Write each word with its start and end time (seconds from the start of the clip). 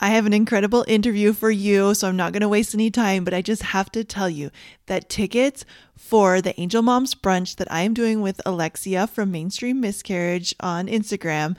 I 0.00 0.08
have 0.08 0.26
an 0.26 0.34
incredible 0.34 0.84
interview 0.86 1.32
for 1.32 1.50
you, 1.50 1.94
so 1.94 2.08
I'm 2.08 2.16
not 2.16 2.32
going 2.32 2.42
to 2.42 2.48
waste 2.48 2.74
any 2.74 2.90
time, 2.90 3.24
but 3.24 3.32
I 3.32 3.40
just 3.40 3.62
have 3.62 3.90
to 3.92 4.04
tell 4.04 4.28
you 4.28 4.50
that 4.86 5.08
tickets 5.08 5.64
for 5.96 6.42
the 6.42 6.58
Angel 6.60 6.82
Moms 6.82 7.14
brunch 7.14 7.56
that 7.56 7.70
I 7.72 7.80
am 7.82 7.94
doing 7.94 8.20
with 8.20 8.40
Alexia 8.44 9.06
from 9.06 9.30
Mainstream 9.30 9.80
Miscarriage 9.80 10.54
on 10.60 10.86
Instagram 10.86 11.56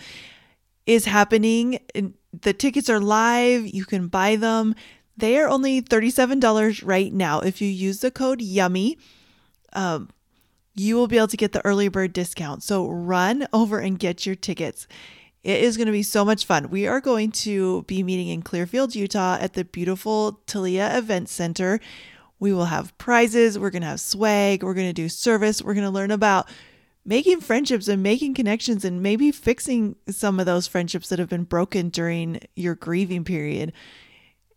is 0.86 1.06
happening. 1.06 1.80
The 2.40 2.54
tickets 2.54 2.90
are 2.90 3.00
live, 3.00 3.66
you 3.66 3.86
can 3.86 4.08
buy 4.08 4.36
them. 4.36 4.76
They 5.18 5.40
are 5.40 5.50
only 5.50 5.82
$37 5.82 6.84
right 6.86 7.12
now. 7.12 7.40
If 7.40 7.60
you 7.60 7.68
use 7.68 8.02
the 8.02 8.12
code 8.12 8.40
YUMMY, 8.40 8.98
um, 9.74 10.10
you 10.76 10.96
will 10.96 11.08
be 11.08 11.18
able 11.18 11.28
to 11.28 11.38
get 11.38 11.54
the 11.54 11.66
early 11.66 11.88
bird 11.88 12.14
discount. 12.14 12.62
So 12.62 12.88
run 12.88 13.48
over 13.52 13.80
and 13.80 13.98
get 13.98 14.28
your 14.28 14.36
tickets. 14.36 14.88
It 15.44 15.62
is 15.62 15.78
going 15.78 15.88
to 15.88 15.94
be 15.94 16.04
so 16.04 16.26
much 16.26 16.46
fun. 16.46 16.70
We 16.70 16.88
are 16.88 17.00
going 17.00 17.32
to 17.32 17.84
be 17.84 18.04
meeting 18.04 18.28
in 18.28 18.42
Clearfield, 18.42 18.96
Utah 18.96 19.38
at 19.40 19.54
the 19.54 19.64
beautiful 19.64 20.42
Talia 20.46 20.98
Event 20.98 21.30
Center. 21.30 21.80
We 22.40 22.54
will 22.54 22.66
have 22.66 22.98
prizes, 22.98 23.58
we're 23.58 23.70
going 23.72 23.82
to 23.82 23.88
have 23.88 24.00
swag, 24.00 24.64
we're 24.64 24.74
going 24.74 24.88
to 24.88 24.94
do 24.94 25.10
service, 25.10 25.62
we're 25.62 25.74
going 25.74 25.86
to 25.86 25.92
learn 25.92 26.12
about 26.12 26.48
making 27.04 27.40
friendships 27.40 27.88
and 27.88 28.04
making 28.04 28.34
connections 28.34 28.84
and 28.84 29.02
maybe 29.02 29.32
fixing 29.32 29.96
some 30.10 30.40
of 30.40 30.46
those 30.46 30.68
friendships 30.68 31.10
that 31.10 31.20
have 31.20 31.30
been 31.30 31.46
broken 31.46 31.90
during 31.90 32.40
your 32.56 32.76
grieving 32.76 33.24
period. 33.24 33.72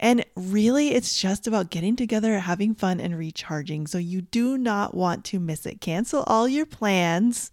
And 0.01 0.25
really, 0.34 0.92
it's 0.92 1.19
just 1.19 1.47
about 1.47 1.70
getting 1.70 1.95
together, 1.95 2.39
having 2.41 2.75
fun, 2.75 3.01
and 3.01 3.17
recharging. 3.17 3.86
So 3.86 3.98
you 3.98 4.23
do 4.23 4.58
not 4.58 4.95
want 4.95 5.25
to 5.27 5.39
miss 5.39 5.64
it. 5.64 5.81
Cancel 5.81 6.25
all 6.27 6.48
your 6.48 6.67
plans 6.67 7.51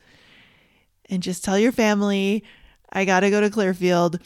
and 1.10 1.22
just 1.22 1.44
tell 1.44 1.60
your 1.60 1.74
family 1.74 2.44
I 2.92 3.06
got 3.06 3.22
to 3.22 3.30
go 3.30 3.42
to 3.42 3.50
Clearfield 3.50 4.20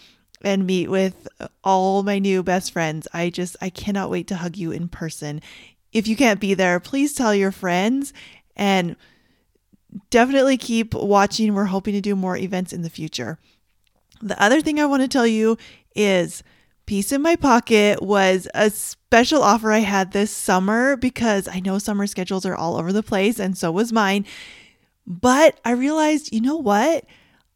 and 0.44 0.66
meet 0.66 0.90
with 0.90 1.28
all 1.64 2.04
my 2.04 2.20
new 2.20 2.44
best 2.44 2.72
friends. 2.72 3.08
I 3.14 3.30
just, 3.30 3.56
I 3.62 3.70
cannot 3.70 4.10
wait 4.10 4.28
to 4.28 4.36
hug 4.36 4.58
you 4.58 4.72
in 4.72 4.88
person. 4.88 5.42
If 5.92 6.08
you 6.08 6.16
can't 6.16 6.40
be 6.40 6.54
there, 6.54 6.80
please 6.80 7.14
tell 7.14 7.36
your 7.36 7.52
friends 7.52 8.14
and 8.56 8.96
definitely 10.10 10.58
keep 10.58 10.94
watching. 10.94 11.54
We're 11.54 11.66
hoping 11.66 11.94
to 11.94 12.02
do 12.02 12.16
more 12.16 12.38
events 12.38 12.74
in 12.74 12.82
the 12.82 12.90
future. 12.90 13.40
The 14.22 14.42
other 14.42 14.62
thing 14.62 14.80
I 14.80 14.86
want 14.86 15.02
to 15.02 15.08
tell 15.08 15.28
you 15.28 15.58
is 15.96 16.44
Peace 16.86 17.12
in 17.12 17.22
My 17.22 17.36
Pocket 17.36 18.02
was 18.02 18.48
a 18.54 18.70
special 18.70 19.44
offer 19.44 19.72
I 19.72 19.80
had 19.80 20.12
this 20.12 20.32
summer 20.32 20.96
because 20.96 21.48
I 21.48 21.60
know 21.60 21.78
summer 21.78 22.08
schedules 22.08 22.46
are 22.46 22.56
all 22.56 22.78
over 22.78 22.94
the 22.94 23.04
place 23.04 23.40
and 23.40 23.58
so 23.58 23.72
was 23.72 23.92
mine. 23.92 24.26
But 25.06 25.60
I 25.66 25.72
realized, 25.72 26.34
you 26.34 26.42
know 26.42 26.58
what? 26.58 27.06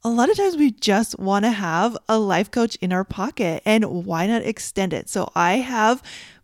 A 0.05 0.09
lot 0.09 0.29
of 0.29 0.37
times 0.37 0.55
we 0.55 0.69
just 0.69 1.17
want 1.17 1.45
to 1.45 1.51
have 1.51 1.97
a 2.07 2.19
life 2.19 2.51
coach 2.51 2.75
in 2.75 2.93
our 2.93 3.03
pocket 3.03 3.63
and 3.65 4.05
why 4.05 4.27
not 4.27 4.43
extend 4.43 4.93
it? 4.93 5.09
So 5.09 5.31
I 5.33 5.53
have 5.53 6.03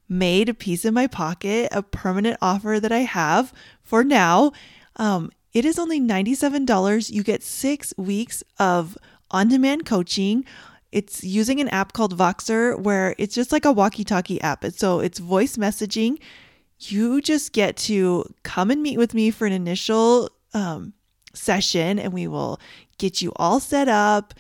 made 0.10 0.50
a 0.50 0.56
Peace 0.56 0.84
in 0.84 0.96
My 0.96 1.06
Pocket, 1.06 1.70
a 1.72 1.84
permanent 1.84 2.40
offer 2.42 2.80
that 2.80 2.92
I 2.92 3.02
have 3.02 3.54
for 3.84 4.04
now. 4.04 4.52
Um, 4.96 5.30
it 5.54 5.64
is 5.64 5.78
only 5.78 6.02
$97. 6.02 7.12
You 7.12 7.22
get 7.22 7.44
six 7.44 7.94
weeks 7.98 8.44
of 8.58 8.98
on 9.30 9.50
demand 9.50 9.86
coaching. 9.86 10.44
It's 10.92 11.24
using 11.24 11.62
an 11.62 11.68
app 11.68 11.94
called 11.94 12.18
Voxer 12.18 12.76
where 12.80 13.14
it's 13.20 13.36
just 13.36 13.52
like 13.52 13.66
a 13.66 13.72
walkie 13.72 14.04
talkie 14.04 14.42
app. 14.42 14.66
So 14.72 15.02
it's 15.02 15.20
voice 15.20 15.58
messaging. 15.58 16.18
You 16.80 17.22
just 17.22 17.54
get 17.54 17.78
to 17.78 18.26
come 18.42 18.72
and 18.72 18.82
meet 18.82 18.98
with 18.98 19.14
me 19.14 19.30
for 19.30 19.46
an 19.46 19.54
initial 19.54 20.32
um, 20.56 20.94
session 21.34 22.00
and 22.00 22.14
we 22.14 22.28
will 22.28 22.60
get 22.98 23.22
you 23.22 23.32
all 23.36 23.60
set 23.60 23.88
up. 23.88 24.34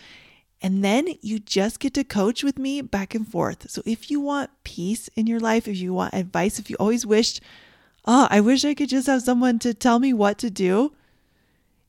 And 0.61 0.83
then 0.83 1.07
you 1.21 1.39
just 1.39 1.79
get 1.79 1.95
to 1.95 2.03
coach 2.03 2.43
with 2.43 2.59
me 2.59 2.81
back 2.81 3.15
and 3.15 3.27
forth. 3.27 3.69
So 3.69 3.81
if 3.85 4.11
you 4.11 4.19
want 4.19 4.51
peace 4.63 5.07
in 5.15 5.25
your 5.25 5.39
life, 5.39 5.67
if 5.67 5.77
you 5.77 5.93
want 5.93 6.13
advice, 6.13 6.59
if 6.59 6.69
you 6.69 6.75
always 6.79 7.05
wished, 7.05 7.41
oh, 8.05 8.27
I 8.29 8.41
wish 8.41 8.63
I 8.63 8.75
could 8.75 8.89
just 8.89 9.07
have 9.07 9.23
someone 9.23 9.57
to 9.59 9.73
tell 9.73 9.97
me 9.97 10.13
what 10.13 10.37
to 10.39 10.51
do, 10.51 10.93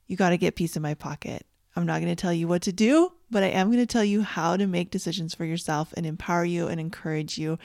you 0.06 0.16
got 0.16 0.30
to 0.30 0.38
get 0.38 0.56
peace 0.56 0.74
in 0.74 0.82
my 0.82 0.94
pocket. 0.94 1.44
I'm 1.76 1.86
not 1.86 2.00
going 2.00 2.14
to 2.14 2.20
tell 2.20 2.32
you 2.32 2.48
what 2.48 2.62
to 2.62 2.72
do, 2.72 3.12
but 3.30 3.42
I 3.42 3.48
am 3.48 3.68
going 3.68 3.78
to 3.78 3.86
tell 3.86 4.04
you 4.04 4.22
how 4.22 4.56
to 4.56 4.66
make 4.66 4.90
decisions 4.90 5.34
for 5.34 5.44
yourself 5.44 5.92
and 5.96 6.04
empower 6.04 6.44
you 6.44 6.68
and 6.68 6.80
encourage 6.80 7.38
you. 7.38 7.58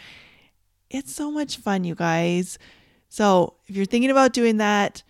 It's 0.89 1.13
so 1.13 1.31
much 1.31 1.57
fun, 1.57 1.83
you 1.83 1.95
guys. 1.95 2.57
So 3.09 3.55
if 3.67 3.75
you're 3.75 3.85
thinking 3.85 4.11
about 4.11 4.33
doing 4.33 4.57
that, 4.57 5.03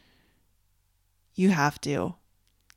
you 1.38 1.50
have 1.50 1.80
to. 1.81 2.16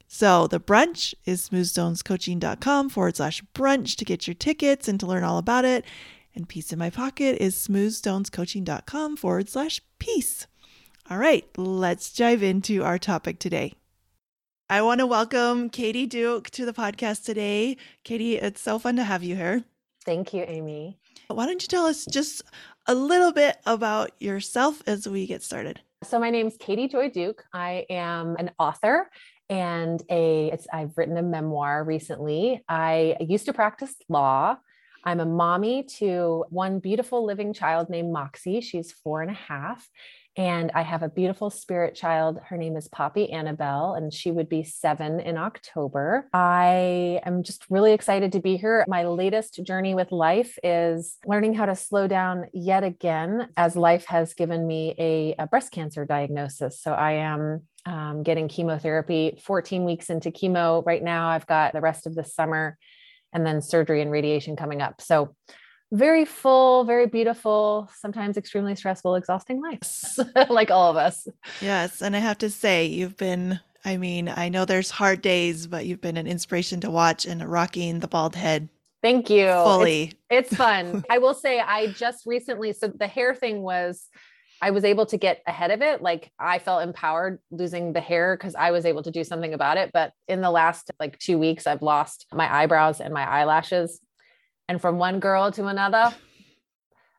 So 0.07 0.47
the 0.47 0.59
brunch 0.61 1.15
is 1.25 1.49
smoothstonescoaching.com 1.49 2.89
forward 2.89 3.17
slash 3.17 3.43
brunch 3.55 3.97
to 3.97 4.05
get 4.05 4.27
your 4.27 4.35
tickets 4.35 4.89
and 4.89 4.99
to 5.01 5.07
learn 5.07 5.23
all 5.23 5.39
about 5.39 5.65
it. 5.65 5.85
And 6.35 6.49
Peace 6.49 6.73
in 6.73 6.79
My 6.79 6.91
Pocket 6.91 7.37
is 7.41 7.55
smoothstonescoaching.com 7.55 9.17
forward 9.17 9.49
slash 9.49 9.81
peace. 9.99 10.47
All 11.09 11.19
right, 11.19 11.45
let's 11.57 12.13
dive 12.13 12.43
into 12.43 12.85
our 12.85 12.99
topic 12.99 13.39
today. 13.39 13.75
I 14.69 14.83
want 14.83 15.01
to 15.01 15.07
welcome 15.07 15.69
Katie 15.71 16.07
Duke 16.07 16.51
to 16.51 16.65
the 16.65 16.73
podcast 16.73 17.25
today. 17.25 17.77
Katie, 18.05 18.37
it's 18.37 18.61
so 18.61 18.79
fun 18.79 18.97
to 18.97 19.05
have 19.05 19.25
you 19.25 19.35
here. 19.35 19.65
Thank 20.05 20.33
you, 20.33 20.45
Amy. 20.47 20.99
Why 21.29 21.47
don't 21.47 21.63
you 21.63 21.69
tell 21.69 21.87
us 21.87 22.05
just 22.05 22.43
a 22.87 22.95
little 22.95 23.33
bit 23.33 23.59
about 23.67 24.11
yourself 24.21 24.83
as 24.87 25.09
we 25.09 25.27
get 25.27 25.43
started? 25.43 25.81
So, 26.03 26.19
my 26.19 26.31
name 26.31 26.47
is 26.47 26.57
Katie 26.59 26.89
Joy 26.89 27.11
Duke. 27.11 27.45
I 27.53 27.85
am 27.91 28.35
an 28.39 28.53
author 28.59 29.11
and 29.51 30.03
a 30.11 30.57
I've 30.73 30.97
written 30.97 31.19
a 31.19 31.23
memoir 31.23 31.85
recently. 31.85 32.65
I 32.71 33.17
used 33.21 33.45
to 33.47 33.53
practice 33.53 33.95
law. 34.09 34.57
I'm 35.05 35.21
a 35.21 35.27
mommy 35.27 35.83
to 35.99 36.47
one 36.49 36.79
beautiful 36.79 37.27
living 37.27 37.53
child 37.53 37.91
named 37.91 38.15
Moxie. 38.15 38.63
She's 38.63 38.93
four 38.93 39.21
and 39.21 39.31
a 39.31 39.35
half. 39.35 39.87
And 40.37 40.71
I 40.75 40.83
have 40.83 41.03
a 41.03 41.09
beautiful 41.09 41.51
spirit 41.51 41.95
child. 41.95 42.39
Her 42.47 42.57
name 42.57 42.77
is 42.77 42.89
Poppy 42.89 43.33
Annabelle, 43.33 43.95
and 43.95 44.13
she 44.13 44.31
would 44.31 44.49
be 44.49 44.63
seven 44.63 45.21
in 45.21 45.37
October. 45.37 46.29
I 46.33 47.21
am 47.27 47.43
just 47.43 47.65
really 47.69 47.93
excited 47.93 48.33
to 48.33 48.41
be 48.41 48.57
here. 48.57 48.85
My 48.87 49.05
latest 49.05 49.63
journey 49.65 49.95
with 49.95 50.13
life 50.13 50.59
is 50.63 51.17
learning 51.27 51.55
how 51.55 51.67
to 51.67 51.75
slow 51.75 52.07
down 52.07 52.47
yet 52.53 52.85
again, 52.85 53.49
as 53.57 53.77
life 53.77 54.07
has 54.07 54.35
given 54.35 54.67
me 54.67 54.95
a, 54.99 55.35
a 55.39 55.47
breast 55.47 55.73
cancer 55.73 56.05
diagnosis. 56.05 56.81
So 56.81 56.93
I 56.93 57.13
am 57.13 57.63
um, 57.87 58.23
getting 58.23 58.49
chemotherapy 58.49 59.39
14 59.43 59.85
weeks 59.85 60.11
into 60.11 60.31
chemo 60.31 60.85
right 60.87 61.03
now. 61.03 61.29
I've 61.29 61.47
got 61.47 61.73
the 61.73 61.81
rest 61.81 62.07
of 62.07 62.15
the 62.15 62.25
summer 62.25 62.79
and 63.33 63.47
then 63.47 63.63
surgery 63.63 64.03
and 64.03 64.11
radiation 64.11 64.57
coming 64.57 64.83
up. 64.83 65.01
So, 65.01 65.35
very 65.93 66.25
full, 66.25 66.85
very 66.85 67.07
beautiful, 67.07 67.91
sometimes 67.95 68.37
extremely 68.37 68.75
stressful, 68.75 69.17
exhausting 69.17 69.61
life, 69.61 70.19
like 70.49 70.71
all 70.71 70.91
of 70.91 70.97
us. 70.97 71.27
Yes. 71.61 72.01
And 72.01 72.15
I 72.15 72.21
have 72.21 72.39
to 72.39 72.51
say, 72.51 72.87
you've 72.87 73.17
been, 73.17 73.61
I 73.85 73.97
mean, 73.97 74.29
I 74.29 74.49
know 74.49 74.65
there's 74.65 74.91
hard 74.91 75.23
days, 75.23 75.67
but 75.67 75.87
you've 75.87 76.01
been 76.01 76.17
an 76.17 76.27
inspiration 76.27 76.81
to 76.83 76.91
watch 76.91 77.27
and 77.27 77.49
rocking 77.49 78.01
the 78.01 78.09
bald 78.09 78.37
head. 78.37 78.69
Thank 79.03 79.31
you. 79.31 79.47
Fully. 79.47 80.13
It's, 80.29 80.51
it's 80.51 80.57
fun. 80.57 81.05
I 81.11 81.19
will 81.19 81.35
say, 81.35 81.59
I 81.59 81.89
just 81.89 82.27
recently, 82.27 82.73
so 82.73 82.89
the 82.89 83.07
hair 83.07 83.35
thing 83.35 83.63
was 83.63 84.07
I 84.63 84.71
was 84.71 84.85
able 84.85 85.07
to 85.07 85.17
get 85.17 85.43
ahead 85.47 85.71
of 85.71 85.81
it. 85.83 86.03
Like 86.03 86.31
I 86.39 86.59
felt 86.59 86.83
empowered 86.83 87.39
losing 87.51 87.95
the 87.95 88.01
hair 88.01 88.37
because 88.37 88.55
I 88.55 88.71
was 88.73 88.85
able 88.85 89.03
to 89.03 89.11
do 89.11 89.25
something 89.25 89.55
about 89.55 89.79
it. 89.79 89.91
But 89.93 90.13
in 90.29 90.43
the 90.43 90.51
last 90.51 90.91
like 91.01 91.19
two 91.19 91.39
weeks, 91.39 91.67
I've 91.67 91.83
lost 91.83 92.27
my 92.33 92.53
eyebrows 92.53 93.01
and 93.01 93.15
my 93.15 93.27
eyelashes. 93.27 94.01
And 94.71 94.81
from 94.81 94.99
one 94.99 95.19
girl 95.19 95.51
to 95.51 95.67
another, 95.67 96.15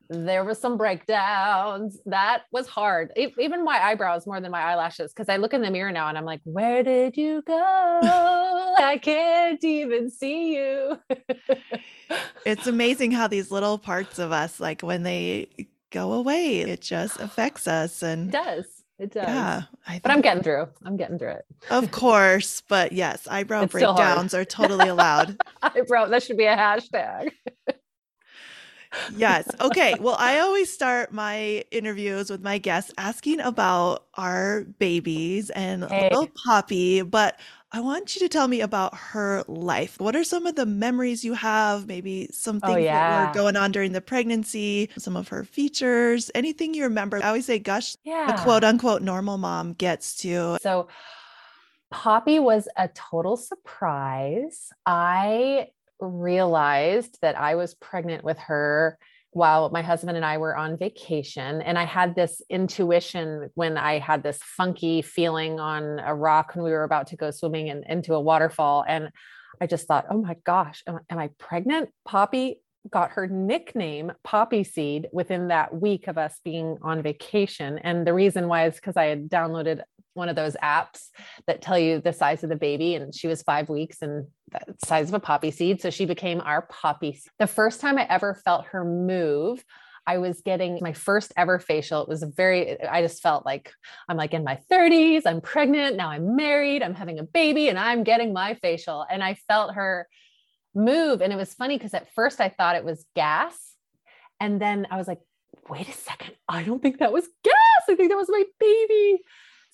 there 0.09 0.45
was 0.45 0.57
some 0.57 0.77
breakdowns. 0.77 2.00
That 2.06 2.44
was 2.53 2.65
hard. 2.65 3.12
Even 3.18 3.65
my 3.65 3.77
eyebrows 3.77 4.25
more 4.25 4.39
than 4.39 4.51
my 4.51 4.62
eyelashes. 4.62 5.12
Cause 5.12 5.27
I 5.27 5.36
look 5.36 5.53
in 5.53 5.62
the 5.62 5.69
mirror 5.69 5.92
now 5.92 6.07
and 6.07 6.18
I'm 6.18 6.24
like, 6.24 6.39
where 6.45 6.81
did 6.81 7.18
you 7.18 7.42
go? 7.45 8.00
I 8.80 8.98
can't 9.01 9.62
even 9.65 10.09
see 10.09 10.56
you. 10.56 10.98
it's 12.45 12.68
amazing 12.68 13.12
how 13.12 13.27
these 13.27 13.51
little 13.51 13.77
parts 13.77 14.18
of 14.18 14.31
us, 14.31 14.62
like 14.62 14.80
when 14.81 15.03
they 15.03 15.50
go 15.89 16.13
away. 16.13 16.59
It 16.59 16.80
just 16.80 17.19
affects 17.19 17.68
us 17.68 18.01
and 18.01 18.30
it 18.30 18.31
does. 18.31 18.81
It 19.01 19.13
does. 19.13 19.25
Yeah. 19.27 19.63
but 20.03 20.12
I'm 20.12 20.21
getting 20.21 20.44
through. 20.44 20.68
I'm 20.86 20.95
getting 20.95 21.18
through 21.18 21.31
it. 21.31 21.45
of 21.71 21.89
course. 21.89 22.62
But 22.68 22.92
yes, 22.92 23.27
eyebrow 23.27 23.63
it's 23.63 23.71
breakdowns 23.71 24.36
are 24.36 24.45
totally 24.45 24.88
allowed. 24.88 25.42
eyebrow, 25.63 26.06
that 26.06 26.21
should 26.21 26.38
be 26.38 26.45
a 26.45 26.56
hashtag. 26.56 27.31
yes. 29.15 29.50
Okay. 29.59 29.95
Well, 30.01 30.15
I 30.19 30.39
always 30.39 30.71
start 30.71 31.12
my 31.12 31.63
interviews 31.71 32.30
with 32.30 32.44
my 32.44 32.59
guests 32.59 32.94
asking 33.00 33.39
about 33.39 34.06
our 34.13 34.65
babies 34.77 35.50
and 35.50 35.83
hey. 35.86 36.09
little 36.12 36.30
Poppy, 36.45 37.01
but 37.01 37.39
I 37.73 37.79
want 37.79 38.15
you 38.15 38.19
to 38.19 38.29
tell 38.29 38.50
me 38.50 38.59
about 38.59 38.95
her 38.95 39.45
life. 39.47 39.97
What 40.00 40.15
are 40.15 40.25
some 40.25 40.45
of 40.45 40.56
the 40.56 40.65
memories 40.65 41.23
you 41.23 41.33
have? 41.33 41.88
Maybe 41.88 42.27
some 42.33 42.59
oh, 42.63 42.68
things 42.68 42.77
oh, 42.77 42.81
yeah. 42.81 43.09
that 43.09 43.27
were 43.29 43.33
going 43.33 43.56
on 43.56 43.71
during 43.71 43.94
the 43.94 44.01
pregnancy, 44.01 44.89
some 44.97 45.15
of 45.15 45.29
her 45.29 45.45
features, 45.45 46.29
anything 46.35 46.73
you 46.73 46.83
remember. 46.83 47.23
I 47.23 47.27
always 47.27 47.45
say, 47.45 47.59
gosh, 47.59 47.95
yeah. 48.03 48.35
a 48.35 48.44
quote 48.44 48.65
unquote 48.65 49.01
normal 49.01 49.38
mom 49.38 49.73
gets 49.73 50.18
to. 50.18 50.57
So, 50.62 50.89
Poppy 51.91 52.39
was 52.39 52.68
a 52.77 52.88
total 52.89 53.35
surprise. 53.35 54.69
I 54.85 55.67
realized 56.00 57.19
that 57.21 57.38
I 57.38 57.56
was 57.56 57.74
pregnant 57.75 58.24
with 58.24 58.38
her 58.39 58.97
while 59.31 59.69
my 59.69 59.81
husband 59.81 60.18
and 60.18 60.25
I 60.25 60.38
were 60.38 60.56
on 60.56 60.78
vacation. 60.78 61.62
And 61.62 61.78
I 61.78 61.86
had 61.86 62.16
this 62.16 62.42
intuition 62.50 63.50
when 63.56 63.78
I 63.78 64.00
had 64.00 64.24
this 64.24 64.39
funky 64.44 65.01
feeling 65.01 65.60
on 65.60 66.00
a 66.00 66.13
rock 66.13 66.56
when 66.56 66.63
we 66.63 66.72
were 66.72 66.83
about 66.83 67.07
to 67.07 67.18
go 67.18 67.31
swimming 67.31 67.68
in, 67.68 67.83
into 67.88 68.13
a 68.13 68.22
waterfall. 68.22 68.83
And 68.88 69.10
I 69.62 69.68
just 69.68 69.88
thought, 69.88 70.06
oh 70.10 70.22
my 70.22 70.36
gosh, 70.44 70.83
am, 70.86 71.00
am 71.10 71.18
I 71.18 71.30
pregnant? 71.38 71.89
Poppy 72.06 72.60
got 72.89 73.12
her 73.12 73.28
nickname 73.28 74.12
Poppy 74.24 74.63
Seed 74.63 75.07
within 75.13 75.50
that 75.50 75.80
week 75.80 76.07
of 76.07 76.18
us 76.18 76.39
being 76.44 76.77
on 76.81 77.04
vacation. 77.04 77.77
And 77.77 78.07
the 78.07 78.13
reason 78.13 78.48
why 78.48 78.66
is 78.66 78.75
because 78.75 78.98
I 78.98 79.06
had 79.06 79.30
downloaded 79.30 79.81
one 80.13 80.30
of 80.30 80.36
those 80.36 80.56
apps 80.62 81.08
that 81.48 81.62
tell 81.62 81.80
you 81.80 82.02
the 82.02 82.13
size 82.13 82.44
of 82.44 82.50
the 82.50 82.56
baby 82.56 82.96
and 82.96 83.16
she 83.16 83.28
was 83.28 83.42
five 83.42 83.69
weeks 83.69 84.02
and 84.02 84.28
the 84.52 84.60
size 84.86 85.10
of 85.10 85.13
a 85.13 85.19
poppy 85.19 85.52
seed 85.52 85.81
so 85.81 85.90
she 85.90 86.06
became 86.06 86.42
our 86.42 86.63
poppy 86.63 87.19
the 87.40 87.48
first 87.48 87.80
time 87.80 87.98
i 87.98 88.06
ever 88.10 88.36
felt 88.36 88.66
her 88.66 88.84
move 88.84 89.63
I 90.08 90.18
was 90.18 90.42
getting 90.42 90.80
my 90.81 90.94
first 90.94 91.31
ever 91.38 91.60
facial. 91.60 92.02
It 92.02 92.10
was 92.10 92.24
very, 92.24 92.81
I 92.81 93.02
just 93.02 93.22
felt 93.22 93.46
like 93.46 93.72
I'm 94.10 94.18
like 94.18 94.34
in 94.34 94.44
my 94.44 94.60
30s, 94.72 95.22
I'm 95.25 95.42
pregnant, 95.42 95.96
now 95.96 96.10
I'm 96.10 96.36
married, 96.36 96.81
I'm 96.81 96.96
having 96.96 97.19
a 97.19 97.24
baby, 97.24 97.69
and 97.69 97.78
I'm 97.78 98.04
getting 98.04 98.34
my 98.34 98.56
facial. 98.56 99.06
And 99.10 99.24
I 99.24 99.36
felt 99.48 99.75
her 99.75 100.08
move. 100.74 101.22
And 101.22 101.31
it 101.31 101.36
was 101.36 101.54
funny 101.54 101.78
because 101.78 101.94
at 101.94 102.12
first 102.13 102.42
I 102.42 102.50
thought 102.50 102.75
it 102.75 102.84
was 102.84 103.06
gas. 103.16 103.56
And 104.40 104.60
then 104.60 104.88
I 104.90 104.98
was 104.98 105.08
like, 105.08 105.19
wait 105.69 105.88
a 105.88 105.94
second, 105.94 106.34
I 106.50 106.63
don't 106.63 106.81
think 106.81 106.98
that 106.98 107.13
was 107.13 107.28
gas. 107.44 107.54
I 107.88 107.96
think 107.96 108.10
that 108.10 108.18
was 108.18 108.30
my 108.30 108.44
baby 108.60 109.22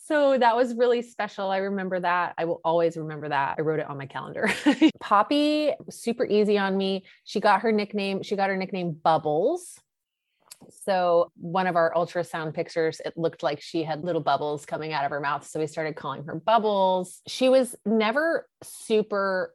so 0.07 0.37
that 0.37 0.55
was 0.55 0.73
really 0.73 1.01
special. 1.01 1.51
I 1.51 1.57
remember 1.57 1.99
that. 1.99 2.33
I 2.37 2.45
will 2.45 2.61
always 2.63 2.95
remember 2.95 3.27
that. 3.27 3.55
I 3.57 3.61
wrote 3.61 3.79
it 3.79 3.89
on 3.89 3.97
my 3.97 4.05
calendar. 4.05 4.49
Poppy, 5.01 5.73
super 5.89 6.25
easy 6.25 6.57
on 6.57 6.77
me. 6.77 7.03
She 7.25 7.41
got 7.41 7.61
her 7.61 7.73
nickname, 7.73 8.23
she 8.23 8.37
got 8.37 8.49
her 8.49 8.55
nickname 8.55 8.93
Bubbles. 8.93 9.77
So, 10.85 11.31
one 11.35 11.67
of 11.67 11.75
our 11.75 11.93
ultrasound 11.93 12.53
pictures, 12.53 13.01
it 13.03 13.17
looked 13.17 13.43
like 13.43 13.61
she 13.61 13.83
had 13.83 14.03
little 14.03 14.21
bubbles 14.21 14.65
coming 14.65 14.93
out 14.93 15.03
of 15.05 15.11
her 15.11 15.19
mouth. 15.19 15.45
So, 15.45 15.59
we 15.59 15.67
started 15.67 15.95
calling 15.95 16.23
her 16.23 16.35
Bubbles. 16.35 17.21
She 17.27 17.49
was 17.49 17.75
never 17.85 18.47
super 18.63 19.53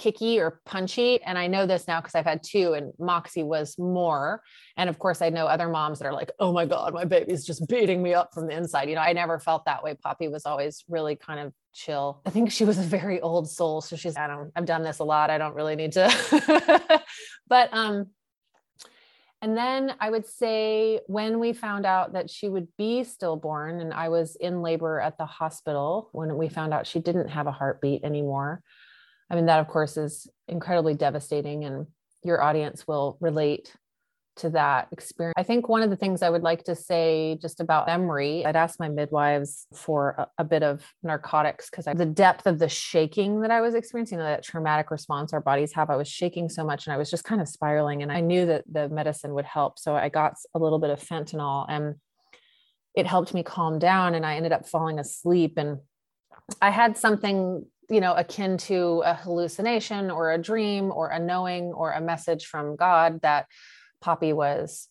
kicky 0.00 0.40
or 0.40 0.60
punchy. 0.64 1.22
And 1.22 1.36
I 1.36 1.46
know 1.46 1.66
this 1.66 1.86
now 1.86 2.00
because 2.00 2.14
I've 2.14 2.24
had 2.24 2.42
two, 2.42 2.72
and 2.72 2.92
Moxie 2.98 3.42
was 3.42 3.78
more. 3.78 4.42
And 4.78 4.88
of 4.88 4.98
course, 4.98 5.20
I 5.20 5.28
know 5.28 5.46
other 5.46 5.68
moms 5.68 5.98
that 5.98 6.06
are 6.06 6.12
like, 6.12 6.32
oh 6.40 6.52
my 6.52 6.64
God, 6.64 6.94
my 6.94 7.04
baby's 7.04 7.44
just 7.44 7.68
beating 7.68 8.02
me 8.02 8.14
up 8.14 8.30
from 8.32 8.46
the 8.46 8.56
inside. 8.56 8.88
You 8.88 8.94
know, 8.94 9.02
I 9.02 9.12
never 9.12 9.38
felt 9.38 9.66
that 9.66 9.84
way. 9.84 9.94
Poppy 9.94 10.28
was 10.28 10.46
always 10.46 10.82
really 10.88 11.16
kind 11.16 11.38
of 11.38 11.52
chill. 11.74 12.22
I 12.24 12.30
think 12.30 12.50
she 12.50 12.64
was 12.64 12.78
a 12.78 12.82
very 12.82 13.20
old 13.20 13.48
soul. 13.48 13.82
So 13.82 13.94
she's, 13.94 14.16
I 14.16 14.26
don't, 14.26 14.50
I've 14.56 14.64
done 14.64 14.82
this 14.82 15.00
a 15.00 15.04
lot. 15.04 15.28
I 15.28 15.36
don't 15.36 15.54
really 15.54 15.76
need 15.76 15.92
to. 15.92 17.02
but, 17.48 17.68
um, 17.72 18.06
and 19.42 19.56
then 19.56 19.94
I 20.00 20.10
would 20.10 20.26
say 20.26 21.00
when 21.06 21.38
we 21.38 21.52
found 21.52 21.84
out 21.84 22.14
that 22.14 22.30
she 22.30 22.48
would 22.48 22.68
be 22.78 23.04
stillborn, 23.04 23.80
and 23.80 23.92
I 23.92 24.08
was 24.08 24.36
in 24.36 24.62
labor 24.62 24.98
at 25.00 25.18
the 25.18 25.26
hospital 25.26 26.08
when 26.12 26.36
we 26.36 26.48
found 26.48 26.74
out 26.74 26.86
she 26.86 27.00
didn't 27.00 27.28
have 27.28 27.46
a 27.46 27.52
heartbeat 27.52 28.04
anymore, 28.04 28.62
I 29.30 29.36
mean, 29.36 29.46
that 29.46 29.60
of 29.60 29.68
course 29.68 29.96
is 29.96 30.28
incredibly 30.48 30.94
devastating, 30.94 31.64
and 31.64 31.86
your 32.24 32.42
audience 32.42 32.86
will 32.86 33.16
relate 33.20 33.72
to 34.36 34.50
that 34.50 34.88
experience. 34.90 35.34
I 35.36 35.42
think 35.42 35.68
one 35.68 35.82
of 35.82 35.90
the 35.90 35.96
things 35.96 36.22
I 36.22 36.30
would 36.30 36.42
like 36.42 36.64
to 36.64 36.74
say 36.74 37.38
just 37.42 37.60
about 37.60 37.86
memory, 37.86 38.44
I'd 38.46 38.56
asked 38.56 38.80
my 38.80 38.88
midwives 38.88 39.66
for 39.74 40.14
a, 40.18 40.26
a 40.38 40.44
bit 40.44 40.62
of 40.62 40.84
narcotics 41.02 41.68
because 41.68 41.84
the 41.84 42.06
depth 42.06 42.46
of 42.46 42.58
the 42.58 42.68
shaking 42.68 43.42
that 43.42 43.50
I 43.50 43.60
was 43.60 43.74
experiencing, 43.74 44.18
that 44.18 44.42
traumatic 44.42 44.90
response 44.90 45.32
our 45.32 45.40
bodies 45.40 45.72
have, 45.74 45.90
I 45.90 45.96
was 45.96 46.08
shaking 46.08 46.48
so 46.48 46.64
much 46.64 46.86
and 46.86 46.94
I 46.94 46.96
was 46.96 47.10
just 47.10 47.24
kind 47.24 47.40
of 47.40 47.48
spiraling. 47.48 48.02
And 48.02 48.10
I 48.10 48.20
knew 48.20 48.46
that 48.46 48.64
the 48.70 48.88
medicine 48.88 49.34
would 49.34 49.44
help. 49.44 49.78
So 49.78 49.94
I 49.94 50.08
got 50.08 50.34
a 50.54 50.58
little 50.58 50.78
bit 50.78 50.90
of 50.90 51.00
fentanyl 51.00 51.66
and 51.68 51.96
it 52.94 53.06
helped 53.06 53.34
me 53.34 53.42
calm 53.42 53.78
down. 53.78 54.14
And 54.14 54.24
I 54.24 54.36
ended 54.36 54.52
up 54.52 54.66
falling 54.66 54.98
asleep. 54.98 55.54
And 55.58 55.78
I 56.62 56.70
had 56.70 56.96
something 56.96 57.66
you 57.90 58.00
know 58.00 58.14
akin 58.14 58.56
to 58.56 59.02
a 59.04 59.14
hallucination 59.14 60.10
or 60.10 60.32
a 60.32 60.38
dream 60.38 60.92
or 60.92 61.08
a 61.08 61.18
knowing 61.18 61.72
or 61.72 61.92
a 61.92 62.00
message 62.00 62.46
from 62.46 62.76
god 62.76 63.20
that 63.22 63.46
poppy 64.00 64.32
was 64.32 64.88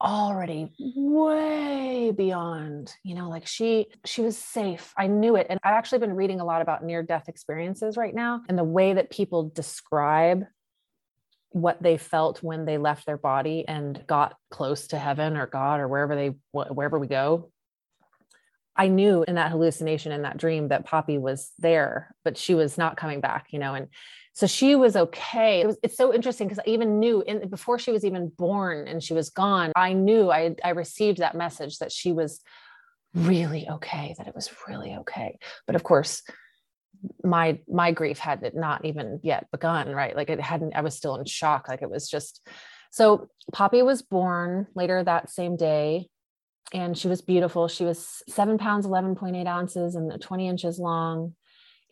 already 0.00 0.70
way 0.78 2.12
beyond 2.14 2.92
you 3.02 3.14
know 3.14 3.30
like 3.30 3.46
she 3.46 3.86
she 4.04 4.20
was 4.20 4.36
safe. 4.36 4.92
I 4.96 5.06
knew 5.06 5.36
it. 5.36 5.46
And 5.48 5.58
i've 5.64 5.72
actually 5.72 6.00
been 6.00 6.14
reading 6.14 6.40
a 6.40 6.44
lot 6.44 6.60
about 6.60 6.84
near 6.84 7.02
death 7.02 7.28
experiences 7.28 7.96
right 7.96 8.14
now 8.14 8.42
and 8.48 8.58
the 8.58 8.64
way 8.64 8.92
that 8.92 9.10
people 9.10 9.50
describe 9.54 10.44
what 11.50 11.82
they 11.82 11.96
felt 11.96 12.42
when 12.42 12.66
they 12.66 12.76
left 12.76 13.06
their 13.06 13.16
body 13.16 13.64
and 13.66 14.06
got 14.06 14.34
close 14.50 14.88
to 14.88 14.98
heaven 14.98 15.34
or 15.34 15.46
god 15.46 15.80
or 15.80 15.88
wherever 15.88 16.14
they 16.14 16.34
wherever 16.52 16.98
we 16.98 17.06
go 17.06 17.50
I 18.76 18.88
knew 18.88 19.24
in 19.26 19.36
that 19.36 19.50
hallucination 19.50 20.12
in 20.12 20.22
that 20.22 20.36
dream 20.36 20.68
that 20.68 20.84
Poppy 20.84 21.18
was 21.18 21.50
there, 21.58 22.14
but 22.24 22.36
she 22.36 22.54
was 22.54 22.76
not 22.76 22.96
coming 22.96 23.20
back, 23.20 23.46
you 23.50 23.58
know, 23.58 23.74
and 23.74 23.88
so 24.34 24.46
she 24.46 24.74
was 24.74 24.96
okay. 24.96 25.62
It 25.62 25.66
was, 25.66 25.78
it's 25.82 25.96
so 25.96 26.12
interesting 26.12 26.46
because 26.46 26.58
I 26.58 26.68
even 26.68 26.98
knew 26.98 27.22
in, 27.22 27.48
before 27.48 27.78
she 27.78 27.90
was 27.90 28.04
even 28.04 28.28
born 28.28 28.86
and 28.86 29.02
she 29.02 29.14
was 29.14 29.30
gone, 29.30 29.72
I 29.74 29.94
knew 29.94 30.30
I, 30.30 30.54
I 30.62 30.70
received 30.70 31.18
that 31.18 31.34
message 31.34 31.78
that 31.78 31.90
she 31.90 32.12
was 32.12 32.42
really 33.14 33.66
okay, 33.66 34.14
that 34.18 34.26
it 34.26 34.34
was 34.34 34.50
really 34.68 34.94
okay. 35.00 35.38
But 35.66 35.74
of 35.74 35.82
course, 35.82 36.22
my 37.24 37.60
my 37.66 37.92
grief 37.92 38.18
had 38.18 38.52
not 38.54 38.84
even 38.84 39.20
yet 39.22 39.50
begun, 39.50 39.88
right? 39.88 40.14
Like 40.14 40.28
it 40.28 40.40
hadn't, 40.40 40.74
I 40.74 40.82
was 40.82 40.94
still 40.94 41.16
in 41.16 41.24
shock. 41.24 41.66
Like 41.66 41.80
it 41.80 41.90
was 41.90 42.08
just 42.08 42.46
so 42.90 43.28
Poppy 43.52 43.80
was 43.80 44.02
born 44.02 44.66
later 44.74 45.02
that 45.02 45.30
same 45.30 45.56
day 45.56 46.08
and 46.72 46.96
she 46.96 47.08
was 47.08 47.22
beautiful. 47.22 47.68
She 47.68 47.84
was 47.84 48.22
seven 48.28 48.58
pounds, 48.58 48.86
11.8 48.86 49.46
ounces, 49.46 49.94
and 49.94 50.20
20 50.20 50.48
inches 50.48 50.78
long. 50.78 51.34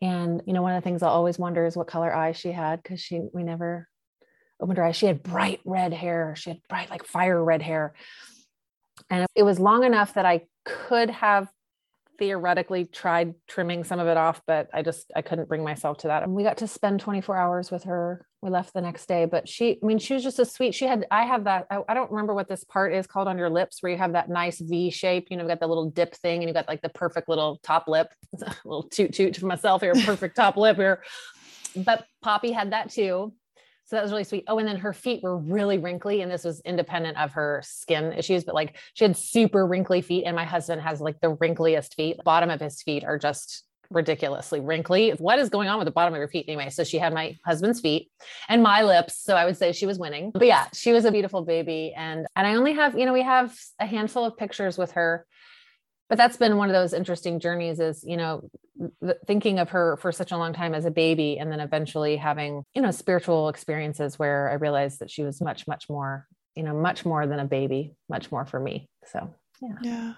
And, 0.03 0.43
you 0.47 0.53
know, 0.53 0.63
one 0.63 0.75
of 0.75 0.83
the 0.83 0.85
things 0.85 1.03
I'll 1.03 1.11
always 1.11 1.39
wonder 1.39 1.65
is 1.65 1.77
what 1.77 1.87
color 1.87 2.15
eyes 2.15 2.37
she 2.37 2.53
had 2.53 2.83
because 2.83 3.01
she, 3.01 3.21
we 3.33 3.43
never 3.43 3.89
opened 4.61 4.79
her 4.79 4.85
eyes. 4.85 4.97
She 4.97 5.07
had 5.07 5.23
bright 5.23 5.61
red 5.65 5.93
hair. 5.93 6.35
She 6.37 6.51
had 6.51 6.61
bright, 6.69 6.91
like 6.91 7.05
fire 7.05 7.43
red 7.43 7.63
hair. 7.63 7.95
And 9.11 9.27
it 9.35 9.43
was 9.45 9.61
long 9.61 9.85
enough 9.85 10.15
that 10.15 10.27
I 10.27 10.43
could 10.65 11.11
have 11.11 11.49
theoretically 12.19 12.85
tried 12.85 13.35
trimming 13.49 13.85
some 13.85 13.99
of 13.99 14.07
it 14.07 14.17
off, 14.17 14.43
but 14.47 14.69
I 14.73 14.83
just 14.83 15.11
I 15.15 15.23
couldn't 15.23 15.49
bring 15.49 15.65
myself 15.65 15.99
to 15.99 16.09
that. 16.09 16.23
And 16.23 16.35
we 16.35 16.43
got 16.43 16.59
to 16.59 16.67
spend 16.67 17.01
24 17.01 17.37
hours 17.37 17.71
with 17.71 17.85
her. 17.85 18.27
We 18.43 18.51
left 18.51 18.75
the 18.75 18.81
next 18.81 19.07
day, 19.07 19.25
but 19.25 19.49
she, 19.49 19.79
I 19.83 19.87
mean, 19.87 19.99
she 19.99 20.15
was 20.15 20.23
just 20.23 20.39
a 20.39 20.45
sweet. 20.45 20.75
She 20.75 20.87
had, 20.87 21.07
I 21.11 21.25
have 21.25 21.45
that. 21.45 21.67
I, 21.71 21.79
I 21.89 21.95
don't 21.95 22.11
remember 22.11 22.35
what 22.35 22.49
this 22.49 22.63
part 22.63 22.93
is 22.93 23.07
called 23.07 23.27
on 23.27 23.39
your 23.39 23.49
lips, 23.49 23.83
where 23.83 23.91
you 23.91 23.99
have 23.99 24.13
that 24.13 24.29
nice 24.29 24.61
V 24.61 24.91
shape. 24.91 25.29
You 25.31 25.37
know, 25.37 25.47
got 25.47 25.61
the 25.61 25.67
little 25.67 25.91
dip 25.91 26.15
thing, 26.15 26.41
and 26.41 26.49
you 26.49 26.55
got 26.55 26.69
like 26.69 26.83
the 26.83 26.91
perfect 26.91 27.29
little 27.29 27.59
top 27.63 27.89
lip. 27.89 28.09
Little 28.65 28.83
toot 28.83 29.15
toot 29.15 29.37
for 29.37 29.47
myself 29.47 29.83
here, 29.83 29.95
perfect 29.95 30.37
top 30.37 30.57
lip 30.57 30.77
here. 30.77 31.03
But 31.77 32.07
Poppy 32.23 32.53
had 32.53 32.73
that 32.73 32.91
too. 32.91 33.33
So 33.95 33.99
that 33.99 34.03
was 34.03 34.11
really 34.11 34.25
sweet. 34.25 34.43
Oh, 34.49 34.59
and 34.59 34.67
then 34.67 34.79
her 34.79 34.93
feet 34.93 35.23
were 35.23 35.39
really 35.39 35.79
wrinkly, 35.79 36.21
and 36.21 36.29
this 36.29 36.43
was 36.43 36.61
independent 36.63 37.17
of 37.17 37.31
her 37.35 37.63
skin 37.65 38.13
issues, 38.13 38.43
but 38.43 38.53
like 38.53 38.77
she 38.95 39.05
had 39.05 39.17
super 39.17 39.65
wrinkly 39.65 40.01
feet. 40.01 40.25
And 40.25 40.35
my 40.35 40.45
husband 40.45 40.83
has 40.83 41.01
like 41.01 41.21
the 41.21 41.29
wrinkliest 41.29 41.95
feet. 41.95 42.17
Bottom 42.25 42.51
of 42.51 42.61
his 42.61 42.83
feet 42.83 43.05
are 43.05 43.21
just 43.21 43.63
ridiculously 43.91 44.59
wrinkly. 44.59 45.11
What 45.11 45.39
is 45.39 45.49
going 45.49 45.69
on 45.69 45.79
with 45.79 45.87
the 45.87 45.93
bottom 45.93 46.13
of 46.13 46.19
your 46.19 46.27
feet? 46.27 46.47
Anyway, 46.49 46.71
so 46.71 46.83
she 46.83 46.99
had 46.99 47.15
my 47.15 47.39
husband's 47.45 47.79
feet 47.79 48.11
and 48.49 48.65
my 48.65 48.83
lips. 48.83 49.17
So 49.23 49.37
I 49.37 49.45
would 49.45 49.57
say 49.57 49.71
she 49.71 49.87
was 49.87 49.97
winning. 49.97 50.33
But 50.33 50.49
yeah, 50.49 50.67
she 50.73 50.93
was 50.93 51.05
a 51.05 51.13
beautiful 51.13 51.45
baby. 51.45 51.95
And 51.97 52.27
and 52.35 52.49
I 52.49 52.57
only 52.57 52.73
have, 52.73 52.99
you 52.99 53.07
know, 53.07 53.13
we 53.13 53.23
have 53.23 53.57
a 53.79 53.87
handful 53.87 54.25
of 54.25 54.37
pictures 54.37 54.77
with 54.77 54.91
her 54.93 55.25
but 56.09 56.19
that's 56.19 56.37
been 56.37 56.57
one 56.57 56.69
of 56.69 56.75
those 56.75 56.93
interesting 56.93 57.41
journeys 57.41 57.81
is 57.81 58.05
you 58.07 58.17
know 58.17 58.49
thinking 59.27 59.59
of 59.59 59.71
her 59.71 59.97
for 59.99 60.13
such 60.13 60.33
a 60.33 60.37
long 60.37 60.53
time 60.53 60.75
as 60.75 60.85
a 60.85 60.91
baby 60.91 61.39
and 61.39 61.51
then 61.51 61.61
eventually 61.61 62.17
having 62.17 62.63
you 62.75 62.83
know 62.83 62.91
spiritual 62.91 63.49
experiences 63.49 64.19
where 64.19 64.51
i 64.51 64.55
realized 64.55 65.01
that 65.01 65.11
she 65.11 65.23
was 65.23 65.41
much 65.41 65.67
much 65.67 65.89
more 65.89 66.27
you 66.55 66.63
know 66.63 66.75
much 66.75 67.05
more 67.05 67.27
than 67.27 67.39
a 67.39 67.45
baby 67.45 67.95
much 68.09 68.31
more 68.33 68.45
for 68.45 68.59
me 68.59 68.89
so 69.07 69.33
yeah 69.63 69.77
yeah 69.83 70.13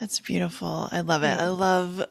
that's 0.00 0.20
beautiful 0.20 0.88
i 0.90 1.00
love 1.00 1.22
it 1.22 1.38
i 1.38 1.48
love 1.48 2.04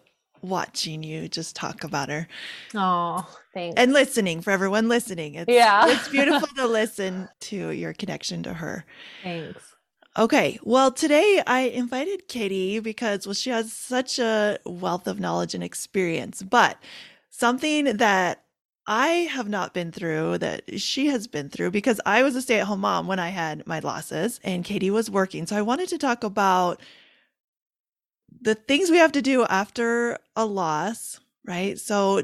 watching 0.43 1.01
you 1.03 1.27
just 1.27 1.55
talk 1.55 1.84
about 1.84 2.10
her. 2.10 2.27
Oh, 2.75 3.25
thanks. 3.53 3.75
And 3.77 3.93
listening 3.93 4.41
for 4.41 4.51
everyone 4.51 4.89
listening. 4.89 5.36
It's, 5.36 5.50
yeah. 5.50 5.88
it's 5.88 6.10
beautiful 6.10 6.48
to 6.58 6.67
listen 6.67 7.29
to 7.41 7.70
your 7.70 7.93
connection 7.93 8.43
to 8.43 8.53
her. 8.53 8.86
Thanks. 9.24 9.73
Okay. 10.17 10.60
Well, 10.62 10.91
today 10.91 11.41
I 11.48 11.62
invited 11.62 12.27
Katie 12.27 12.79
because, 12.79 13.25
well, 13.25 13.34
she 13.34 13.50
has 13.50 13.74
such 13.74 14.20
a 14.20 14.60
wealth 14.63 15.08
of 15.08 15.20
knowledge 15.20 15.55
and 15.55 15.63
experience, 15.63 16.43
but 16.43 16.77
something 17.32 17.98
that 17.98 18.43
I 18.86 19.08
have 19.08 19.50
not 19.50 19.74
been 19.74 19.91
through 19.91 20.38
that 20.39 20.79
she 20.79 21.08
has 21.08 21.25
been 21.25 21.50
through 21.50 21.72
because 21.72 22.00
I 22.05 22.22
was 22.22 22.36
a 22.36 22.43
stay 22.43 22.60
at 22.60 22.67
home 22.67 22.82
mom 22.82 23.08
when 23.08 23.17
I 23.17 23.29
had 23.29 23.65
my 23.65 23.79
losses 23.79 24.39
and 24.43 24.63
Katie 24.63 24.91
was 24.91 25.10
working. 25.10 25.48
So 25.48 25.55
I 25.55 25.62
wanted 25.63 25.89
to 25.89 25.98
talk 25.98 26.24
about 26.24 26.79
the 28.41 28.55
things 28.55 28.91
we 28.91 28.98
have 28.98 29.13
to 29.13 29.22
do 29.22 29.46
after 29.46 30.20
a 30.36 30.46
loss, 30.46 31.20
right? 31.46 31.79
So 31.79 32.24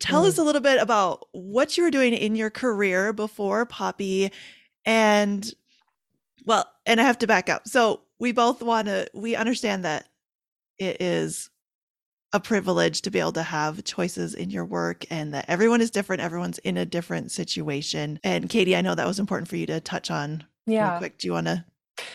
tell 0.00 0.24
mm. 0.24 0.28
us 0.28 0.38
a 0.38 0.42
little 0.42 0.62
bit 0.62 0.80
about 0.80 1.28
what 1.32 1.76
you 1.76 1.84
were 1.84 1.90
doing 1.90 2.14
in 2.14 2.34
your 2.34 2.50
career 2.50 3.12
before 3.12 3.66
Poppy 3.66 4.32
and 4.84 5.52
well, 6.44 6.68
and 6.86 7.00
I 7.00 7.04
have 7.04 7.18
to 7.18 7.26
back 7.26 7.48
up. 7.48 7.68
So 7.68 8.02
we 8.18 8.32
both 8.32 8.62
want 8.62 8.88
to 8.88 9.08
we 9.14 9.36
understand 9.36 9.84
that 9.84 10.08
it 10.78 11.00
is 11.00 11.50
a 12.32 12.40
privilege 12.40 13.02
to 13.02 13.10
be 13.10 13.20
able 13.20 13.32
to 13.32 13.42
have 13.42 13.84
choices 13.84 14.34
in 14.34 14.50
your 14.50 14.64
work 14.64 15.04
and 15.10 15.34
that 15.34 15.44
everyone 15.48 15.82
is 15.82 15.90
different 15.90 16.22
everyone's 16.22 16.58
in 16.58 16.76
a 16.76 16.86
different 16.86 17.30
situation. 17.30 18.18
And 18.24 18.48
katie 18.48 18.76
i 18.76 18.80
know 18.80 18.94
that 18.94 19.06
was 19.06 19.18
important 19.18 19.48
for 19.48 19.56
you 19.56 19.66
to 19.66 19.80
touch 19.80 20.10
on 20.10 20.44
yeah. 20.66 20.98
quick. 20.98 21.18
Do 21.18 21.26
you 21.26 21.32
want 21.32 21.46
to 21.46 21.64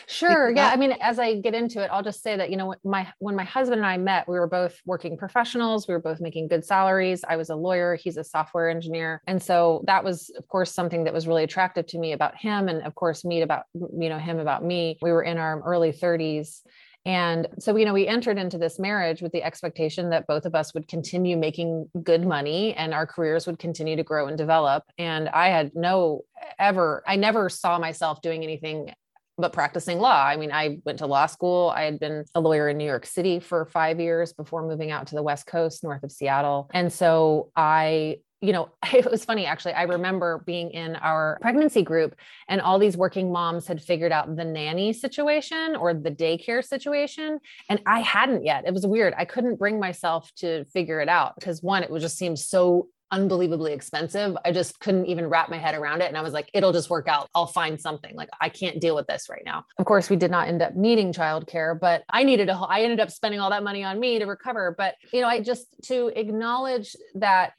Sure. 0.09 0.53
Yeah. 0.55 0.69
I 0.69 0.77
mean, 0.77 0.93
as 1.01 1.19
I 1.19 1.35
get 1.35 1.53
into 1.53 1.83
it, 1.83 1.89
I'll 1.91 2.01
just 2.01 2.23
say 2.23 2.37
that, 2.37 2.49
you 2.49 2.55
know, 2.55 2.73
my, 2.85 3.07
when 3.19 3.35
my 3.35 3.43
husband 3.43 3.79
and 3.79 3.85
I 3.85 3.97
met, 3.97 4.25
we 4.27 4.39
were 4.39 4.47
both 4.47 4.79
working 4.85 5.17
professionals. 5.17 5.85
We 5.85 5.93
were 5.93 6.01
both 6.01 6.21
making 6.21 6.47
good 6.47 6.63
salaries. 6.63 7.25
I 7.27 7.35
was 7.35 7.49
a 7.49 7.55
lawyer. 7.55 7.95
He's 7.95 8.15
a 8.15 8.23
software 8.23 8.69
engineer. 8.69 9.21
And 9.27 9.43
so 9.43 9.83
that 9.85 10.05
was, 10.05 10.31
of 10.37 10.47
course, 10.47 10.73
something 10.73 11.03
that 11.03 11.13
was 11.13 11.27
really 11.27 11.43
attractive 11.43 11.87
to 11.87 11.99
me 11.99 12.13
about 12.13 12.37
him. 12.37 12.69
And 12.69 12.83
of 12.83 12.95
course, 12.95 13.25
me 13.25 13.41
about, 13.41 13.63
you 13.73 14.07
know, 14.07 14.17
him 14.17 14.39
about 14.39 14.63
me. 14.63 14.97
We 15.01 15.11
were 15.11 15.23
in 15.23 15.37
our 15.37 15.61
early 15.61 15.91
30s. 15.91 16.61
And 17.05 17.47
so, 17.59 17.75
you 17.75 17.83
know, 17.83 17.93
we 17.93 18.07
entered 18.07 18.37
into 18.37 18.57
this 18.57 18.79
marriage 18.79 19.21
with 19.21 19.33
the 19.33 19.43
expectation 19.43 20.09
that 20.11 20.25
both 20.25 20.45
of 20.45 20.55
us 20.55 20.73
would 20.73 20.87
continue 20.87 21.35
making 21.35 21.89
good 22.01 22.25
money 22.25 22.73
and 22.75 22.93
our 22.93 23.05
careers 23.05 23.45
would 23.45 23.59
continue 23.59 23.97
to 23.97 24.03
grow 24.03 24.27
and 24.27 24.37
develop. 24.37 24.83
And 24.97 25.27
I 25.29 25.49
had 25.49 25.71
no 25.75 26.21
ever, 26.59 27.03
I 27.05 27.17
never 27.17 27.49
saw 27.49 27.77
myself 27.77 28.21
doing 28.21 28.43
anything 28.43 28.93
but 29.37 29.53
practicing 29.53 29.99
law. 29.99 30.23
I 30.25 30.35
mean, 30.35 30.51
I 30.51 30.79
went 30.85 30.99
to 30.99 31.05
law 31.05 31.27
school. 31.27 31.71
I 31.75 31.83
had 31.83 31.99
been 31.99 32.25
a 32.33 32.39
lawyer 32.39 32.69
in 32.69 32.77
New 32.77 32.85
York 32.85 33.05
City 33.05 33.39
for 33.39 33.65
five 33.65 33.99
years 33.99 34.33
before 34.33 34.67
moving 34.67 34.91
out 34.91 35.07
to 35.07 35.15
the 35.15 35.23
West 35.23 35.45
Coast, 35.45 35.83
north 35.83 36.03
of 36.03 36.11
Seattle. 36.11 36.69
And 36.73 36.91
so 36.91 37.51
I 37.55 38.17
you 38.41 38.53
know, 38.53 38.69
it 38.93 39.09
was 39.09 39.25
funny 39.25 39.45
actually. 39.45 39.73
I 39.73 39.83
remember 39.83 40.43
being 40.45 40.71
in 40.71 40.95
our 40.97 41.37
pregnancy 41.41 41.81
group 41.81 42.15
and 42.47 42.61
all 42.61 42.79
these 42.79 42.97
working 42.97 43.31
moms 43.31 43.67
had 43.67 43.81
figured 43.81 44.11
out 44.11 44.35
the 44.35 44.45
nanny 44.45 44.93
situation 44.93 45.75
or 45.75 45.93
the 45.93 46.11
daycare 46.11 46.63
situation. 46.63 47.39
And 47.69 47.81
I 47.85 48.01
hadn't 48.01 48.45
yet. 48.45 48.65
It 48.65 48.73
was 48.73 48.85
weird. 48.85 49.13
I 49.17 49.25
couldn't 49.25 49.57
bring 49.57 49.79
myself 49.79 50.31
to 50.37 50.65
figure 50.65 50.99
it 51.01 51.09
out 51.09 51.35
because 51.35 51.63
one, 51.63 51.83
it 51.83 51.89
would 51.89 52.01
just 52.01 52.17
seem 52.17 52.35
so 52.35 52.89
unbelievably 53.11 53.73
expensive. 53.73 54.37
I 54.43 54.51
just 54.51 54.79
couldn't 54.79 55.05
even 55.05 55.27
wrap 55.27 55.49
my 55.49 55.57
head 55.57 55.75
around 55.75 56.01
it. 56.01 56.07
And 56.07 56.17
I 56.17 56.21
was 56.21 56.33
like, 56.33 56.49
it'll 56.53 56.73
just 56.73 56.89
work 56.89 57.07
out. 57.07 57.29
I'll 57.33 57.47
find 57.47 57.79
something. 57.79 58.15
Like, 58.15 58.29
I 58.41 58.49
can't 58.49 58.79
deal 58.81 58.95
with 58.95 59.07
this 59.07 59.29
right 59.29 59.43
now. 59.45 59.65
Of 59.77 59.85
course, 59.85 60.09
we 60.09 60.15
did 60.15 60.31
not 60.31 60.47
end 60.47 60.61
up 60.61 60.75
needing 60.75 61.13
childcare, 61.13 61.79
but 61.79 62.03
I 62.09 62.23
needed 62.23 62.49
a, 62.49 62.53
I 62.53 62.81
ended 62.81 62.99
up 62.99 63.11
spending 63.11 63.39
all 63.39 63.49
that 63.49 63.63
money 63.63 63.83
on 63.83 63.99
me 63.99 64.19
to 64.19 64.25
recover. 64.25 64.75
But, 64.77 64.95
you 65.11 65.21
know, 65.21 65.27
I 65.27 65.41
just 65.41 65.67
to 65.85 66.07
acknowledge 66.15 66.95
that 67.15 67.53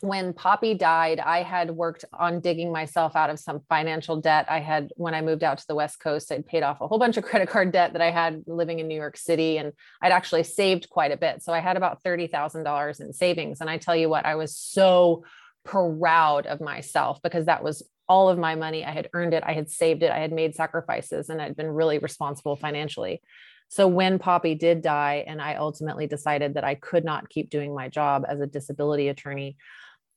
when 0.00 0.32
Poppy 0.32 0.74
died, 0.74 1.20
I 1.20 1.42
had 1.42 1.70
worked 1.70 2.04
on 2.12 2.40
digging 2.40 2.72
myself 2.72 3.16
out 3.16 3.30
of 3.30 3.38
some 3.38 3.60
financial 3.68 4.20
debt. 4.20 4.46
I 4.48 4.60
had, 4.60 4.92
when 4.96 5.14
I 5.14 5.20
moved 5.20 5.42
out 5.42 5.58
to 5.58 5.66
the 5.66 5.74
West 5.74 6.00
Coast, 6.00 6.30
I'd 6.30 6.46
paid 6.46 6.62
off 6.62 6.80
a 6.80 6.86
whole 6.86 6.98
bunch 6.98 7.16
of 7.16 7.24
credit 7.30 7.48
card 7.48 7.72
debt 7.72 7.92
that 7.92 8.02
I 8.02 8.10
had 8.10 8.42
living 8.46 8.80
in 8.80 8.88
New 8.88 8.96
York 8.96 9.16
City. 9.16 9.58
And 9.58 9.72
I'd 10.02 10.12
actually 10.12 10.42
saved 10.42 10.90
quite 10.90 11.12
a 11.12 11.16
bit. 11.16 11.42
So 11.42 11.52
I 11.52 11.60
had 11.60 11.76
about 11.76 12.02
$30,000 12.02 13.00
in 13.00 13.12
savings. 13.12 13.60
And 13.60 13.70
I 13.70 13.78
tell 13.78 13.96
you 13.96 14.08
what, 14.08 14.26
I 14.26 14.34
was 14.34 14.56
so 14.56 15.24
proud 15.64 16.46
of 16.46 16.60
myself 16.60 17.20
because 17.22 17.46
that 17.46 17.64
was 17.64 17.82
all 18.08 18.28
of 18.28 18.38
my 18.38 18.54
money. 18.54 18.84
I 18.84 18.90
had 18.90 19.08
earned 19.14 19.34
it, 19.34 19.42
I 19.46 19.52
had 19.52 19.70
saved 19.70 20.02
it, 20.02 20.10
I 20.10 20.18
had 20.18 20.32
made 20.32 20.54
sacrifices, 20.54 21.30
and 21.30 21.40
I'd 21.40 21.56
been 21.56 21.70
really 21.70 21.98
responsible 21.98 22.56
financially. 22.56 23.22
So 23.68 23.88
when 23.88 24.18
Poppy 24.18 24.54
did 24.54 24.82
die, 24.82 25.24
and 25.26 25.40
I 25.40 25.56
ultimately 25.56 26.06
decided 26.06 26.54
that 26.54 26.64
I 26.64 26.74
could 26.74 27.04
not 27.04 27.28
keep 27.28 27.50
doing 27.50 27.74
my 27.74 27.88
job 27.88 28.24
as 28.28 28.40
a 28.40 28.46
disability 28.46 29.08
attorney, 29.08 29.56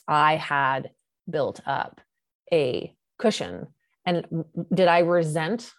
I 0.08 0.36
had 0.36 0.92
built 1.30 1.60
up 1.66 2.02
a 2.52 2.94
cushion. 3.18 3.68
And 4.06 4.46
did 4.74 4.88
I 4.88 5.00
resent 5.00 5.72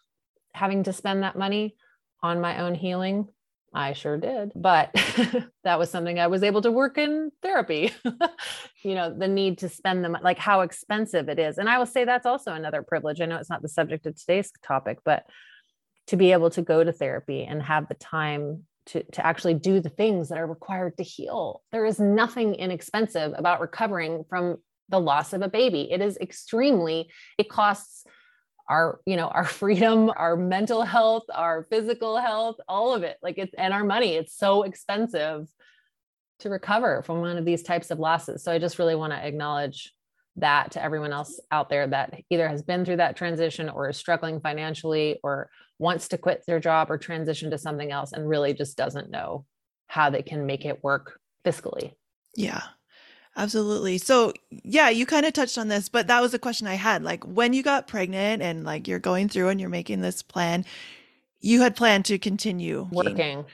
having 0.52 0.84
to 0.84 0.92
spend 0.92 1.22
that 1.22 1.38
money 1.38 1.76
on 2.22 2.40
my 2.40 2.60
own 2.60 2.74
healing? 2.74 3.28
I 3.72 3.92
sure 3.92 4.16
did. 4.16 4.52
But 4.54 4.90
that 5.64 5.78
was 5.78 5.90
something 5.90 6.18
I 6.18 6.26
was 6.26 6.42
able 6.42 6.62
to 6.62 6.72
work 6.72 6.98
in 6.98 7.30
therapy. 7.42 7.92
you 8.82 8.94
know, 8.94 9.14
the 9.16 9.28
need 9.28 9.58
to 9.58 9.68
spend 9.68 10.04
them, 10.04 10.16
like 10.22 10.38
how 10.38 10.62
expensive 10.62 11.28
it 11.28 11.38
is. 11.38 11.58
And 11.58 11.68
I 11.68 11.78
will 11.78 11.86
say 11.86 12.04
that's 12.04 12.26
also 12.26 12.52
another 12.52 12.82
privilege. 12.82 13.20
I 13.20 13.26
know 13.26 13.36
it's 13.36 13.50
not 13.50 13.62
the 13.62 13.68
subject 13.68 14.06
of 14.06 14.16
today's 14.16 14.50
topic, 14.62 14.98
but 15.04 15.24
to 16.08 16.16
be 16.16 16.32
able 16.32 16.50
to 16.50 16.62
go 16.62 16.82
to 16.82 16.92
therapy 16.92 17.44
and 17.44 17.62
have 17.62 17.88
the 17.88 17.94
time 17.94 18.64
to, 18.88 19.02
to 19.02 19.26
actually 19.26 19.54
do 19.54 19.80
the 19.80 19.88
things 19.88 20.28
that 20.28 20.38
are 20.38 20.46
required 20.46 20.96
to 20.96 21.02
heal. 21.02 21.62
There 21.72 21.84
is 21.84 22.00
nothing 22.00 22.54
inexpensive 22.54 23.32
about 23.36 23.60
recovering 23.60 24.24
from 24.28 24.58
the 24.88 25.00
loss 25.00 25.32
of 25.32 25.42
a 25.42 25.48
baby. 25.48 25.90
It 25.90 26.00
is 26.00 26.16
extremely, 26.18 27.10
it 27.36 27.48
costs 27.48 28.04
our 28.68 29.00
you 29.06 29.16
know 29.16 29.28
our 29.28 29.44
freedom 29.60 30.10
our 30.14 30.36
mental 30.36 30.82
health 30.82 31.24
our 31.34 31.64
physical 31.70 32.18
health 32.18 32.56
all 32.68 32.94
of 32.94 33.02
it 33.02 33.16
like 33.22 33.38
it's 33.38 33.54
and 33.56 33.72
our 33.72 33.82
money 33.82 34.14
it's 34.14 34.36
so 34.36 34.62
expensive 34.62 35.48
to 36.38 36.50
recover 36.50 37.02
from 37.02 37.20
one 37.20 37.38
of 37.38 37.44
these 37.44 37.62
types 37.62 37.90
of 37.90 37.98
losses 37.98 38.44
so 38.44 38.52
i 38.52 38.58
just 38.58 38.78
really 38.78 38.94
want 38.94 39.12
to 39.12 39.26
acknowledge 39.26 39.94
that 40.36 40.72
to 40.72 40.82
everyone 40.82 41.12
else 41.12 41.40
out 41.50 41.68
there 41.68 41.86
that 41.86 42.14
either 42.30 42.48
has 42.48 42.62
been 42.62 42.84
through 42.84 42.96
that 42.96 43.16
transition 43.16 43.68
or 43.68 43.88
is 43.88 43.96
struggling 43.96 44.40
financially 44.40 45.18
or 45.22 45.50
wants 45.78 46.08
to 46.08 46.18
quit 46.18 46.44
their 46.46 46.60
job 46.60 46.90
or 46.90 46.98
transition 46.98 47.50
to 47.50 47.58
something 47.58 47.92
else 47.92 48.12
and 48.12 48.28
really 48.28 48.52
just 48.52 48.76
doesn't 48.76 49.10
know 49.10 49.44
how 49.86 50.10
they 50.10 50.22
can 50.22 50.46
make 50.46 50.64
it 50.64 50.82
work 50.82 51.20
fiscally. 51.44 51.94
Yeah. 52.34 52.62
Absolutely. 53.36 53.98
So, 53.98 54.32
yeah, 54.50 54.88
you 54.88 55.06
kind 55.06 55.24
of 55.24 55.32
touched 55.32 55.58
on 55.58 55.68
this, 55.68 55.88
but 55.88 56.08
that 56.08 56.20
was 56.20 56.34
a 56.34 56.40
question 56.40 56.66
I 56.66 56.74
had. 56.74 57.04
Like 57.04 57.22
when 57.24 57.52
you 57.52 57.62
got 57.62 57.86
pregnant 57.86 58.42
and 58.42 58.64
like 58.64 58.88
you're 58.88 58.98
going 58.98 59.28
through 59.28 59.48
and 59.48 59.60
you're 59.60 59.70
making 59.70 60.00
this 60.00 60.22
plan, 60.22 60.64
you 61.40 61.60
had 61.60 61.76
planned 61.76 62.04
to 62.06 62.18
continue 62.18 62.88
working. 62.90 63.44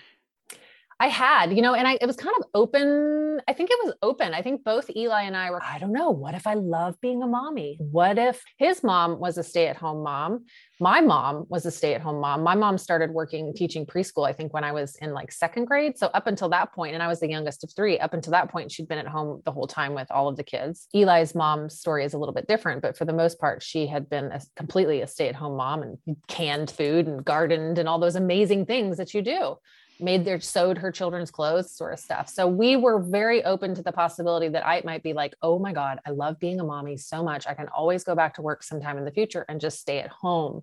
I 1.04 1.08
had, 1.08 1.54
you 1.54 1.60
know, 1.60 1.74
and 1.74 1.86
I 1.86 1.98
it 2.00 2.06
was 2.06 2.16
kind 2.16 2.34
of 2.40 2.46
open. 2.54 3.38
I 3.46 3.52
think 3.52 3.68
it 3.70 3.78
was 3.84 3.92
open. 4.00 4.32
I 4.32 4.40
think 4.40 4.64
both 4.64 4.88
Eli 4.96 5.24
and 5.24 5.36
I 5.36 5.50
were, 5.50 5.62
I 5.62 5.78
don't 5.78 5.92
know, 5.92 6.08
what 6.08 6.34
if 6.34 6.46
I 6.46 6.54
love 6.54 6.98
being 7.02 7.22
a 7.22 7.26
mommy? 7.26 7.76
What 7.78 8.16
if 8.16 8.42
his 8.56 8.82
mom 8.82 9.18
was 9.18 9.36
a 9.36 9.42
stay-at-home 9.42 10.02
mom? 10.02 10.46
My 10.80 11.02
mom 11.02 11.44
was 11.50 11.66
a 11.66 11.70
stay-at-home 11.70 12.22
mom. 12.22 12.42
My 12.42 12.54
mom 12.54 12.78
started 12.78 13.10
working 13.10 13.52
teaching 13.52 13.84
preschool, 13.84 14.26
I 14.26 14.32
think, 14.32 14.54
when 14.54 14.64
I 14.64 14.72
was 14.72 14.96
in 14.96 15.12
like 15.12 15.30
second 15.30 15.66
grade. 15.66 15.98
So 15.98 16.06
up 16.06 16.26
until 16.26 16.48
that 16.50 16.72
point, 16.72 16.94
and 16.94 17.02
I 17.02 17.06
was 17.06 17.20
the 17.20 17.28
youngest 17.28 17.64
of 17.64 17.70
three, 17.76 17.98
up 17.98 18.14
until 18.14 18.30
that 18.30 18.50
point, 18.50 18.72
she'd 18.72 18.88
been 18.88 18.98
at 18.98 19.06
home 19.06 19.42
the 19.44 19.52
whole 19.52 19.66
time 19.66 19.92
with 19.92 20.10
all 20.10 20.28
of 20.28 20.38
the 20.38 20.42
kids. 20.42 20.88
Eli's 20.94 21.34
mom's 21.34 21.78
story 21.78 22.06
is 22.06 22.14
a 22.14 22.18
little 22.18 22.34
bit 22.34 22.48
different, 22.48 22.80
but 22.80 22.96
for 22.96 23.04
the 23.04 23.12
most 23.12 23.38
part, 23.38 23.62
she 23.62 23.86
had 23.86 24.08
been 24.08 24.32
a, 24.32 24.40
completely 24.56 25.02
a 25.02 25.06
stay-at-home 25.06 25.54
mom 25.54 25.82
and 25.82 25.98
canned 26.28 26.70
food 26.70 27.06
and 27.06 27.22
gardened 27.22 27.78
and 27.78 27.90
all 27.90 27.98
those 27.98 28.16
amazing 28.16 28.64
things 28.64 28.96
that 28.96 29.12
you 29.12 29.20
do 29.20 29.56
made 30.00 30.24
their 30.24 30.40
sewed 30.40 30.78
her 30.78 30.90
children's 30.90 31.30
clothes 31.30 31.70
sort 31.70 31.92
of 31.92 32.00
stuff. 32.00 32.28
So 32.28 32.46
we 32.46 32.76
were 32.76 33.00
very 33.00 33.44
open 33.44 33.74
to 33.74 33.82
the 33.82 33.92
possibility 33.92 34.48
that 34.48 34.66
I 34.66 34.82
might 34.84 35.02
be 35.02 35.12
like, 35.12 35.34
oh 35.42 35.58
my 35.58 35.72
God, 35.72 36.00
I 36.06 36.10
love 36.10 36.38
being 36.40 36.60
a 36.60 36.64
mommy 36.64 36.96
so 36.96 37.22
much. 37.22 37.46
I 37.46 37.54
can 37.54 37.68
always 37.68 38.04
go 38.04 38.14
back 38.14 38.34
to 38.34 38.42
work 38.42 38.62
sometime 38.62 38.98
in 38.98 39.04
the 39.04 39.12
future 39.12 39.44
and 39.48 39.60
just 39.60 39.80
stay 39.80 40.00
at 40.00 40.10
home. 40.10 40.62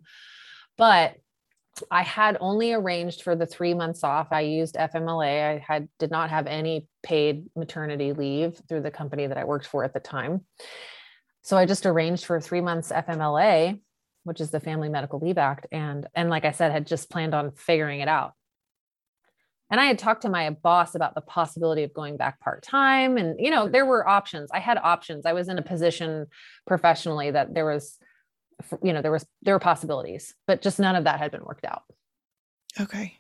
But 0.78 1.16
I 1.90 2.04
had 2.04 2.38
only 2.42 2.74
arranged 2.74 3.22
for 3.22 3.36
the 3.36 3.46
three 3.46 3.74
months 3.74 4.04
off. 4.04 4.28
I 4.32 4.42
used 4.42 4.76
FMLA. 4.76 5.56
I 5.56 5.58
had 5.66 5.88
did 6.00 6.12
not 6.12 6.30
have 6.30 6.48
any 6.48 6.88
paid 7.02 7.46
maternity 7.56 8.14
leave 8.14 8.62
through 8.68 8.82
the 8.82 8.92
company 8.92 9.28
that 9.28 9.38
I 9.38 9.46
worked 9.46 9.68
for 9.68 9.84
at 9.84 9.94
the 9.94 10.00
time. 10.00 10.42
So 11.44 11.58
I 11.58 11.66
just 11.66 11.86
arranged 11.86 12.26
for 12.26 12.40
three 12.40 12.62
months 12.62 12.92
FMLA, 12.92 13.80
which 14.26 14.42
is 14.42 14.52
the 14.52 14.60
Family 14.60 14.90
Medical 14.90 15.20
Leave 15.20 15.38
Act, 15.38 15.66
and 15.72 16.08
and 16.14 16.30
like 16.30 16.46
I 16.46 16.52
said, 16.52 16.72
had 16.72 16.86
just 16.86 17.10
planned 17.10 17.34
on 17.34 17.52
figuring 17.52 18.02
it 18.02 18.08
out. 18.08 18.34
And 19.72 19.80
I 19.80 19.86
had 19.86 19.98
talked 19.98 20.24
to 20.24 20.30
my 20.30 20.50
boss 20.50 20.96
about 20.96 21.16
the 21.16 21.22
possibility 21.22 21.84
of 21.84 21.94
going 21.94 22.18
back 22.18 22.42
part 22.42 22.62
time. 22.62 23.18
And, 23.18 23.40
you 23.40 23.50
know, 23.50 23.70
there 23.70 23.86
were 23.86 24.06
options. 24.08 24.52
I 24.54 24.60
had 24.60 24.78
options. 24.78 25.26
I 25.26 25.32
was 25.32 25.48
in 25.48 25.58
a 25.58 25.62
position 25.62 26.28
professionally 26.68 27.32
that 27.32 27.54
there 27.54 27.66
was, 27.66 27.98
you 28.84 28.92
know, 28.92 29.02
there 29.02 29.14
was, 29.14 29.26
there 29.42 29.56
were 29.56 29.60
possibilities, 29.60 30.36
but 30.46 30.62
just 30.62 30.78
none 30.78 30.98
of 30.98 31.06
that 31.06 31.20
had 31.20 31.32
been 31.32 31.46
worked 31.46 31.64
out. 31.66 31.84
Okay. 32.80 33.18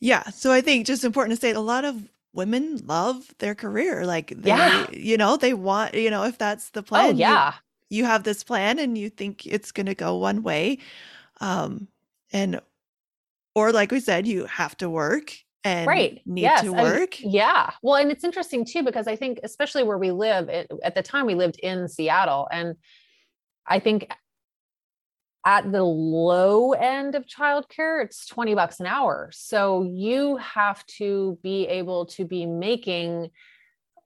Yeah. 0.00 0.22
So 0.30 0.52
I 0.52 0.60
think 0.60 0.86
just 0.86 1.04
important 1.04 1.36
to 1.36 1.40
say 1.40 1.50
a 1.50 1.60
lot 1.60 1.84
of 1.84 2.08
women 2.32 2.80
love 2.86 3.34
their 3.38 3.56
career. 3.56 4.06
Like 4.06 4.32
they, 4.36 4.50
Yeah. 4.50 4.86
you 4.92 5.16
know, 5.16 5.36
they 5.36 5.52
want, 5.54 5.94
you 5.94 6.10
know, 6.10 6.22
if 6.24 6.38
that's 6.38 6.70
the 6.70 6.80
Oh, 6.80 6.82
plan, 6.84 7.16
you 7.16 7.22
yeah. 7.22 7.54
you 7.90 8.04
have 8.04 8.22
this 8.22 8.44
plan 8.44 8.78
and 8.78 8.96
you 8.96 9.10
think 9.10 9.46
it's 9.46 9.72
going 9.72 9.86
to 9.86 9.94
go 9.94 10.16
one 10.16 10.42
way. 10.42 10.78
Um 11.40 11.88
and 12.32 12.60
or 13.54 13.72
like 13.72 13.90
we 13.92 14.00
said, 14.00 14.26
you 14.26 14.46
have 14.46 14.76
to 14.78 14.90
work 14.90 15.32
and 15.64 15.86
Right. 15.86 16.20
need 16.26 16.42
Yes. 16.42 16.62
to 16.64 16.72
work. 16.72 17.20
yeah. 17.20 17.70
Well, 17.82 17.96
and 17.96 18.10
it's 18.10 18.24
interesting 18.24 18.64
too, 18.64 18.82
because 18.82 19.06
I 19.06 19.16
think, 19.16 19.40
especially 19.42 19.82
where 19.82 19.98
we 19.98 20.10
live, 20.10 20.48
it, 20.48 20.70
at 20.82 20.94
the 20.94 21.02
time 21.02 21.26
we 21.26 21.34
lived 21.34 21.58
in 21.60 21.88
Seattle. 21.88 22.48
And 22.52 22.76
I 23.66 23.78
think 23.78 24.10
at 25.46 25.70
the 25.72 25.82
low 25.82 26.72
end 26.72 27.14
of 27.14 27.26
childcare, 27.26 28.02
it's 28.04 28.26
20 28.26 28.54
bucks 28.54 28.80
an 28.80 28.86
hour. 28.86 29.30
So 29.32 29.82
you 29.82 30.36
have 30.38 30.84
to 30.98 31.38
be 31.42 31.66
able 31.66 32.06
to 32.06 32.24
be 32.24 32.46
making 32.46 33.30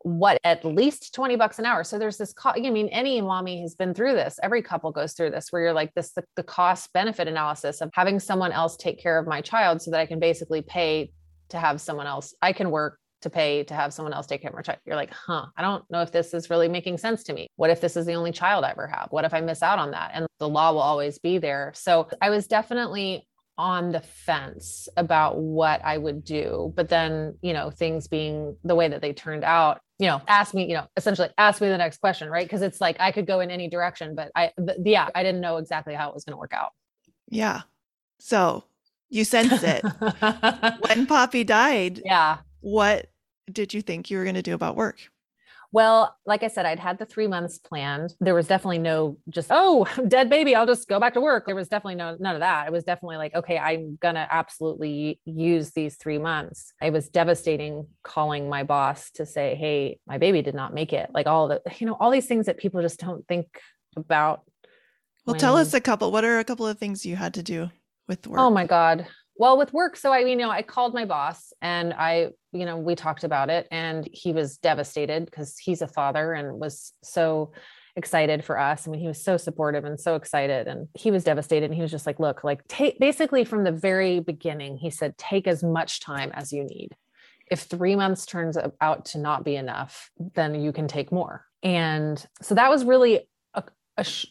what 0.02 0.38
at 0.44 0.64
least 0.64 1.14
20 1.14 1.36
bucks 1.36 1.58
an 1.58 1.66
hour. 1.66 1.84
So 1.84 1.98
there's 1.98 2.16
this 2.16 2.32
co- 2.32 2.52
I 2.54 2.70
mean 2.70 2.88
any 2.88 3.20
mommy 3.20 3.62
has 3.62 3.74
been 3.74 3.94
through 3.94 4.14
this. 4.14 4.38
Every 4.42 4.62
couple 4.62 4.92
goes 4.92 5.12
through 5.12 5.30
this 5.30 5.48
where 5.50 5.62
you're 5.62 5.72
like 5.72 5.94
this 5.94 6.12
the, 6.12 6.24
the 6.36 6.42
cost 6.42 6.92
benefit 6.92 7.28
analysis 7.28 7.80
of 7.80 7.90
having 7.94 8.20
someone 8.20 8.52
else 8.52 8.76
take 8.76 9.00
care 9.00 9.18
of 9.18 9.26
my 9.26 9.40
child 9.40 9.82
so 9.82 9.90
that 9.90 10.00
I 10.00 10.06
can 10.06 10.20
basically 10.20 10.62
pay 10.62 11.10
to 11.50 11.58
have 11.58 11.80
someone 11.80 12.06
else 12.06 12.34
I 12.42 12.52
can 12.52 12.70
work 12.70 12.98
to 13.22 13.30
pay 13.30 13.64
to 13.64 13.74
have 13.74 13.92
someone 13.92 14.12
else 14.12 14.26
take 14.26 14.42
care 14.42 14.50
of 14.50 14.54
my 14.54 14.62
child. 14.62 14.78
You're 14.86 14.94
like, 14.94 15.12
"Huh, 15.12 15.46
I 15.56 15.62
don't 15.62 15.84
know 15.90 16.02
if 16.02 16.12
this 16.12 16.32
is 16.34 16.50
really 16.50 16.68
making 16.68 16.98
sense 16.98 17.24
to 17.24 17.32
me. 17.32 17.48
What 17.56 17.70
if 17.70 17.80
this 17.80 17.96
is 17.96 18.06
the 18.06 18.14
only 18.14 18.30
child 18.30 18.64
I 18.64 18.70
ever 18.70 18.86
have? 18.86 19.08
What 19.10 19.24
if 19.24 19.34
I 19.34 19.40
miss 19.40 19.62
out 19.62 19.80
on 19.80 19.90
that?" 19.90 20.12
And 20.14 20.26
the 20.38 20.48
law 20.48 20.72
will 20.72 20.80
always 20.80 21.18
be 21.18 21.38
there. 21.38 21.72
So 21.74 22.08
I 22.22 22.30
was 22.30 22.46
definitely 22.46 23.26
on 23.58 23.90
the 23.90 24.00
fence 24.00 24.88
about 24.96 25.36
what 25.36 25.84
I 25.84 25.98
would 25.98 26.24
do. 26.24 26.72
But 26.76 26.88
then, 26.88 27.36
you 27.42 27.52
know, 27.52 27.70
things 27.70 28.06
being 28.06 28.56
the 28.62 28.76
way 28.76 28.88
that 28.88 29.02
they 29.02 29.12
turned 29.12 29.42
out, 29.42 29.80
you 29.98 30.06
know, 30.06 30.22
ask 30.28 30.54
me, 30.54 30.68
you 30.68 30.74
know, 30.74 30.86
essentially 30.96 31.28
ask 31.38 31.60
me 31.60 31.68
the 31.68 31.78
next 31.78 31.98
question, 31.98 32.30
right? 32.30 32.46
Because 32.46 32.62
it's 32.62 32.80
like 32.80 32.96
I 33.00 33.10
could 33.10 33.26
go 33.26 33.40
in 33.40 33.50
any 33.50 33.68
direction, 33.68 34.14
but 34.14 34.30
I, 34.34 34.52
th- 34.56 34.78
yeah, 34.84 35.08
I 35.14 35.22
didn't 35.22 35.40
know 35.40 35.56
exactly 35.56 35.94
how 35.94 36.08
it 36.08 36.14
was 36.14 36.24
going 36.24 36.34
to 36.34 36.38
work 36.38 36.52
out. 36.52 36.70
Yeah. 37.28 37.62
So 38.20 38.64
you 39.10 39.24
sense 39.24 39.62
it. 39.62 39.84
when 40.88 41.06
Poppy 41.06 41.42
died, 41.42 42.02
yeah. 42.04 42.38
what 42.60 43.10
did 43.50 43.74
you 43.74 43.82
think 43.82 44.10
you 44.10 44.18
were 44.18 44.24
going 44.24 44.36
to 44.36 44.42
do 44.42 44.54
about 44.54 44.76
work? 44.76 45.00
Well, 45.70 46.16
like 46.24 46.42
I 46.42 46.48
said, 46.48 46.64
I'd 46.64 46.78
had 46.78 46.98
the 46.98 47.04
three 47.04 47.26
months 47.26 47.58
planned. 47.58 48.14
There 48.20 48.34
was 48.34 48.46
definitely 48.46 48.78
no 48.78 49.18
just, 49.28 49.48
oh, 49.50 49.86
dead 50.08 50.30
baby, 50.30 50.54
I'll 50.54 50.66
just 50.66 50.88
go 50.88 50.98
back 50.98 51.14
to 51.14 51.20
work. 51.20 51.44
There 51.46 51.54
was 51.54 51.68
definitely 51.68 51.96
no 51.96 52.16
none 52.18 52.34
of 52.34 52.40
that. 52.40 52.66
It 52.66 52.72
was 52.72 52.84
definitely 52.84 53.18
like, 53.18 53.34
okay, 53.34 53.58
I'm 53.58 53.98
gonna 54.00 54.26
absolutely 54.30 55.20
use 55.24 55.72
these 55.72 55.96
three 55.96 56.18
months. 56.18 56.72
It 56.82 56.92
was 56.92 57.08
devastating 57.08 57.86
calling 58.02 58.48
my 58.48 58.62
boss 58.62 59.10
to 59.12 59.26
say, 59.26 59.54
hey, 59.56 59.98
my 60.06 60.18
baby 60.18 60.40
did 60.40 60.54
not 60.54 60.72
make 60.72 60.92
it. 60.92 61.10
Like 61.12 61.26
all 61.26 61.48
the, 61.48 61.60
you 61.78 61.86
know, 61.86 61.96
all 62.00 62.10
these 62.10 62.26
things 62.26 62.46
that 62.46 62.56
people 62.56 62.80
just 62.80 63.00
don't 63.00 63.26
think 63.28 63.46
about. 63.96 64.42
Well, 65.26 65.36
tell 65.36 65.56
us 65.56 65.74
a 65.74 65.80
couple. 65.80 66.10
What 66.10 66.24
are 66.24 66.38
a 66.38 66.44
couple 66.44 66.66
of 66.66 66.78
things 66.78 67.04
you 67.04 67.16
had 67.16 67.34
to 67.34 67.42
do 67.42 67.70
with 68.08 68.26
work? 68.26 68.40
Oh 68.40 68.50
my 68.50 68.66
God. 68.66 69.06
Well, 69.38 69.56
with 69.56 69.72
work, 69.72 69.96
so 69.96 70.12
I, 70.12 70.18
you 70.18 70.34
know, 70.34 70.50
I 70.50 70.62
called 70.62 70.94
my 70.94 71.04
boss 71.04 71.52
and 71.62 71.94
I, 71.94 72.30
you 72.52 72.66
know, 72.66 72.76
we 72.76 72.96
talked 72.96 73.22
about 73.22 73.50
it 73.50 73.68
and 73.70 74.08
he 74.12 74.32
was 74.32 74.58
devastated 74.58 75.26
because 75.26 75.56
he's 75.56 75.80
a 75.80 75.86
father 75.86 76.32
and 76.32 76.58
was 76.58 76.92
so 77.04 77.52
excited 77.94 78.44
for 78.44 78.58
us. 78.58 78.86
I 78.86 78.90
mean, 78.90 79.00
he 79.00 79.06
was 79.06 79.22
so 79.22 79.36
supportive 79.36 79.84
and 79.84 80.00
so 80.00 80.16
excited 80.16 80.66
and 80.66 80.88
he 80.94 81.12
was 81.12 81.22
devastated. 81.22 81.66
And 81.66 81.74
he 81.74 81.82
was 81.82 81.92
just 81.92 82.04
like, 82.04 82.18
look, 82.18 82.42
like 82.42 82.66
take 82.66 82.98
basically 82.98 83.44
from 83.44 83.62
the 83.62 83.70
very 83.72 84.18
beginning, 84.18 84.76
he 84.76 84.90
said, 84.90 85.16
take 85.18 85.46
as 85.46 85.62
much 85.62 86.00
time 86.00 86.32
as 86.34 86.52
you 86.52 86.64
need. 86.64 86.96
If 87.48 87.60
three 87.60 87.94
months 87.94 88.26
turns 88.26 88.58
out 88.80 89.04
to 89.06 89.18
not 89.18 89.44
be 89.44 89.54
enough, 89.54 90.10
then 90.34 90.56
you 90.56 90.72
can 90.72 90.88
take 90.88 91.12
more. 91.12 91.44
And 91.62 92.24
so 92.42 92.56
that 92.56 92.70
was 92.70 92.84
really 92.84 93.28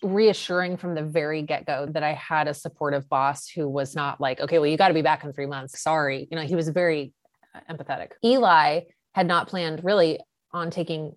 reassuring 0.02 0.78
from 0.78 0.96
the 0.96 1.04
very 1.04 1.42
get-go 1.42 1.88
that 1.92 2.04
I 2.04 2.14
had 2.14 2.48
a 2.48 2.54
supportive 2.54 3.10
boss 3.10 3.50
who 3.50 3.68
was 3.68 3.96
not 3.96 4.22
like, 4.22 4.40
okay, 4.40 4.60
well, 4.60 4.68
you 4.68 4.78
got 4.78 4.90
to 4.90 4.94
be 4.94 5.02
back 5.02 5.24
in 5.24 5.34
three 5.34 5.46
months. 5.46 5.82
Sorry. 5.82 6.28
You 6.30 6.38
know, 6.38 6.44
he 6.44 6.56
was 6.56 6.70
very 6.70 7.14
uh, 7.54 7.74
empathetic. 7.74 8.12
Eli 8.24 8.82
had 9.14 9.28
not 9.28 9.48
planned 9.48 9.84
really 9.84 10.20
on 10.52 10.70
taking 10.70 11.14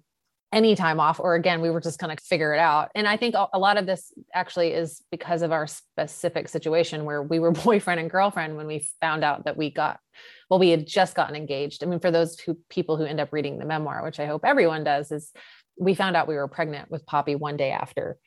any 0.53 0.75
time 0.75 0.99
off, 0.99 1.21
or 1.21 1.37
again, 1.37 1.61
we 1.61 1.71
were 1.71 1.81
just 1.81 2.01
kind 2.01 2.11
of 2.11 2.19
figure 2.19 2.53
it 2.53 2.59
out. 2.59 2.91
And 2.97 3.07
I 3.07 3.17
think 3.17 3.37
a 3.37 3.47
a 3.55 3.59
lot 3.59 3.77
of 3.77 3.87
this 3.87 4.13
actually 4.35 4.73
is 4.73 5.01
because 5.11 5.43
of 5.43 5.53
our 5.53 5.69
specific 5.69 6.49
situation 6.49 7.05
where 7.05 7.23
we 7.23 7.39
were 7.39 7.53
boyfriend 7.69 8.01
and 8.01 8.11
girlfriend 8.11 8.57
when 8.57 8.67
we 8.67 8.89
found 9.01 9.23
out 9.23 9.45
that 9.45 9.57
we 9.57 9.71
got, 9.71 10.01
well, 10.49 10.59
we 10.59 10.71
had 10.71 10.87
just 10.87 11.15
gotten 11.15 11.37
engaged. 11.37 11.85
I 11.85 11.87
mean, 11.87 12.01
for 12.01 12.11
those 12.11 12.41
who 12.41 12.59
people 12.69 12.97
who 12.97 13.05
end 13.05 13.21
up 13.21 13.33
reading 13.33 13.59
the 13.59 13.65
memoir, 13.65 14.03
which 14.03 14.19
I 14.19 14.27
hope 14.27 14.45
everyone 14.45 14.83
does, 14.83 15.13
is 15.13 15.31
we 15.79 15.95
found 15.95 16.17
out 16.17 16.27
we 16.27 16.35
were 16.35 16.49
pregnant 16.49 16.91
with 16.91 17.07
Poppy 17.07 17.37
one 17.37 17.57
day 17.57 17.71
after 17.71 18.19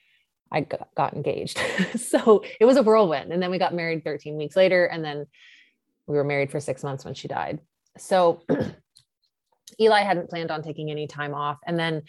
I 0.54 0.62
got, 0.62 1.14
engaged. 1.14 1.60
so 1.96 2.44
it 2.60 2.66
was 2.66 2.78
a 2.78 2.84
whirlwind. 2.84 3.34
And 3.34 3.42
then 3.42 3.50
we 3.50 3.58
got 3.58 3.74
married 3.74 4.04
13 4.04 4.38
weeks 4.38 4.56
later. 4.56 4.86
And 4.86 5.04
then 5.04 5.26
we 6.06 6.16
were 6.16 6.24
married 6.24 6.52
for 6.52 6.60
six 6.60 6.84
months 6.84 7.04
when 7.04 7.16
she 7.16 7.28
died. 7.28 7.60
So 7.98 8.44
Eli 9.82 10.02
hadn't 10.02 10.30
planned 10.30 10.52
on 10.52 10.62
taking 10.62 10.92
any 10.92 11.08
time 11.08 11.34
off. 11.34 11.58
And 11.66 11.78
then 11.80 12.04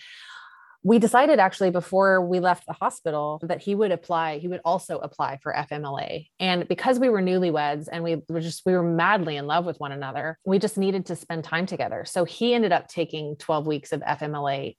we 0.83 0.98
decided 0.98 1.38
actually 1.38 1.70
before 1.70 2.20
we 2.20 2.40
left 2.40 2.66
the 2.66 2.74
hospital 2.74 3.40
that 3.44 3.62
he 3.62 3.74
would 3.74 3.90
apply, 3.90 4.38
he 4.38 4.48
would 4.48 4.61
also 4.66 4.98
apply 4.98 5.38
for 5.42 5.54
FMLA. 5.54 6.26
And 6.38 6.68
because 6.68 6.98
we 6.98 7.09
were 7.09 7.22
newlyweds 7.22 7.88
and 7.90 8.04
we 8.04 8.22
were 8.28 8.42
just, 8.42 8.66
we 8.66 8.74
were 8.74 8.83
madly 8.83 9.37
in 9.37 9.46
love 9.46 9.64
with 9.64 9.80
one 9.80 9.92
another, 9.92 10.38
we 10.44 10.59
just 10.59 10.76
needed 10.76 11.07
to 11.07 11.16
spend 11.16 11.44
time 11.44 11.64
together. 11.64 12.04
So 12.04 12.26
he 12.26 12.52
ended 12.52 12.72
up 12.72 12.88
taking 12.88 13.37
12 13.37 13.66
weeks 13.66 13.92
of 13.92 14.02
FMLA 14.02 14.76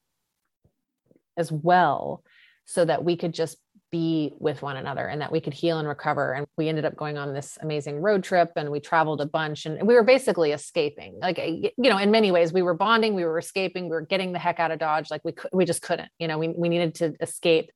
as 1.36 1.50
well 1.50 2.22
so 2.66 2.84
that 2.84 3.04
we 3.04 3.16
could 3.16 3.32
just 3.32 3.58
be 3.92 4.34
with 4.38 4.62
one 4.62 4.76
another 4.76 5.06
and 5.06 5.20
that 5.20 5.30
we 5.30 5.40
could 5.40 5.54
heal 5.54 5.78
and 5.78 5.86
recover 5.86 6.32
and 6.32 6.46
we 6.58 6.68
ended 6.68 6.84
up 6.84 6.96
going 6.96 7.16
on 7.16 7.32
this 7.32 7.56
amazing 7.62 8.00
road 8.00 8.24
trip 8.24 8.50
and 8.56 8.70
we 8.70 8.80
traveled 8.80 9.20
a 9.20 9.26
bunch 9.26 9.64
and 9.64 9.86
we 9.86 9.94
were 9.94 10.02
basically 10.02 10.50
escaping 10.50 11.16
like 11.20 11.38
you 11.38 11.70
know 11.78 11.96
in 11.96 12.10
many 12.10 12.32
ways 12.32 12.52
we 12.52 12.62
were 12.62 12.74
bonding 12.74 13.14
we 13.14 13.24
were 13.24 13.38
escaping 13.38 13.84
we 13.84 13.90
were 13.90 14.00
getting 14.00 14.32
the 14.32 14.40
heck 14.40 14.58
out 14.58 14.72
of 14.72 14.80
dodge 14.80 15.08
like 15.08 15.20
we 15.24 15.30
could 15.30 15.50
we 15.52 15.64
just 15.64 15.82
couldn't 15.82 16.10
you 16.18 16.26
know 16.26 16.36
we, 16.36 16.48
we 16.48 16.68
needed 16.68 16.96
to 16.96 17.14
escape 17.20 17.70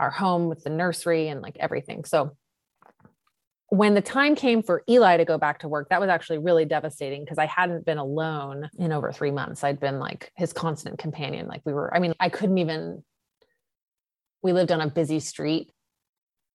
our 0.00 0.10
home 0.10 0.48
with 0.48 0.64
the 0.64 0.70
nursery 0.70 1.28
and 1.28 1.40
like 1.40 1.56
everything 1.60 2.04
so 2.04 2.36
when 3.68 3.94
the 3.94 4.00
time 4.00 4.36
came 4.36 4.62
for 4.62 4.82
Eli 4.88 5.16
to 5.16 5.24
go 5.24 5.36
back 5.36 5.60
to 5.60 5.68
work, 5.68 5.88
that 5.88 6.00
was 6.00 6.08
actually 6.08 6.38
really 6.38 6.64
devastating 6.64 7.24
because 7.24 7.38
I 7.38 7.46
hadn't 7.46 7.84
been 7.84 7.98
alone 7.98 8.68
in 8.78 8.92
over 8.92 9.10
three 9.10 9.32
months. 9.32 9.64
I'd 9.64 9.80
been 9.80 9.98
like 9.98 10.30
his 10.36 10.52
constant 10.52 10.98
companion. 10.98 11.48
Like 11.48 11.62
we 11.64 11.72
were, 11.72 11.92
I 11.92 11.98
mean, 11.98 12.14
I 12.20 12.28
couldn't 12.28 12.58
even, 12.58 13.02
we 14.44 14.52
lived 14.52 14.70
on 14.70 14.82
a 14.82 14.88
busy 14.88 15.18
street 15.18 15.72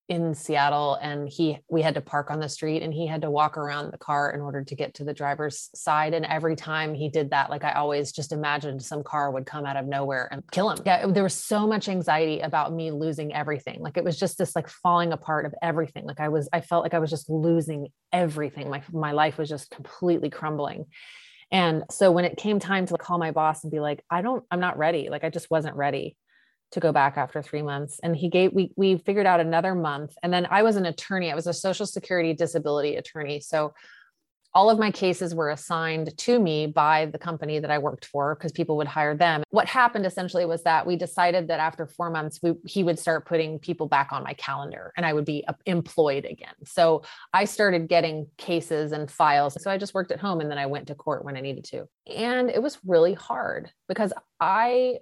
in 0.08 0.34
Seattle 0.34 0.96
and 1.02 1.28
he, 1.28 1.58
we 1.68 1.82
had 1.82 1.94
to 1.94 2.00
park 2.00 2.30
on 2.30 2.40
the 2.40 2.48
street 2.48 2.82
and 2.82 2.94
he 2.94 3.06
had 3.06 3.22
to 3.22 3.30
walk 3.30 3.56
around 3.56 3.92
the 3.92 3.98
car 3.98 4.32
in 4.32 4.40
order 4.40 4.64
to 4.64 4.74
get 4.74 4.94
to 4.94 5.04
the 5.04 5.12
driver's 5.12 5.70
side. 5.74 6.14
And 6.14 6.24
every 6.24 6.56
time 6.56 6.94
he 6.94 7.08
did 7.08 7.30
that, 7.30 7.50
like 7.50 7.62
I 7.62 7.72
always 7.72 8.12
just 8.12 8.32
imagined 8.32 8.82
some 8.82 9.02
car 9.02 9.30
would 9.32 9.44
come 9.44 9.66
out 9.66 9.76
of 9.76 9.86
nowhere 9.86 10.28
and 10.32 10.42
kill 10.52 10.70
him. 10.70 10.78
Yeah. 10.86 11.06
There 11.08 11.22
was 11.22 11.34
so 11.34 11.66
much 11.66 11.88
anxiety 11.88 12.40
about 12.40 12.72
me 12.72 12.92
losing 12.92 13.34
everything. 13.34 13.80
Like 13.80 13.96
it 13.96 14.04
was 14.04 14.18
just 14.18 14.38
this 14.38 14.54
like 14.54 14.68
falling 14.68 15.12
apart 15.12 15.46
of 15.46 15.54
everything. 15.60 16.06
Like 16.06 16.20
I 16.20 16.28
was, 16.28 16.48
I 16.52 16.60
felt 16.60 16.84
like 16.84 16.94
I 16.94 17.00
was 17.00 17.10
just 17.10 17.28
losing 17.28 17.88
everything. 18.12 18.70
My, 18.70 18.82
my 18.92 19.12
life 19.12 19.36
was 19.36 19.48
just 19.48 19.70
completely 19.70 20.30
crumbling. 20.30 20.86
And 21.52 21.84
so 21.90 22.12
when 22.12 22.24
it 22.24 22.36
came 22.36 22.60
time 22.60 22.86
to 22.86 22.96
call 22.96 23.18
my 23.18 23.32
boss 23.32 23.64
and 23.64 23.70
be 23.72 23.80
like, 23.80 24.04
I 24.08 24.22
don't, 24.22 24.44
I'm 24.50 24.60
not 24.60 24.78
ready. 24.78 25.08
Like 25.08 25.24
I 25.24 25.30
just 25.30 25.50
wasn't 25.50 25.76
ready 25.76 26.16
to 26.72 26.80
go 26.80 26.92
back 26.92 27.16
after 27.16 27.42
three 27.42 27.62
months. 27.62 28.00
And 28.02 28.14
he 28.16 28.28
gave, 28.28 28.52
we, 28.52 28.72
we 28.76 28.98
figured 28.98 29.26
out 29.26 29.40
another 29.40 29.74
month. 29.74 30.14
And 30.22 30.32
then 30.32 30.46
I 30.50 30.62
was 30.62 30.76
an 30.76 30.86
attorney. 30.86 31.30
I 31.30 31.34
was 31.34 31.46
a 31.46 31.52
social 31.52 31.86
security 31.86 32.32
disability 32.32 32.96
attorney. 32.96 33.40
So 33.40 33.74
all 34.52 34.68
of 34.68 34.78
my 34.78 34.90
cases 34.90 35.34
were 35.34 35.50
assigned 35.50 36.16
to 36.18 36.38
me 36.38 36.66
by 36.66 37.06
the 37.06 37.18
company 37.18 37.60
that 37.60 37.70
I 37.70 37.78
worked 37.78 38.04
for 38.06 38.34
because 38.34 38.50
people 38.50 38.76
would 38.78 38.88
hire 38.88 39.16
them. 39.16 39.44
What 39.50 39.66
happened 39.66 40.06
essentially 40.06 40.44
was 40.44 40.64
that 40.64 40.86
we 40.86 40.96
decided 40.96 41.48
that 41.48 41.60
after 41.60 41.86
four 41.86 42.10
months, 42.10 42.40
we, 42.42 42.54
he 42.66 42.82
would 42.82 42.98
start 42.98 43.26
putting 43.26 43.60
people 43.60 43.86
back 43.86 44.08
on 44.10 44.24
my 44.24 44.32
calendar 44.34 44.92
and 44.96 45.06
I 45.06 45.12
would 45.12 45.24
be 45.24 45.44
uh, 45.46 45.52
employed 45.66 46.24
again. 46.24 46.54
So 46.64 47.02
I 47.32 47.44
started 47.44 47.88
getting 47.88 48.26
cases 48.38 48.92
and 48.92 49.08
files. 49.08 49.56
So 49.62 49.70
I 49.70 49.78
just 49.78 49.94
worked 49.94 50.10
at 50.10 50.18
home 50.18 50.40
and 50.40 50.50
then 50.50 50.58
I 50.58 50.66
went 50.66 50.88
to 50.88 50.96
court 50.96 51.24
when 51.24 51.36
I 51.36 51.40
needed 51.40 51.64
to. 51.66 51.86
And 52.12 52.50
it 52.50 52.62
was 52.62 52.78
really 52.84 53.14
hard 53.14 53.70
because 53.88 54.12
I 54.40 54.98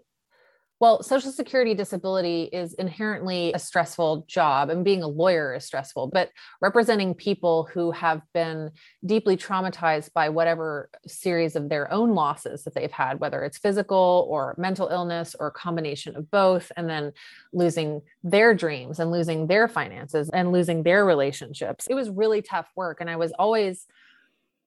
well, 0.80 1.02
Social 1.02 1.32
Security 1.32 1.74
disability 1.74 2.44
is 2.44 2.74
inherently 2.74 3.52
a 3.52 3.58
stressful 3.58 4.24
job, 4.28 4.70
and 4.70 4.84
being 4.84 5.02
a 5.02 5.08
lawyer 5.08 5.54
is 5.54 5.64
stressful, 5.64 6.08
but 6.08 6.30
representing 6.60 7.14
people 7.14 7.68
who 7.72 7.90
have 7.90 8.22
been 8.32 8.70
deeply 9.04 9.36
traumatized 9.36 10.12
by 10.12 10.28
whatever 10.28 10.88
series 11.06 11.56
of 11.56 11.68
their 11.68 11.92
own 11.92 12.14
losses 12.14 12.62
that 12.62 12.74
they've 12.74 12.92
had, 12.92 13.18
whether 13.18 13.42
it's 13.42 13.58
physical 13.58 14.26
or 14.30 14.54
mental 14.56 14.86
illness 14.86 15.34
or 15.40 15.48
a 15.48 15.52
combination 15.52 16.14
of 16.14 16.30
both, 16.30 16.70
and 16.76 16.88
then 16.88 17.12
losing 17.52 18.00
their 18.22 18.54
dreams 18.54 19.00
and 19.00 19.10
losing 19.10 19.48
their 19.48 19.66
finances 19.66 20.30
and 20.30 20.52
losing 20.52 20.84
their 20.84 21.04
relationships. 21.04 21.88
It 21.88 21.94
was 21.94 22.08
really 22.08 22.40
tough 22.40 22.70
work. 22.76 23.00
And 23.00 23.10
I 23.10 23.16
was 23.16 23.32
always 23.36 23.84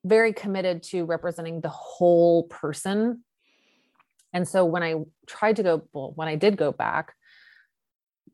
very 0.04 0.34
committed 0.34 0.84
to 0.84 1.06
representing 1.06 1.62
the 1.62 1.70
whole 1.70 2.44
person. 2.44 3.24
And 4.34 4.48
so 4.48 4.66
when 4.66 4.84
I 4.84 4.96
tried 5.28 5.58
to 5.58 5.64
go, 5.64 5.84
well, 5.94 6.14
when 6.16 6.28
I 6.28 6.36
did 6.36 6.58
go 6.58 6.72
back, 6.72 7.14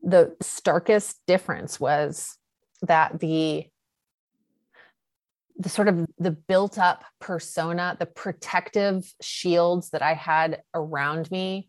the 0.02 0.36
starkest 0.40 1.20
difference 1.26 1.80
was 1.80 2.36
that 2.82 3.18
the 3.20 3.66
the 5.58 5.68
sort 5.68 5.88
of 5.88 6.06
the 6.18 6.30
built 6.30 6.78
up 6.78 7.04
persona 7.20 7.96
the 7.98 8.06
protective 8.06 9.12
shields 9.20 9.90
that 9.90 10.02
i 10.02 10.14
had 10.14 10.62
around 10.72 11.28
me 11.32 11.68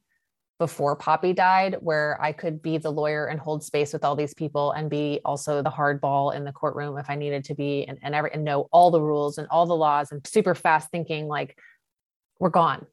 before 0.59 0.95
poppy 0.95 1.33
died 1.33 1.77
where 1.79 2.17
i 2.21 2.31
could 2.31 2.61
be 2.61 2.77
the 2.77 2.91
lawyer 2.91 3.25
and 3.25 3.39
hold 3.39 3.63
space 3.63 3.91
with 3.91 4.05
all 4.05 4.15
these 4.15 4.33
people 4.35 4.71
and 4.73 4.91
be 4.91 5.19
also 5.25 5.63
the 5.63 5.71
hardball 5.71 6.35
in 6.35 6.43
the 6.43 6.51
courtroom 6.51 6.97
if 6.97 7.09
i 7.09 7.15
needed 7.15 7.43
to 7.43 7.55
be 7.55 7.83
and, 7.87 7.97
and, 8.03 8.13
every, 8.13 8.31
and 8.31 8.43
know 8.43 8.67
all 8.71 8.91
the 8.91 9.01
rules 9.01 9.39
and 9.39 9.47
all 9.49 9.65
the 9.65 9.75
laws 9.75 10.11
and 10.11 10.25
super 10.27 10.53
fast 10.53 10.91
thinking 10.91 11.27
like 11.27 11.57
we're 12.39 12.49
gone 12.49 12.85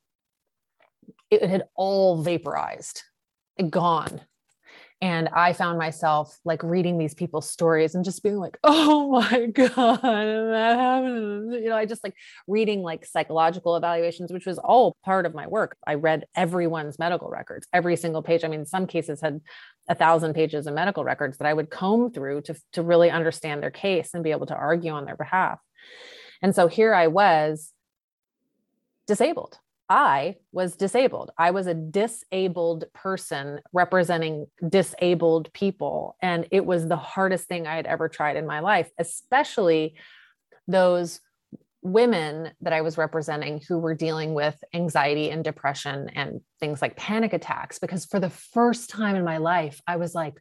it 1.30 1.42
had 1.42 1.68
all 1.74 2.22
vaporized 2.22 3.02
gone 3.70 4.20
and 5.02 5.28
I 5.28 5.52
found 5.52 5.78
myself 5.78 6.38
like 6.46 6.62
reading 6.62 6.96
these 6.96 7.12
people's 7.12 7.50
stories 7.50 7.94
and 7.94 8.04
just 8.04 8.22
being 8.22 8.38
like, 8.38 8.58
oh 8.64 9.10
my 9.30 9.46
God, 9.46 10.00
that 10.00 10.76
happened. 10.78 11.52
You 11.52 11.68
know, 11.68 11.76
I 11.76 11.84
just 11.84 12.02
like 12.02 12.14
reading 12.46 12.82
like 12.82 13.04
psychological 13.04 13.76
evaluations, 13.76 14.32
which 14.32 14.46
was 14.46 14.58
all 14.58 14.96
part 15.04 15.26
of 15.26 15.34
my 15.34 15.46
work. 15.46 15.76
I 15.86 15.94
read 15.94 16.24
everyone's 16.34 16.98
medical 16.98 17.28
records, 17.28 17.66
every 17.74 17.96
single 17.96 18.22
page. 18.22 18.42
I 18.42 18.48
mean, 18.48 18.64
some 18.64 18.86
cases 18.86 19.20
had 19.20 19.42
a 19.86 19.94
thousand 19.94 20.32
pages 20.32 20.66
of 20.66 20.74
medical 20.74 21.04
records 21.04 21.36
that 21.38 21.46
I 21.46 21.52
would 21.52 21.68
comb 21.68 22.10
through 22.10 22.42
to, 22.42 22.56
to 22.72 22.82
really 22.82 23.10
understand 23.10 23.62
their 23.62 23.70
case 23.70 24.14
and 24.14 24.24
be 24.24 24.30
able 24.30 24.46
to 24.46 24.56
argue 24.56 24.92
on 24.92 25.04
their 25.04 25.16
behalf. 25.16 25.60
And 26.40 26.54
so 26.54 26.68
here 26.68 26.94
I 26.94 27.08
was 27.08 27.70
disabled 29.06 29.58
I 29.88 30.36
was 30.52 30.76
disabled. 30.76 31.30
I 31.38 31.52
was 31.52 31.66
a 31.66 31.74
disabled 31.74 32.84
person 32.92 33.60
representing 33.72 34.46
disabled 34.68 35.52
people. 35.52 36.16
And 36.20 36.48
it 36.50 36.66
was 36.66 36.88
the 36.88 36.96
hardest 36.96 37.46
thing 37.46 37.66
I 37.66 37.76
had 37.76 37.86
ever 37.86 38.08
tried 38.08 38.36
in 38.36 38.46
my 38.46 38.60
life, 38.60 38.90
especially 38.98 39.94
those 40.66 41.20
women 41.82 42.50
that 42.62 42.72
I 42.72 42.80
was 42.80 42.98
representing 42.98 43.60
who 43.68 43.78
were 43.78 43.94
dealing 43.94 44.34
with 44.34 44.56
anxiety 44.74 45.30
and 45.30 45.44
depression 45.44 46.10
and 46.14 46.40
things 46.58 46.82
like 46.82 46.96
panic 46.96 47.32
attacks. 47.32 47.78
Because 47.78 48.04
for 48.06 48.18
the 48.18 48.30
first 48.30 48.90
time 48.90 49.14
in 49.14 49.24
my 49.24 49.36
life, 49.36 49.80
I 49.86 49.96
was 49.96 50.14
like, 50.14 50.34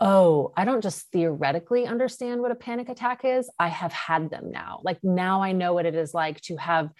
oh, 0.00 0.52
I 0.56 0.64
don't 0.64 0.82
just 0.82 1.10
theoretically 1.12 1.86
understand 1.86 2.40
what 2.40 2.50
a 2.50 2.56
panic 2.56 2.88
attack 2.88 3.24
is. 3.24 3.50
I 3.58 3.68
have 3.68 3.92
had 3.92 4.30
them 4.30 4.50
now. 4.50 4.80
Like 4.82 4.98
now 5.02 5.42
I 5.42 5.52
know 5.52 5.74
what 5.74 5.86
it 5.86 5.94
is 5.94 6.12
like 6.14 6.40
to 6.42 6.56
have 6.56 6.90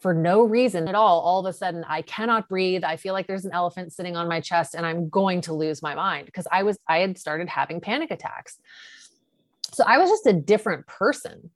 for 0.00 0.14
no 0.14 0.42
reason 0.42 0.86
at 0.86 0.94
all, 0.94 1.20
all 1.20 1.40
of 1.40 1.46
a 1.46 1.52
sudden 1.52 1.84
I 1.88 2.02
cannot 2.02 2.48
breathe. 2.48 2.84
I 2.84 2.96
feel 2.96 3.14
like 3.14 3.26
there's 3.26 3.44
an 3.44 3.52
elephant 3.52 3.92
sitting 3.92 4.16
on 4.16 4.28
my 4.28 4.40
chest 4.40 4.74
and 4.74 4.86
I'm 4.86 5.08
going 5.08 5.40
to 5.42 5.52
lose 5.52 5.82
my 5.82 5.94
mind 5.94 6.26
because 6.26 6.46
I 6.50 6.62
was, 6.62 6.78
I 6.86 6.98
had 6.98 7.18
started 7.18 7.48
having 7.48 7.80
panic 7.80 8.10
attacks. 8.10 8.58
So 9.72 9.84
I 9.86 9.98
was 9.98 10.08
just 10.08 10.26
a 10.26 10.32
different 10.32 10.86
person. 10.86 11.50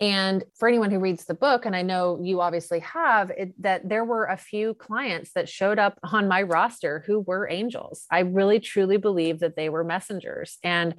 And 0.00 0.44
for 0.56 0.68
anyone 0.68 0.92
who 0.92 1.00
reads 1.00 1.24
the 1.24 1.34
book, 1.34 1.66
and 1.66 1.74
I 1.74 1.82
know 1.82 2.20
you 2.22 2.40
obviously 2.40 2.80
have, 2.80 3.30
it, 3.30 3.60
that 3.62 3.88
there 3.88 4.04
were 4.04 4.26
a 4.26 4.36
few 4.36 4.74
clients 4.74 5.32
that 5.32 5.48
showed 5.48 5.78
up 5.78 5.98
on 6.04 6.28
my 6.28 6.42
roster 6.42 7.02
who 7.06 7.20
were 7.20 7.48
angels. 7.50 8.06
I 8.10 8.20
really 8.20 8.60
truly 8.60 8.96
believe 8.96 9.40
that 9.40 9.56
they 9.56 9.68
were 9.68 9.82
messengers. 9.82 10.58
And 10.62 10.94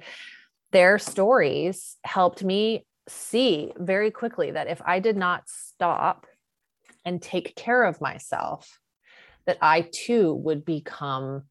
their 0.72 0.98
stories 0.98 1.96
helped 2.04 2.44
me 2.44 2.84
see 3.08 3.72
very 3.76 4.10
quickly 4.10 4.50
that 4.50 4.68
if 4.68 4.82
I 4.84 5.00
did 5.00 5.16
not 5.16 5.48
stop 5.48 6.26
and 7.04 7.20
take 7.20 7.56
care 7.56 7.84
of 7.84 8.00
myself, 8.00 8.78
that 9.46 9.58
I 9.60 9.88
too 9.92 10.34
would 10.34 10.64
become 10.64 11.44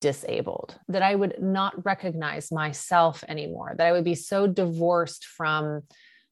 disabled, 0.00 0.78
that 0.88 1.02
I 1.02 1.14
would 1.14 1.40
not 1.40 1.84
recognize 1.84 2.52
myself 2.52 3.24
anymore, 3.28 3.74
that 3.76 3.86
I 3.86 3.92
would 3.92 4.04
be 4.04 4.14
so 4.14 4.46
divorced 4.46 5.24
from 5.24 5.82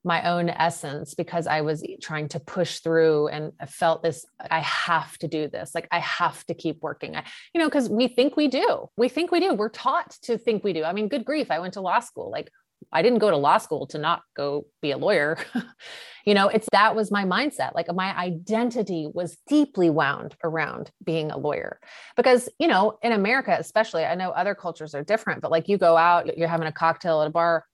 my 0.03 0.29
own 0.29 0.49
essence 0.49 1.13
because 1.13 1.47
I 1.47 1.61
was 1.61 1.83
trying 2.01 2.27
to 2.29 2.39
push 2.39 2.79
through 2.79 3.29
and 3.29 3.53
felt 3.67 4.03
this 4.03 4.25
I 4.39 4.59
have 4.59 5.17
to 5.19 5.27
do 5.27 5.47
this 5.47 5.73
like 5.73 5.87
I 5.91 5.99
have 5.99 6.45
to 6.47 6.53
keep 6.53 6.81
working. 6.81 7.15
I 7.15 7.23
you 7.53 7.61
know 7.61 7.69
cuz 7.69 7.89
we 7.89 8.07
think 8.09 8.35
we 8.35 8.47
do. 8.47 8.89
We 8.97 9.07
think 9.07 9.31
we 9.31 9.39
do. 9.39 9.53
We're 9.53 9.69
taught 9.69 10.11
to 10.23 10.37
think 10.37 10.63
we 10.63 10.73
do. 10.73 10.83
I 10.83 10.93
mean 10.93 11.07
good 11.07 11.25
grief 11.25 11.49
I 11.49 11.59
went 11.59 11.73
to 11.75 11.81
law 11.81 11.99
school 11.99 12.29
like 12.29 12.51
I 12.93 13.01
didn't 13.01 13.19
go 13.19 13.29
to 13.29 13.37
law 13.37 13.57
school 13.57 13.87
to 13.87 13.97
not 13.97 14.21
go 14.35 14.65
be 14.81 14.91
a 14.91 14.97
lawyer. 14.97 15.37
you 16.25 16.33
know, 16.33 16.47
it's 16.47 16.67
that 16.71 16.95
was 16.95 17.11
my 17.11 17.25
mindset. 17.25 17.73
Like 17.75 17.93
my 17.93 18.17
identity 18.17 19.09
was 19.13 19.37
deeply 19.47 19.89
wound 19.89 20.35
around 20.43 20.91
being 21.03 21.31
a 21.31 21.37
lawyer. 21.37 21.79
Because, 22.15 22.47
you 22.59 22.67
know, 22.67 22.97
in 23.01 23.11
America, 23.11 23.55
especially, 23.59 24.05
I 24.05 24.15
know 24.15 24.29
other 24.29 24.55
cultures 24.55 24.95
are 24.95 25.03
different, 25.03 25.41
but 25.41 25.51
like 25.51 25.67
you 25.67 25.77
go 25.77 25.97
out, 25.97 26.37
you're 26.37 26.47
having 26.47 26.67
a 26.67 26.71
cocktail 26.71 27.21
at 27.21 27.27
a 27.27 27.31
bar. 27.31 27.65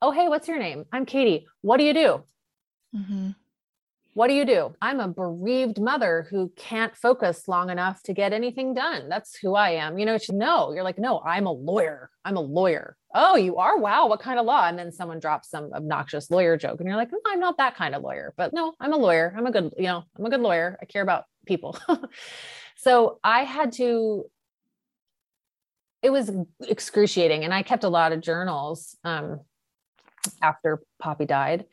Oh, 0.00 0.12
hey, 0.12 0.28
what's 0.28 0.48
your 0.48 0.58
name? 0.58 0.84
I'm 0.92 1.04
Katie. 1.04 1.46
What 1.60 1.78
do 1.78 1.84
you 1.84 1.94
do? 1.94 2.24
Mm-hmm 2.96 3.30
what 4.18 4.26
do 4.26 4.34
you 4.34 4.44
do? 4.44 4.74
I'm 4.82 4.98
a 4.98 5.06
bereaved 5.06 5.80
mother 5.80 6.26
who 6.28 6.50
can't 6.56 6.96
focus 6.96 7.46
long 7.46 7.70
enough 7.70 8.02
to 8.02 8.12
get 8.12 8.32
anything 8.32 8.74
done. 8.74 9.08
That's 9.08 9.36
who 9.36 9.54
I 9.54 9.70
am. 9.70 9.96
You 9.96 10.06
know, 10.06 10.18
she's 10.18 10.30
no, 10.30 10.72
you're 10.72 10.82
like, 10.82 10.98
no, 10.98 11.20
I'm 11.24 11.46
a 11.46 11.52
lawyer. 11.52 12.10
I'm 12.24 12.36
a 12.36 12.40
lawyer. 12.40 12.96
Oh, 13.14 13.36
you 13.36 13.58
are? 13.58 13.78
Wow. 13.78 14.08
What 14.08 14.18
kind 14.18 14.40
of 14.40 14.44
law? 14.44 14.66
And 14.66 14.76
then 14.76 14.90
someone 14.90 15.20
drops 15.20 15.50
some 15.50 15.70
obnoxious 15.72 16.32
lawyer 16.32 16.56
joke 16.56 16.80
and 16.80 16.88
you're 16.88 16.96
like, 16.96 17.12
no, 17.12 17.20
I'm 17.28 17.38
not 17.38 17.58
that 17.58 17.76
kind 17.76 17.94
of 17.94 18.02
lawyer, 18.02 18.34
but 18.36 18.52
no, 18.52 18.74
I'm 18.80 18.92
a 18.92 18.96
lawyer. 18.96 19.32
I'm 19.38 19.46
a 19.46 19.52
good, 19.52 19.72
you 19.76 19.84
know, 19.84 20.02
I'm 20.18 20.26
a 20.26 20.30
good 20.30 20.40
lawyer. 20.40 20.76
I 20.82 20.86
care 20.86 21.02
about 21.02 21.22
people. 21.46 21.78
so 22.76 23.20
I 23.22 23.44
had 23.44 23.70
to, 23.74 24.24
it 26.02 26.10
was 26.10 26.28
excruciating. 26.66 27.44
And 27.44 27.54
I 27.54 27.62
kept 27.62 27.84
a 27.84 27.88
lot 27.88 28.10
of 28.10 28.20
journals 28.20 28.96
um, 29.04 29.42
after 30.42 30.82
Poppy 30.98 31.24
died 31.24 31.66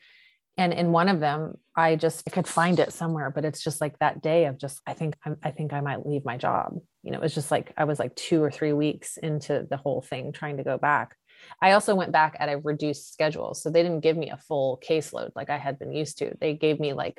and 0.56 0.72
in 0.72 0.92
one 0.92 1.08
of 1.08 1.18
them 1.18 1.56
i 1.76 1.94
just 1.96 2.22
i 2.26 2.30
could 2.30 2.48
find 2.48 2.78
it 2.78 2.92
somewhere 2.92 3.30
but 3.30 3.44
it's 3.44 3.62
just 3.62 3.80
like 3.80 3.98
that 3.98 4.22
day 4.22 4.46
of 4.46 4.58
just 4.58 4.80
i 4.86 4.92
think 4.92 5.14
I'm, 5.24 5.36
i 5.42 5.50
think 5.50 5.72
i 5.72 5.80
might 5.80 6.06
leave 6.06 6.24
my 6.24 6.36
job. 6.36 6.78
You 7.02 7.12
know 7.12 7.18
it 7.18 7.22
was 7.22 7.34
just 7.34 7.50
like 7.50 7.72
i 7.76 7.84
was 7.84 7.98
like 7.98 8.14
two 8.16 8.42
or 8.42 8.50
three 8.50 8.72
weeks 8.72 9.16
into 9.16 9.66
the 9.68 9.76
whole 9.76 10.02
thing 10.02 10.32
trying 10.32 10.56
to 10.56 10.64
go 10.64 10.78
back. 10.78 11.14
I 11.60 11.72
also 11.72 11.94
went 11.94 12.12
back 12.12 12.36
at 12.40 12.48
a 12.48 12.58
reduced 12.58 13.12
schedule 13.12 13.54
so 13.54 13.70
they 13.70 13.82
didn't 13.82 14.00
give 14.00 14.16
me 14.16 14.30
a 14.30 14.36
full 14.36 14.80
caseload 14.86 15.30
like 15.36 15.50
i 15.50 15.58
had 15.58 15.78
been 15.78 15.92
used 15.92 16.18
to. 16.18 16.32
They 16.40 16.54
gave 16.54 16.80
me 16.80 16.92
like 16.92 17.18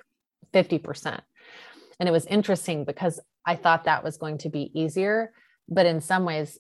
50% 0.54 1.22
and 2.00 2.10
it 2.10 2.12
was 2.12 2.26
interesting 2.26 2.86
because 2.86 3.20
i 3.46 3.56
thought 3.56 3.86
that 3.86 4.04
was 4.04 4.18
going 4.18 4.38
to 4.40 4.50
be 4.50 4.72
easier 4.74 5.32
but 5.70 5.86
in 5.86 6.02
some 6.02 6.26
ways 6.26 6.58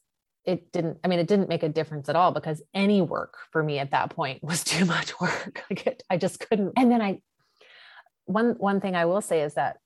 it 0.47 0.71
didn't 0.71 0.97
i 1.03 1.07
mean 1.07 1.19
it 1.19 1.27
didn't 1.27 1.49
make 1.49 1.63
a 1.63 1.69
difference 1.69 2.09
at 2.09 2.15
all 2.15 2.31
because 2.31 2.61
any 2.73 3.01
work 3.01 3.35
for 3.51 3.61
me 3.61 3.79
at 3.79 3.91
that 3.91 4.09
point 4.09 4.43
was 4.43 4.63
too 4.73 4.85
much 4.85 5.19
work. 5.19 5.63
Like 5.69 5.85
it, 5.85 6.03
i 6.09 6.17
just 6.17 6.39
couldn't. 6.39 6.73
And 6.75 6.91
then 6.91 7.01
i 7.01 7.21
one 8.27 8.55
one 8.57 8.79
thing 8.79 8.95
i 8.95 9.05
will 9.05 9.21
say 9.21 9.41
is 9.41 9.55
that 9.55 9.77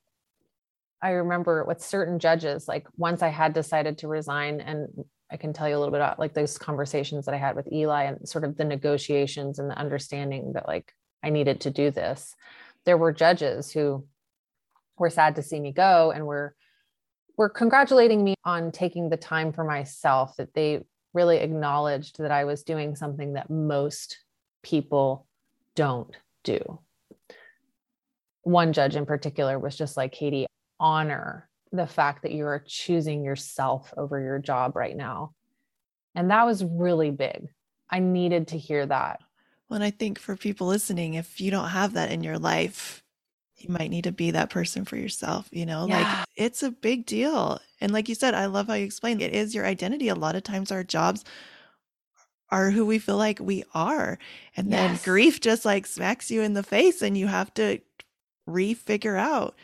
i 1.01 1.09
remember 1.09 1.63
with 1.63 1.81
certain 1.81 2.19
judges 2.19 2.67
like 2.67 2.87
once 2.97 3.21
i 3.21 3.29
had 3.29 3.53
decided 3.53 3.97
to 3.97 4.07
resign 4.07 4.59
and 4.59 4.87
i 5.31 5.37
can 5.37 5.53
tell 5.53 5.67
you 5.69 5.75
a 5.75 5.79
little 5.79 5.91
bit 5.91 6.01
about 6.01 6.19
like 6.19 6.33
those 6.33 6.57
conversations 6.57 7.25
that 7.25 7.33
i 7.33 7.37
had 7.37 7.55
with 7.55 7.71
eli 7.71 8.03
and 8.03 8.27
sort 8.27 8.43
of 8.43 8.57
the 8.57 8.65
negotiations 8.65 9.59
and 9.59 9.69
the 9.69 9.77
understanding 9.77 10.53
that 10.53 10.67
like 10.67 10.93
i 11.23 11.29
needed 11.29 11.61
to 11.61 11.71
do 11.71 11.89
this 11.89 12.35
there 12.85 12.97
were 12.97 13.11
judges 13.11 13.71
who 13.71 14.05
were 14.97 15.09
sad 15.09 15.35
to 15.35 15.43
see 15.43 15.59
me 15.59 15.71
go 15.71 16.11
and 16.11 16.25
were 16.25 16.55
were 17.37 17.49
congratulating 17.49 18.23
me 18.23 18.35
on 18.45 18.71
taking 18.71 19.09
the 19.09 19.17
time 19.17 19.51
for 19.51 19.63
myself, 19.63 20.35
that 20.37 20.53
they 20.53 20.83
really 21.13 21.37
acknowledged 21.37 22.19
that 22.19 22.31
I 22.31 22.45
was 22.45 22.63
doing 22.63 22.95
something 22.95 23.33
that 23.33 23.49
most 23.49 24.19
people 24.61 25.27
don't 25.75 26.15
do. 26.43 26.79
One 28.43 28.73
judge 28.73 28.95
in 28.95 29.05
particular 29.05 29.59
was 29.59 29.77
just 29.77 29.97
like, 29.97 30.11
Katie, 30.11 30.47
honor 30.79 31.49
the 31.71 31.87
fact 31.87 32.23
that 32.23 32.31
you 32.31 32.45
are 32.45 32.63
choosing 32.65 33.23
yourself 33.23 33.93
over 33.95 34.19
your 34.19 34.39
job 34.39 34.75
right 34.75 34.95
now. 34.95 35.33
And 36.15 36.31
that 36.31 36.45
was 36.45 36.63
really 36.63 37.11
big. 37.11 37.47
I 37.89 37.99
needed 37.99 38.49
to 38.49 38.57
hear 38.57 38.85
that. 38.85 39.21
Well, 39.69 39.75
and 39.75 39.83
I 39.83 39.91
think 39.91 40.19
for 40.19 40.35
people 40.35 40.67
listening, 40.67 41.13
if 41.13 41.39
you 41.39 41.51
don't 41.51 41.69
have 41.69 41.93
that 41.93 42.11
in 42.11 42.23
your 42.23 42.37
life, 42.37 43.03
you 43.57 43.69
might 43.69 43.89
need 43.89 44.03
to 44.05 44.11
be 44.11 44.31
that 44.31 44.49
person 44.49 44.85
for 44.85 44.97
yourself, 44.97 45.47
you 45.51 45.65
know? 45.65 45.87
Yeah. 45.87 45.99
Like 45.99 46.27
it's 46.35 46.63
a 46.63 46.71
big 46.71 47.05
deal. 47.05 47.59
And 47.79 47.93
like 47.93 48.09
you 48.09 48.15
said, 48.15 48.33
I 48.33 48.47
love 48.47 48.67
how 48.67 48.73
you 48.73 48.85
explained 48.85 49.21
it 49.21 49.33
is 49.33 49.55
your 49.55 49.65
identity. 49.65 50.09
A 50.09 50.15
lot 50.15 50.35
of 50.35 50.43
times 50.43 50.71
our 50.71 50.83
jobs 50.83 51.23
are 52.49 52.69
who 52.69 52.85
we 52.85 52.99
feel 52.99 53.15
like 53.15 53.39
we 53.39 53.63
are. 53.73 54.19
And 54.57 54.73
then 54.73 54.99
grief 55.05 55.39
just 55.39 55.63
like 55.63 55.85
smacks 55.85 56.29
you 56.29 56.41
in 56.41 56.53
the 56.53 56.63
face 56.63 57.01
and 57.01 57.17
you 57.17 57.27
have 57.27 57.53
to 57.53 57.79
refigure 58.47 59.19
out 59.19 59.55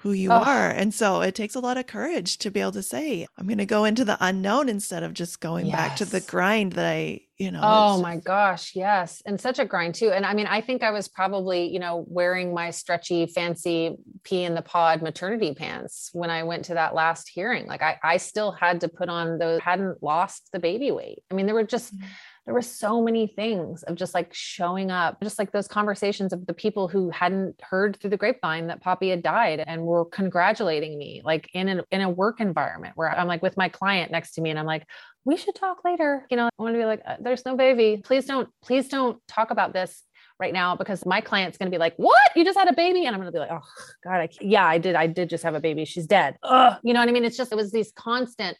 who 0.00 0.12
you 0.12 0.30
oh. 0.30 0.36
are. 0.36 0.68
And 0.68 0.92
so 0.92 1.22
it 1.22 1.34
takes 1.34 1.54
a 1.54 1.60
lot 1.60 1.78
of 1.78 1.86
courage 1.86 2.36
to 2.38 2.50
be 2.50 2.60
able 2.60 2.72
to 2.72 2.82
say, 2.82 3.26
I'm 3.36 3.46
going 3.46 3.58
to 3.58 3.66
go 3.66 3.84
into 3.84 4.04
the 4.04 4.18
unknown 4.20 4.68
instead 4.68 5.02
of 5.02 5.14
just 5.14 5.40
going 5.40 5.66
yes. 5.66 5.74
back 5.74 5.96
to 5.96 6.04
the 6.04 6.20
grind 6.20 6.74
that 6.74 6.86
I, 6.86 7.22
you 7.38 7.50
know. 7.50 7.60
Oh 7.62 8.00
my 8.02 8.18
gosh. 8.18 8.76
Yes. 8.76 9.22
And 9.24 9.40
such 9.40 9.58
a 9.58 9.64
grind 9.64 9.94
too. 9.94 10.12
And 10.12 10.26
I 10.26 10.34
mean, 10.34 10.46
I 10.46 10.60
think 10.60 10.82
I 10.82 10.90
was 10.90 11.08
probably, 11.08 11.72
you 11.72 11.78
know, 11.78 12.04
wearing 12.08 12.52
my 12.52 12.70
stretchy, 12.70 13.26
fancy 13.26 13.96
Pea 14.22 14.44
in 14.44 14.54
the 14.54 14.62
Pod 14.62 15.00
maternity 15.00 15.54
pants 15.54 16.10
when 16.12 16.28
I 16.28 16.42
went 16.42 16.66
to 16.66 16.74
that 16.74 16.94
last 16.94 17.30
hearing. 17.30 17.66
Like 17.66 17.82
I, 17.82 17.98
I 18.04 18.18
still 18.18 18.52
had 18.52 18.82
to 18.82 18.88
put 18.88 19.08
on 19.08 19.38
those, 19.38 19.60
hadn't 19.60 20.02
lost 20.02 20.50
the 20.52 20.60
baby 20.60 20.92
weight. 20.92 21.22
I 21.30 21.34
mean, 21.34 21.46
there 21.46 21.54
were 21.54 21.64
just, 21.64 21.96
mm-hmm 21.96 22.06
there 22.46 22.54
were 22.54 22.62
so 22.62 23.02
many 23.02 23.26
things 23.26 23.82
of 23.82 23.96
just 23.96 24.14
like 24.14 24.32
showing 24.32 24.92
up, 24.92 25.20
just 25.20 25.38
like 25.38 25.50
those 25.50 25.66
conversations 25.66 26.32
of 26.32 26.46
the 26.46 26.54
people 26.54 26.86
who 26.86 27.10
hadn't 27.10 27.60
heard 27.60 27.96
through 27.96 28.10
the 28.10 28.16
grapevine 28.16 28.68
that 28.68 28.80
Poppy 28.80 29.10
had 29.10 29.22
died 29.22 29.62
and 29.66 29.82
were 29.82 30.04
congratulating 30.04 30.96
me, 30.96 31.22
like 31.24 31.50
in 31.54 31.68
a, 31.68 31.84
in 31.90 32.02
a 32.02 32.08
work 32.08 32.40
environment 32.40 32.92
where 32.94 33.10
I'm 33.10 33.26
like 33.26 33.42
with 33.42 33.56
my 33.56 33.68
client 33.68 34.12
next 34.12 34.32
to 34.34 34.40
me 34.40 34.50
and 34.50 34.58
I'm 34.60 34.66
like, 34.66 34.86
we 35.24 35.36
should 35.36 35.56
talk 35.56 35.84
later. 35.84 36.24
You 36.30 36.36
know, 36.36 36.46
I 36.46 36.62
want 36.62 36.74
to 36.74 36.78
be 36.78 36.84
like, 36.84 37.02
uh, 37.04 37.16
there's 37.20 37.44
no 37.44 37.56
baby. 37.56 38.00
Please 38.04 38.26
don't, 38.26 38.48
please 38.62 38.88
don't 38.88 39.20
talk 39.26 39.50
about 39.50 39.72
this 39.72 40.04
right 40.38 40.52
now 40.52 40.76
because 40.76 41.04
my 41.04 41.20
client's 41.20 41.58
going 41.58 41.70
to 41.70 41.74
be 41.74 41.78
like, 41.78 41.94
"What? 41.96 42.20
You 42.34 42.44
just 42.44 42.58
had 42.58 42.68
a 42.68 42.74
baby?" 42.74 43.06
And 43.06 43.14
I'm 43.14 43.20
going 43.20 43.32
to 43.32 43.32
be 43.32 43.38
like, 43.38 43.50
"Oh 43.50 43.66
God, 44.04 44.20
I, 44.20 44.28
yeah, 44.40 44.66
I 44.66 44.76
did. 44.78 44.94
I 44.94 45.06
did 45.06 45.30
just 45.30 45.44
have 45.44 45.54
a 45.54 45.60
baby. 45.60 45.84
She's 45.84 46.06
dead." 46.06 46.36
Ugh. 46.42 46.78
You 46.82 46.92
know 46.92 47.00
what 47.00 47.08
I 47.08 47.12
mean? 47.12 47.24
It's 47.24 47.36
just 47.36 47.52
it 47.52 47.56
was 47.56 47.72
these 47.72 47.92
constant 47.92 48.56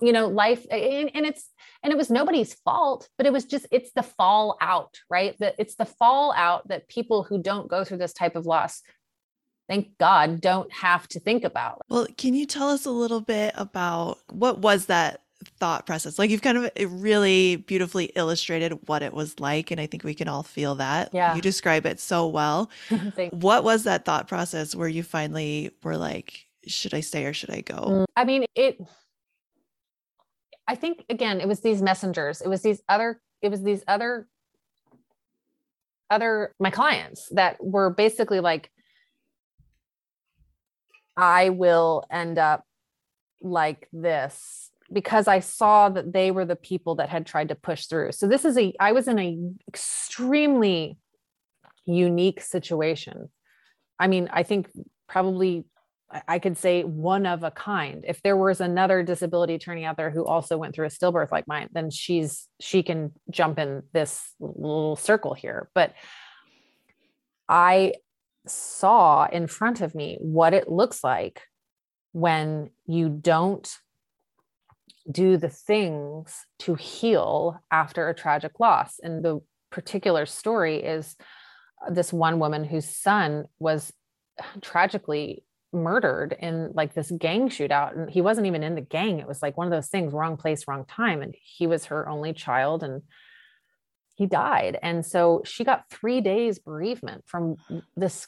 you 0.00 0.12
know 0.12 0.28
life 0.28 0.64
and, 0.70 1.10
and, 1.14 1.26
it's 1.26 1.48
and 1.82 1.92
it 1.92 1.96
was 1.96 2.10
nobody's 2.10 2.54
fault 2.54 3.08
but 3.16 3.26
it 3.26 3.32
was 3.32 3.44
just 3.44 3.66
it's 3.70 3.92
the 3.92 4.02
fallout 4.02 4.98
right? 5.08 5.36
That 5.38 5.54
it's 5.58 5.76
the 5.76 5.84
fallout 5.84 6.68
that 6.68 6.88
people 6.88 7.22
who 7.22 7.42
don't 7.42 7.68
go 7.68 7.84
through 7.84 7.98
this 7.98 8.12
type 8.12 8.36
of 8.36 8.46
loss 8.46 8.82
thank 9.68 9.96
god 9.98 10.40
don't 10.40 10.72
have 10.72 11.06
to 11.08 11.20
think 11.20 11.44
about. 11.44 11.80
Well 11.88 12.06
can 12.16 12.34
you 12.34 12.46
tell 12.46 12.70
us 12.70 12.86
a 12.86 12.90
little 12.90 13.20
bit 13.20 13.54
about 13.56 14.18
what 14.30 14.58
was 14.58 14.86
that 14.86 15.22
thought 15.58 15.86
process? 15.86 16.18
Like 16.18 16.30
you've 16.30 16.42
kind 16.42 16.58
of 16.58 16.70
really 17.02 17.56
beautifully 17.56 18.06
illustrated 18.14 18.78
what 18.86 19.02
it 19.02 19.14
was 19.14 19.40
like 19.40 19.70
and 19.70 19.80
i 19.80 19.86
think 19.86 20.04
we 20.04 20.14
can 20.14 20.28
all 20.28 20.42
feel 20.42 20.74
that. 20.76 21.10
Yeah. 21.12 21.34
You 21.34 21.40
describe 21.40 21.86
it 21.86 22.00
so 22.00 22.26
well. 22.26 22.70
What 23.30 23.64
was 23.64 23.84
that 23.84 24.04
thought 24.04 24.28
process 24.28 24.74
where 24.74 24.88
you 24.88 25.02
finally 25.02 25.70
were 25.82 25.96
like 25.96 26.46
should 26.66 26.92
i 26.92 27.00
stay 27.00 27.24
or 27.24 27.32
should 27.32 27.50
i 27.50 27.62
go? 27.62 27.74
Mm, 27.74 28.04
i 28.16 28.24
mean 28.24 28.44
it 28.54 28.78
I 30.66 30.74
think 30.74 31.04
again, 31.08 31.40
it 31.40 31.48
was 31.48 31.60
these 31.60 31.82
messengers. 31.82 32.40
It 32.40 32.48
was 32.48 32.62
these 32.62 32.82
other, 32.88 33.20
it 33.42 33.50
was 33.50 33.62
these 33.62 33.82
other, 33.88 34.28
other, 36.10 36.54
my 36.58 36.70
clients 36.70 37.28
that 37.30 37.62
were 37.62 37.90
basically 37.90 38.40
like, 38.40 38.70
I 41.16 41.50
will 41.50 42.04
end 42.10 42.38
up 42.38 42.64
like 43.42 43.88
this 43.92 44.70
because 44.92 45.28
I 45.28 45.40
saw 45.40 45.88
that 45.88 46.12
they 46.12 46.30
were 46.30 46.44
the 46.44 46.56
people 46.56 46.96
that 46.96 47.08
had 47.08 47.26
tried 47.26 47.48
to 47.48 47.54
push 47.54 47.86
through. 47.86 48.12
So 48.12 48.26
this 48.26 48.44
is 48.44 48.58
a, 48.58 48.72
I 48.80 48.92
was 48.92 49.06
in 49.06 49.18
a 49.18 49.38
extremely 49.68 50.98
unique 51.86 52.40
situation. 52.40 53.28
I 53.98 54.06
mean, 54.06 54.28
I 54.32 54.42
think 54.42 54.68
probably 55.08 55.64
I 56.26 56.40
could 56.40 56.58
say 56.58 56.82
one 56.82 57.24
of 57.24 57.44
a 57.44 57.52
kind. 57.52 58.04
If 58.06 58.20
there 58.22 58.36
was 58.36 58.60
another 58.60 59.02
disability 59.02 59.54
attorney 59.54 59.84
out 59.84 59.96
there 59.96 60.10
who 60.10 60.24
also 60.24 60.58
went 60.58 60.74
through 60.74 60.86
a 60.86 60.90
stillbirth 60.90 61.30
like 61.30 61.46
mine, 61.46 61.68
then 61.72 61.90
she's 61.90 62.48
she 62.60 62.82
can 62.82 63.12
jump 63.30 63.58
in 63.58 63.82
this 63.92 64.32
little 64.40 64.96
circle 64.96 65.34
here. 65.34 65.70
But 65.72 65.94
I 67.48 67.94
saw 68.46 69.26
in 69.26 69.46
front 69.46 69.80
of 69.80 69.94
me 69.94 70.16
what 70.20 70.52
it 70.52 70.68
looks 70.68 71.04
like 71.04 71.42
when 72.12 72.70
you 72.86 73.08
don't 73.08 73.68
do 75.10 75.36
the 75.36 75.48
things 75.48 76.44
to 76.60 76.74
heal 76.74 77.60
after 77.70 78.08
a 78.08 78.14
tragic 78.14 78.58
loss. 78.58 78.98
And 79.00 79.24
the 79.24 79.40
particular 79.70 80.26
story 80.26 80.82
is 80.82 81.16
this 81.88 82.12
one 82.12 82.38
woman 82.38 82.64
whose 82.64 82.88
son 82.88 83.46
was 83.58 83.92
tragically 84.60 85.44
murdered 85.72 86.36
in 86.38 86.72
like 86.74 86.94
this 86.94 87.10
gang 87.10 87.48
shootout 87.48 87.96
and 87.96 88.10
he 88.10 88.20
wasn't 88.20 88.46
even 88.46 88.62
in 88.62 88.74
the 88.74 88.80
gang. 88.80 89.20
It 89.20 89.28
was 89.28 89.42
like 89.42 89.56
one 89.56 89.66
of 89.66 89.70
those 89.70 89.88
things 89.88 90.12
wrong 90.12 90.36
place 90.36 90.66
wrong 90.66 90.84
time 90.84 91.22
and 91.22 91.34
he 91.42 91.66
was 91.66 91.86
her 91.86 92.08
only 92.08 92.32
child 92.32 92.82
and 92.82 93.02
he 94.16 94.26
died. 94.26 94.78
And 94.82 95.06
so 95.06 95.42
she 95.44 95.64
got 95.64 95.88
3 95.90 96.20
days 96.20 96.58
bereavement 96.58 97.24
from 97.26 97.56
this 97.96 98.26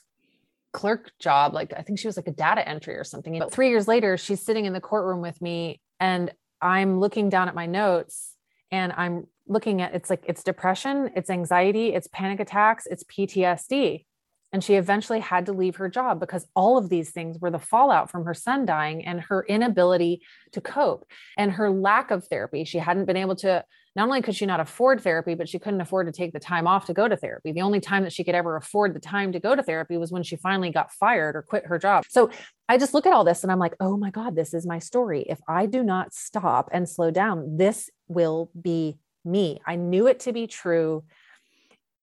clerk 0.72 1.12
job 1.20 1.52
like 1.52 1.72
i 1.76 1.82
think 1.82 1.98
she 1.98 2.08
was 2.08 2.16
like 2.16 2.26
a 2.28 2.32
data 2.32 2.66
entry 2.66 2.96
or 2.96 3.04
something 3.04 3.38
but 3.38 3.52
3 3.52 3.68
years 3.68 3.86
later 3.86 4.16
she's 4.16 4.40
sitting 4.40 4.64
in 4.64 4.72
the 4.72 4.80
courtroom 4.80 5.20
with 5.20 5.40
me 5.42 5.80
and 6.00 6.32
i'm 6.62 6.98
looking 6.98 7.28
down 7.28 7.46
at 7.46 7.54
my 7.54 7.66
notes 7.66 8.36
and 8.70 8.90
i'm 8.96 9.26
looking 9.46 9.82
at 9.82 9.94
it's 9.94 10.08
like 10.08 10.24
it's 10.26 10.42
depression 10.42 11.10
it's 11.14 11.28
anxiety 11.28 11.92
it's 11.92 12.08
panic 12.08 12.40
attacks 12.40 12.86
it's 12.86 13.04
ptsd 13.04 14.06
and 14.52 14.62
she 14.62 14.74
eventually 14.74 15.20
had 15.20 15.46
to 15.46 15.52
leave 15.52 15.76
her 15.76 15.88
job 15.88 16.20
because 16.20 16.46
all 16.54 16.76
of 16.76 16.88
these 16.88 17.10
things 17.10 17.38
were 17.40 17.50
the 17.50 17.58
fallout 17.58 18.10
from 18.10 18.24
her 18.24 18.34
son 18.34 18.66
dying 18.66 19.04
and 19.04 19.20
her 19.22 19.44
inability 19.48 20.22
to 20.52 20.60
cope 20.60 21.06
and 21.38 21.52
her 21.52 21.70
lack 21.70 22.10
of 22.10 22.26
therapy. 22.26 22.64
She 22.64 22.78
hadn't 22.78 23.06
been 23.06 23.16
able 23.16 23.36
to, 23.36 23.64
not 23.96 24.04
only 24.04 24.20
could 24.20 24.34
she 24.34 24.44
not 24.44 24.60
afford 24.60 25.00
therapy, 25.00 25.34
but 25.34 25.48
she 25.48 25.58
couldn't 25.58 25.80
afford 25.80 26.06
to 26.06 26.12
take 26.12 26.32
the 26.32 26.40
time 26.40 26.66
off 26.66 26.86
to 26.86 26.92
go 26.92 27.08
to 27.08 27.16
therapy. 27.16 27.52
The 27.52 27.62
only 27.62 27.80
time 27.80 28.02
that 28.02 28.12
she 28.12 28.24
could 28.24 28.34
ever 28.34 28.56
afford 28.56 28.94
the 28.94 29.00
time 29.00 29.32
to 29.32 29.40
go 29.40 29.56
to 29.56 29.62
therapy 29.62 29.96
was 29.96 30.12
when 30.12 30.22
she 30.22 30.36
finally 30.36 30.70
got 30.70 30.92
fired 30.92 31.34
or 31.34 31.42
quit 31.42 31.66
her 31.66 31.78
job. 31.78 32.04
So 32.08 32.30
I 32.68 32.76
just 32.76 32.94
look 32.94 33.06
at 33.06 33.12
all 33.12 33.24
this 33.24 33.42
and 33.42 33.50
I'm 33.50 33.58
like, 33.58 33.74
oh 33.80 33.96
my 33.96 34.10
God, 34.10 34.36
this 34.36 34.52
is 34.52 34.66
my 34.66 34.78
story. 34.78 35.24
If 35.28 35.40
I 35.48 35.64
do 35.64 35.82
not 35.82 36.12
stop 36.12 36.68
and 36.72 36.88
slow 36.88 37.10
down, 37.10 37.56
this 37.56 37.88
will 38.08 38.50
be 38.60 38.98
me. 39.24 39.60
I 39.66 39.76
knew 39.76 40.08
it 40.08 40.20
to 40.20 40.32
be 40.32 40.46
true. 40.46 41.04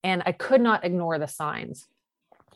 And 0.04 0.24
I 0.26 0.32
could 0.32 0.62
not 0.62 0.86
ignore 0.86 1.20
the 1.20 1.28
signs. 1.28 1.88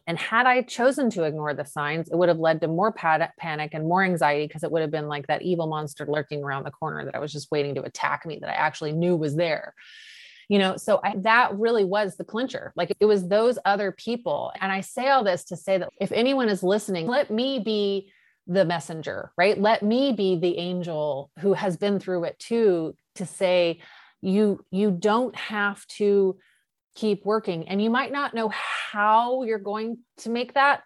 And 0.05 0.17
had 0.17 0.45
I 0.45 0.61
chosen 0.63 1.09
to 1.11 1.23
ignore 1.23 1.53
the 1.53 1.65
signs, 1.65 2.09
it 2.09 2.15
would 2.15 2.29
have 2.29 2.39
led 2.39 2.61
to 2.61 2.67
more 2.67 2.91
panic 2.91 3.69
and 3.73 3.87
more 3.87 4.03
anxiety 4.03 4.47
because 4.47 4.63
it 4.63 4.71
would 4.71 4.81
have 4.81 4.91
been 4.91 5.07
like 5.07 5.27
that 5.27 5.43
evil 5.43 5.67
monster 5.67 6.05
lurking 6.07 6.43
around 6.43 6.65
the 6.65 6.71
corner 6.71 7.05
that 7.05 7.15
I 7.15 7.19
was 7.19 7.31
just 7.31 7.51
waiting 7.51 7.75
to 7.75 7.83
attack 7.83 8.25
me 8.25 8.39
that 8.39 8.49
I 8.49 8.53
actually 8.53 8.91
knew 8.91 9.15
was 9.15 9.35
there. 9.35 9.73
You 10.49 10.59
know, 10.59 10.75
so 10.75 10.99
I, 11.01 11.15
that 11.19 11.57
really 11.57 11.85
was 11.85 12.17
the 12.17 12.25
clincher. 12.25 12.73
Like 12.75 12.93
it 12.99 13.05
was 13.05 13.27
those 13.27 13.57
other 13.63 13.93
people. 13.93 14.51
And 14.59 14.71
I 14.71 14.81
say 14.81 15.07
all 15.07 15.23
this 15.23 15.45
to 15.45 15.55
say 15.55 15.77
that 15.77 15.89
if 16.01 16.11
anyone 16.11 16.49
is 16.49 16.63
listening, 16.63 17.07
let 17.07 17.31
me 17.31 17.59
be 17.59 18.11
the 18.45 18.65
messenger, 18.65 19.31
right? 19.37 19.57
Let 19.57 19.83
me 19.83 20.11
be 20.11 20.35
the 20.35 20.57
angel 20.57 21.31
who 21.39 21.53
has 21.53 21.77
been 21.77 21.99
through 21.99 22.25
it 22.25 22.37
too 22.39 22.95
to 23.15 23.25
say, 23.25 23.79
you 24.21 24.65
you 24.71 24.91
don't 24.91 25.35
have 25.35 25.85
to 25.87 26.37
keep 26.95 27.25
working. 27.25 27.67
And 27.67 27.81
you 27.81 27.89
might 27.89 28.11
not 28.11 28.33
know 28.33 28.49
how 28.49 29.43
you're 29.43 29.59
going 29.59 29.97
to 30.17 30.29
make 30.29 30.53
that 30.53 30.83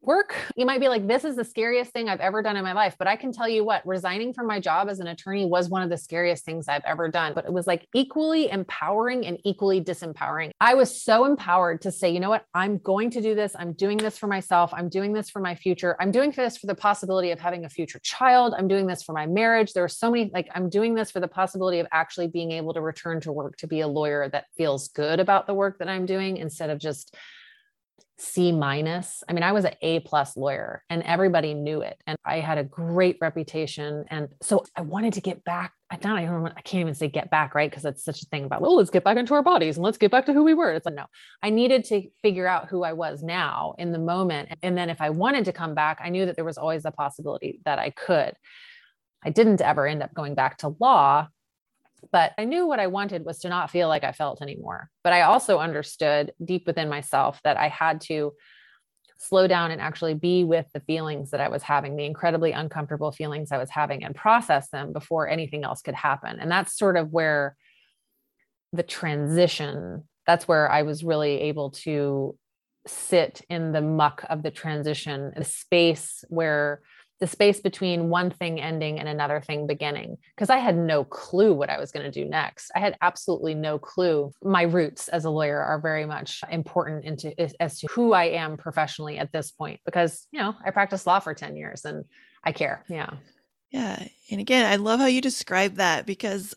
work. 0.00 0.34
You 0.56 0.64
might 0.64 0.80
be 0.80 0.88
like, 0.88 1.06
this 1.06 1.24
is 1.24 1.36
the 1.36 1.44
scariest 1.44 1.92
thing 1.92 2.08
I've 2.08 2.20
ever 2.20 2.42
done 2.42 2.56
in 2.56 2.64
my 2.64 2.72
life. 2.72 2.94
But 2.98 3.08
I 3.08 3.16
can 3.16 3.32
tell 3.32 3.48
you 3.48 3.64
what, 3.64 3.86
resigning 3.86 4.32
from 4.32 4.46
my 4.46 4.60
job 4.60 4.88
as 4.88 5.00
an 5.00 5.08
attorney 5.08 5.44
was 5.44 5.68
one 5.68 5.82
of 5.82 5.90
the 5.90 5.96
scariest 5.96 6.44
things 6.44 6.68
I've 6.68 6.84
ever 6.84 7.08
done. 7.08 7.32
But 7.34 7.46
it 7.46 7.52
was 7.52 7.66
like 7.66 7.86
equally 7.94 8.50
empowering 8.50 9.26
and 9.26 9.38
equally 9.44 9.82
disempowering. 9.82 10.50
I 10.60 10.74
was 10.74 11.02
so 11.02 11.24
empowered 11.24 11.82
to 11.82 11.90
say, 11.90 12.10
you 12.10 12.20
know 12.20 12.30
what, 12.30 12.44
I'm 12.54 12.78
going 12.78 13.10
to 13.10 13.20
do 13.20 13.34
this. 13.34 13.56
I'm 13.58 13.72
doing 13.72 13.98
this 13.98 14.16
for 14.16 14.28
myself. 14.28 14.72
I'm 14.72 14.88
doing 14.88 15.12
this 15.12 15.30
for 15.30 15.40
my 15.40 15.54
future. 15.54 15.96
I'm 16.00 16.12
doing 16.12 16.30
this 16.30 16.56
for 16.56 16.66
the 16.66 16.74
possibility 16.74 17.30
of 17.30 17.40
having 17.40 17.64
a 17.64 17.68
future 17.68 17.98
child. 17.98 18.54
I'm 18.56 18.68
doing 18.68 18.86
this 18.86 19.02
for 19.02 19.12
my 19.12 19.26
marriage. 19.26 19.72
There 19.72 19.84
are 19.84 19.88
so 19.88 20.10
many, 20.10 20.30
like, 20.32 20.48
I'm 20.54 20.70
doing 20.70 20.94
this 20.94 21.10
for 21.10 21.20
the 21.20 21.28
possibility 21.28 21.80
of 21.80 21.86
actually 21.92 22.28
being 22.28 22.52
able 22.52 22.72
to 22.74 22.80
return 22.80 23.20
to 23.22 23.32
work 23.32 23.56
to 23.58 23.66
be 23.66 23.80
a 23.80 23.88
lawyer 23.88 24.28
that 24.28 24.46
feels 24.56 24.88
good 24.88 25.18
about 25.20 25.46
the 25.46 25.54
work 25.54 25.78
that 25.78 25.88
I'm 25.88 26.06
doing 26.06 26.36
instead 26.36 26.70
of 26.70 26.78
just 26.78 27.16
C 28.18 28.50
minus. 28.50 29.22
I 29.28 29.32
mean, 29.32 29.44
I 29.44 29.52
was 29.52 29.64
an 29.64 29.74
A 29.80 30.00
plus 30.00 30.36
lawyer 30.36 30.82
and 30.90 31.02
everybody 31.04 31.54
knew 31.54 31.82
it. 31.82 32.00
And 32.06 32.18
I 32.24 32.40
had 32.40 32.58
a 32.58 32.64
great 32.64 33.16
reputation. 33.20 34.04
And 34.08 34.28
so 34.42 34.64
I 34.76 34.80
wanted 34.80 35.12
to 35.14 35.20
get 35.20 35.44
back. 35.44 35.72
I 35.90 35.96
don't 35.96 36.18
even, 36.18 36.46
I 36.46 36.60
can't 36.60 36.80
even 36.80 36.94
say 36.94 37.08
get 37.08 37.30
back, 37.30 37.54
right? 37.54 37.70
Because 37.70 37.84
that's 37.84 38.04
such 38.04 38.22
a 38.22 38.26
thing 38.26 38.44
about, 38.44 38.60
well, 38.60 38.76
let's 38.76 38.90
get 38.90 39.04
back 39.04 39.16
into 39.16 39.34
our 39.34 39.42
bodies 39.42 39.76
and 39.76 39.84
let's 39.84 39.98
get 39.98 40.10
back 40.10 40.26
to 40.26 40.32
who 40.32 40.42
we 40.42 40.52
were. 40.52 40.72
It's 40.72 40.84
like, 40.84 40.96
no, 40.96 41.06
I 41.42 41.50
needed 41.50 41.84
to 41.84 42.08
figure 42.20 42.46
out 42.46 42.68
who 42.68 42.82
I 42.82 42.92
was 42.92 43.22
now 43.22 43.74
in 43.78 43.92
the 43.92 43.98
moment. 43.98 44.50
And 44.62 44.76
then 44.76 44.90
if 44.90 45.00
I 45.00 45.10
wanted 45.10 45.44
to 45.44 45.52
come 45.52 45.74
back, 45.74 46.00
I 46.02 46.08
knew 46.08 46.26
that 46.26 46.34
there 46.34 46.44
was 46.44 46.58
always 46.58 46.84
a 46.84 46.90
possibility 46.90 47.60
that 47.64 47.78
I 47.78 47.90
could. 47.90 48.34
I 49.24 49.30
didn't 49.30 49.60
ever 49.60 49.86
end 49.86 50.02
up 50.02 50.12
going 50.12 50.34
back 50.34 50.58
to 50.58 50.74
law 50.80 51.28
but 52.12 52.32
I 52.38 52.44
knew 52.44 52.66
what 52.66 52.80
I 52.80 52.86
wanted 52.86 53.24
was 53.24 53.38
to 53.40 53.48
not 53.48 53.70
feel 53.70 53.88
like 53.88 54.04
I 54.04 54.12
felt 54.12 54.42
anymore. 54.42 54.90
But 55.04 55.12
I 55.12 55.22
also 55.22 55.58
understood 55.58 56.32
deep 56.44 56.66
within 56.66 56.88
myself 56.88 57.40
that 57.44 57.56
I 57.56 57.68
had 57.68 58.00
to 58.02 58.32
slow 59.18 59.48
down 59.48 59.70
and 59.70 59.80
actually 59.80 60.14
be 60.14 60.44
with 60.44 60.66
the 60.72 60.80
feelings 60.80 61.32
that 61.32 61.40
I 61.40 61.48
was 61.48 61.62
having, 61.62 61.96
the 61.96 62.04
incredibly 62.04 62.52
uncomfortable 62.52 63.10
feelings 63.10 63.50
I 63.50 63.58
was 63.58 63.70
having, 63.70 64.04
and 64.04 64.14
process 64.14 64.70
them 64.70 64.92
before 64.92 65.28
anything 65.28 65.64
else 65.64 65.82
could 65.82 65.94
happen. 65.94 66.38
And 66.38 66.50
that's 66.50 66.78
sort 66.78 66.96
of 66.96 67.10
where 67.10 67.56
the 68.72 68.84
transition, 68.84 70.04
that's 70.26 70.46
where 70.46 70.70
I 70.70 70.82
was 70.82 71.02
really 71.02 71.40
able 71.42 71.70
to 71.70 72.36
sit 72.86 73.42
in 73.50 73.72
the 73.72 73.82
muck 73.82 74.24
of 74.30 74.42
the 74.42 74.50
transition, 74.50 75.32
the 75.36 75.44
space 75.44 76.24
where 76.28 76.80
the 77.20 77.26
space 77.26 77.60
between 77.60 78.08
one 78.08 78.30
thing 78.30 78.60
ending 78.60 78.98
and 78.98 79.08
another 79.08 79.40
thing 79.40 79.66
beginning 79.66 80.16
because 80.34 80.50
I 80.50 80.58
had 80.58 80.76
no 80.76 81.04
clue 81.04 81.52
what 81.52 81.70
I 81.70 81.78
was 81.78 81.90
going 81.90 82.04
to 82.04 82.12
do 82.12 82.28
next. 82.28 82.70
I 82.74 82.78
had 82.78 82.96
absolutely 83.00 83.54
no 83.54 83.78
clue. 83.78 84.32
My 84.42 84.62
roots 84.62 85.08
as 85.08 85.24
a 85.24 85.30
lawyer 85.30 85.60
are 85.60 85.80
very 85.80 86.06
much 86.06 86.42
important 86.50 87.04
into 87.04 87.34
as 87.60 87.80
to 87.80 87.88
who 87.90 88.12
I 88.12 88.24
am 88.24 88.56
professionally 88.56 89.18
at 89.18 89.32
this 89.32 89.50
point 89.50 89.80
because, 89.84 90.26
you 90.30 90.38
know, 90.38 90.54
I 90.64 90.70
practiced 90.70 91.06
law 91.06 91.18
for 91.18 91.34
10 91.34 91.56
years 91.56 91.84
and 91.84 92.04
I 92.44 92.52
care. 92.52 92.84
Yeah. 92.88 93.10
Yeah. 93.70 94.02
And 94.30 94.40
again, 94.40 94.64
I 94.64 94.76
love 94.76 95.00
how 95.00 95.06
you 95.06 95.20
describe 95.20 95.74
that 95.74 96.06
because 96.06 96.54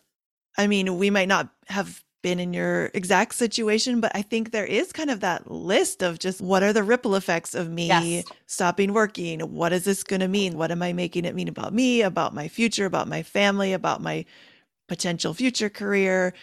I 0.57 0.67
mean, 0.67 0.97
we 0.97 1.09
might 1.09 1.27
not 1.27 1.49
have 1.67 2.01
been 2.21 2.39
in 2.39 2.53
your 2.53 2.91
exact 2.93 3.35
situation, 3.35 3.99
but 4.01 4.11
I 4.15 4.21
think 4.21 4.51
there 4.51 4.65
is 4.65 4.91
kind 4.91 5.09
of 5.09 5.21
that 5.21 5.49
list 5.49 6.03
of 6.03 6.19
just 6.19 6.41
what 6.41 6.63
are 6.63 6.73
the 6.73 6.83
ripple 6.83 7.15
effects 7.15 7.55
of 7.55 7.69
me 7.69 7.87
yes. 7.87 8.25
stopping 8.45 8.93
working? 8.93 9.39
What 9.39 9.73
is 9.73 9.85
this 9.85 10.03
going 10.03 10.19
to 10.19 10.27
mean? 10.27 10.57
What 10.57 10.71
am 10.71 10.81
I 10.81 10.93
making 10.93 11.25
it 11.25 11.35
mean 11.35 11.47
about 11.47 11.73
me, 11.73 12.01
about 12.01 12.33
my 12.33 12.47
future, 12.47 12.85
about 12.85 13.07
my 13.07 13.23
family, 13.23 13.73
about 13.73 14.01
my 14.01 14.25
potential 14.87 15.33
future 15.33 15.69
career? 15.69 16.33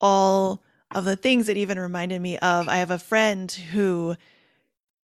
All 0.00 0.62
of 0.94 1.04
the 1.04 1.16
things 1.16 1.46
that 1.46 1.56
even 1.56 1.78
reminded 1.78 2.20
me 2.20 2.38
of 2.38 2.68
I 2.68 2.76
have 2.76 2.90
a 2.90 2.98
friend 2.98 3.50
who 3.50 4.16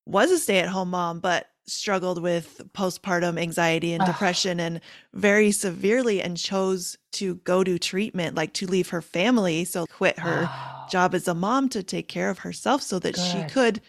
was 0.06 0.30
a 0.30 0.38
stay 0.38 0.58
at 0.58 0.68
home 0.68 0.90
mom, 0.90 1.20
but 1.20 1.48
struggled 1.66 2.20
with 2.20 2.60
postpartum 2.74 3.40
anxiety 3.40 3.92
and 3.92 4.04
depression 4.04 4.60
and 4.60 4.80
very 5.14 5.50
severely 5.50 6.20
and 6.20 6.36
chose 6.36 6.98
to 7.12 7.36
go 7.36 7.64
to 7.64 7.78
treatment 7.78 8.34
like 8.34 8.52
to 8.52 8.66
leave 8.66 8.90
her 8.90 9.00
family 9.00 9.64
so 9.64 9.86
quit 9.86 10.18
her 10.18 10.48
oh. 10.48 10.86
job 10.90 11.14
as 11.14 11.26
a 11.26 11.34
mom 11.34 11.68
to 11.68 11.82
take 11.82 12.08
care 12.08 12.28
of 12.28 12.40
herself 12.40 12.82
so 12.82 12.98
that 12.98 13.14
Good. 13.14 13.24
she 13.24 13.54
could 13.54 13.80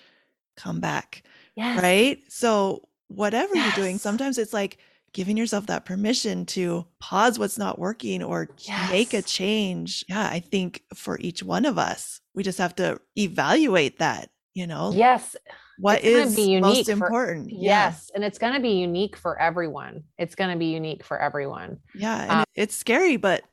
come 0.56 0.80
back 0.80 1.24
yes. 1.56 1.82
right 1.82 2.20
so 2.30 2.88
whatever 3.08 3.54
yes. 3.56 3.76
you're 3.76 3.86
doing 3.86 3.98
sometimes 3.98 4.38
it's 4.38 4.54
like 4.54 4.78
giving 5.12 5.38
yourself 5.38 5.68
that 5.68 5.86
permission 5.86 6.46
to 6.46 6.86
pause 7.00 7.40
what's 7.40 7.58
not 7.58 7.80
working 7.80 8.24
or 8.24 8.50
yes. 8.60 8.92
make 8.92 9.14
a 9.14 9.22
change 9.22 10.06
yeah 10.08 10.30
i 10.32 10.40
think 10.40 10.84
for 10.94 11.18
each 11.20 11.44
one 11.44 11.66
of 11.66 11.78
us 11.78 12.22
we 12.34 12.44
just 12.44 12.58
have 12.58 12.76
to 12.76 13.00
evaluate 13.18 14.00
that 14.00 14.30
you 14.54 14.66
know 14.66 14.92
yes 14.94 15.36
what 15.80 16.04
is 16.04 16.38
most 16.38 16.90
important. 16.90 17.50
For, 17.50 17.56
yes 17.56 18.12
and 18.16 18.24
it's 18.24 18.38
going 18.38 18.54
to 18.54 18.60
be 18.60 18.74
unique 18.74 19.16
for 19.16 19.40
everyone. 19.40 20.04
It's 20.18 20.36
going 20.36 20.52
to 20.52 20.58
be 20.58 20.68
unique 20.68 21.04
for 21.04 21.20
everyone. 21.20 21.80
Yeah 21.94 22.22
and 22.22 22.32
um, 22.32 22.46
it's 22.56 22.76
scary 22.76 23.18
but 23.18 23.44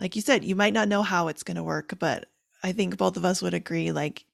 like 0.00 0.16
you 0.16 0.22
said 0.22 0.44
you 0.44 0.56
might 0.56 0.72
not 0.72 0.88
know 0.88 1.02
how 1.02 1.28
it's 1.28 1.42
going 1.42 1.56
to 1.56 1.62
work 1.62 1.94
but 1.98 2.26
i 2.62 2.72
think 2.72 2.96
both 2.96 3.16
of 3.16 3.24
us 3.24 3.42
would 3.42 3.54
agree 3.54 3.92
like 3.92 4.24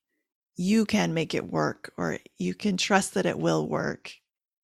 you 0.56 0.84
can 0.84 1.14
make 1.14 1.34
it 1.34 1.50
work 1.50 1.92
or 1.96 2.18
you 2.38 2.54
can 2.54 2.76
trust 2.76 3.14
that 3.14 3.26
it 3.26 3.38
will 3.38 3.68
work 3.68 4.12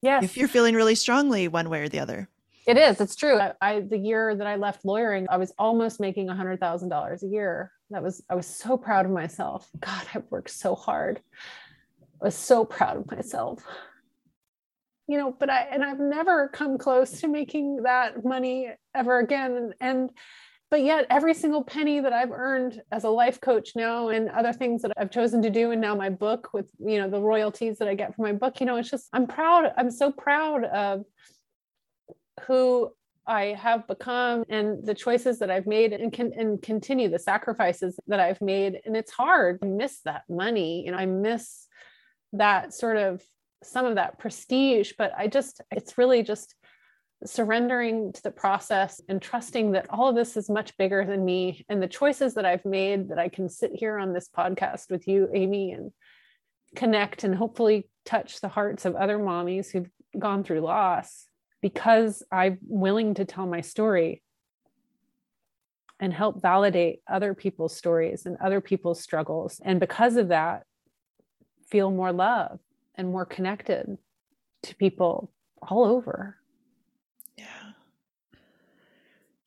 yes 0.02 0.22
if 0.22 0.36
you're 0.36 0.48
feeling 0.48 0.74
really 0.74 0.94
strongly 0.94 1.48
one 1.48 1.68
way 1.68 1.82
or 1.82 1.88
the 1.88 2.00
other. 2.00 2.28
It 2.66 2.76
is 2.76 3.00
it's 3.00 3.16
true. 3.16 3.38
I, 3.38 3.54
I 3.60 3.80
the 3.80 3.98
year 3.98 4.36
that 4.36 4.46
i 4.46 4.56
left 4.56 4.84
lawyering 4.84 5.26
i 5.30 5.36
was 5.36 5.52
almost 5.58 5.98
making 5.98 6.28
a 6.28 6.34
hundred 6.34 6.60
thousand 6.60 6.90
dollars 6.90 7.22
a 7.22 7.26
year. 7.26 7.72
That 7.90 8.02
was 8.02 8.22
i 8.30 8.34
was 8.34 8.46
so 8.46 8.76
proud 8.76 9.06
of 9.06 9.12
myself. 9.12 9.68
God 9.80 10.02
i 10.14 10.22
worked 10.30 10.50
so 10.50 10.74
hard 10.74 11.20
I 12.20 12.26
was 12.26 12.34
so 12.34 12.64
proud 12.64 12.98
of 12.98 13.10
myself. 13.10 13.62
You 15.06 15.18
know, 15.18 15.34
but 15.38 15.50
I 15.50 15.62
and 15.72 15.82
I've 15.82 15.98
never 15.98 16.48
come 16.48 16.78
close 16.78 17.20
to 17.20 17.28
making 17.28 17.82
that 17.82 18.24
money 18.24 18.70
ever 18.94 19.18
again. 19.18 19.72
And, 19.80 20.10
but 20.70 20.84
yet 20.84 21.06
every 21.10 21.34
single 21.34 21.64
penny 21.64 21.98
that 21.98 22.12
I've 22.12 22.30
earned 22.30 22.80
as 22.92 23.02
a 23.02 23.10
life 23.10 23.40
coach 23.40 23.70
now 23.74 24.10
and 24.10 24.28
other 24.28 24.52
things 24.52 24.82
that 24.82 24.92
I've 24.96 25.10
chosen 25.10 25.42
to 25.42 25.50
do 25.50 25.72
and 25.72 25.80
now 25.80 25.96
my 25.96 26.10
book 26.10 26.50
with 26.52 26.70
you 26.78 26.98
know 26.98 27.10
the 27.10 27.20
royalties 27.20 27.78
that 27.78 27.88
I 27.88 27.94
get 27.94 28.14
from 28.14 28.24
my 28.24 28.32
book, 28.34 28.60
you 28.60 28.66
know, 28.66 28.76
it's 28.76 28.90
just 28.90 29.08
I'm 29.12 29.26
proud. 29.26 29.72
I'm 29.76 29.90
so 29.90 30.12
proud 30.12 30.64
of 30.64 31.04
who 32.46 32.92
I 33.26 33.46
have 33.46 33.86
become 33.88 34.44
and 34.48 34.84
the 34.86 34.94
choices 34.94 35.40
that 35.40 35.50
I've 35.50 35.66
made 35.66 35.92
and 35.92 36.12
can 36.12 36.32
and 36.36 36.62
continue 36.62 37.08
the 37.08 37.18
sacrifices 37.18 37.98
that 38.06 38.20
I've 38.20 38.40
made. 38.40 38.80
And 38.84 38.96
it's 38.96 39.10
hard. 39.10 39.58
I 39.62 39.66
miss 39.66 40.00
that 40.04 40.22
money. 40.28 40.84
You 40.84 40.92
know, 40.92 40.98
I 40.98 41.06
miss 41.06 41.66
that 42.32 42.72
sort 42.72 42.96
of 42.96 43.22
some 43.62 43.84
of 43.86 43.96
that 43.96 44.18
prestige 44.18 44.92
but 44.96 45.12
i 45.16 45.26
just 45.26 45.60
it's 45.70 45.98
really 45.98 46.22
just 46.22 46.54
surrendering 47.26 48.12
to 48.12 48.22
the 48.22 48.30
process 48.30 49.00
and 49.08 49.20
trusting 49.20 49.72
that 49.72 49.86
all 49.90 50.08
of 50.08 50.14
this 50.14 50.38
is 50.38 50.48
much 50.48 50.76
bigger 50.78 51.04
than 51.04 51.22
me 51.22 51.64
and 51.68 51.82
the 51.82 51.88
choices 51.88 52.34
that 52.34 52.46
i've 52.46 52.64
made 52.64 53.08
that 53.08 53.18
i 53.18 53.28
can 53.28 53.48
sit 53.48 53.72
here 53.74 53.98
on 53.98 54.12
this 54.12 54.28
podcast 54.34 54.90
with 54.90 55.06
you 55.06 55.28
amy 55.34 55.72
and 55.72 55.92
connect 56.76 57.24
and 57.24 57.34
hopefully 57.34 57.88
touch 58.06 58.40
the 58.40 58.48
hearts 58.48 58.84
of 58.86 58.94
other 58.94 59.18
mommies 59.18 59.70
who've 59.70 59.90
gone 60.18 60.42
through 60.42 60.60
loss 60.60 61.26
because 61.60 62.22
i'm 62.32 62.58
willing 62.62 63.12
to 63.12 63.26
tell 63.26 63.46
my 63.46 63.60
story 63.60 64.22
and 66.00 66.12
help 66.14 66.40
validate 66.40 67.00
other 67.08 67.34
people's 67.34 67.76
stories 67.76 68.24
and 68.24 68.36
other 68.38 68.60
people's 68.60 69.00
struggles. 69.00 69.60
And 69.62 69.78
because 69.78 70.16
of 70.16 70.28
that 70.28 70.64
feel 71.70 71.90
more 71.90 72.12
love 72.12 72.58
and 72.96 73.10
more 73.10 73.24
connected 73.24 73.98
to 74.62 74.74
people 74.76 75.30
all 75.62 75.84
over. 75.84 76.36
Yeah. 77.36 77.72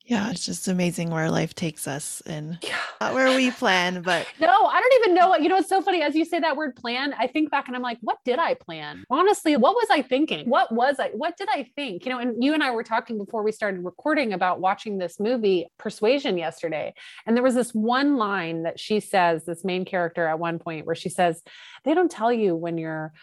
Yeah, 0.06 0.32
it's 0.32 0.46
just 0.46 0.68
amazing 0.68 1.12
where 1.12 1.32
life 1.32 1.56
takes 1.56 1.88
us 1.88 2.22
and 2.26 2.58
yeah. 2.62 2.76
not 3.00 3.14
where 3.14 3.34
we 3.34 3.52
plan, 3.52 4.02
but 4.02 4.28
no, 4.40 4.50
I 4.50 4.82
don't 4.82 4.94
even 5.02 5.16
know 5.16 5.30
what 5.30 5.42
you 5.42 5.48
know. 5.48 5.56
It's 5.56 5.70
so 5.70 5.82
funny 5.82 6.02
as 6.02 6.14
you 6.14 6.26
say 6.26 6.42
that 6.42 6.58
word 6.58 6.76
plan. 6.76 7.14
I 7.18 7.28
think 7.28 7.52
back 7.52 7.68
and 7.68 7.76
I'm 7.76 7.82
like, 7.82 8.00
what 8.02 8.18
did 8.26 8.38
I 8.38 8.56
plan? 8.56 9.06
Honestly, 9.10 9.56
what 9.56 9.76
was 9.76 9.88
I 9.90 10.02
thinking? 10.02 10.50
What 10.50 10.74
was 10.74 10.98
I? 11.00 11.10
What 11.14 11.38
did 11.38 11.48
I 11.50 11.70
think? 11.76 12.06
You 12.06 12.12
know, 12.12 12.20
and 12.20 12.44
you 12.44 12.54
and 12.54 12.62
I 12.62 12.72
were 12.72 12.84
talking 12.84 13.18
before 13.18 13.44
we 13.44 13.54
started 13.54 13.86
recording 13.86 14.34
about 14.34 14.60
watching 14.60 14.98
this 14.98 15.22
movie 15.22 15.68
Persuasion 15.80 16.38
yesterday, 16.38 16.94
and 17.26 17.38
there 17.38 17.44
was 17.44 17.56
this 17.56 17.74
one 17.74 18.18
line 18.18 18.64
that 18.64 18.82
she 18.82 19.00
says, 19.00 19.46
this 19.46 19.64
main 19.64 19.86
character 19.86 20.28
at 20.28 20.38
one 20.38 20.60
point, 20.60 20.86
where 20.86 20.96
she 20.96 21.10
says, 21.10 21.42
"They 21.86 21.94
don't 21.94 22.12
tell 22.12 22.34
you 22.34 22.58
when 22.58 22.78
you're 22.78 23.14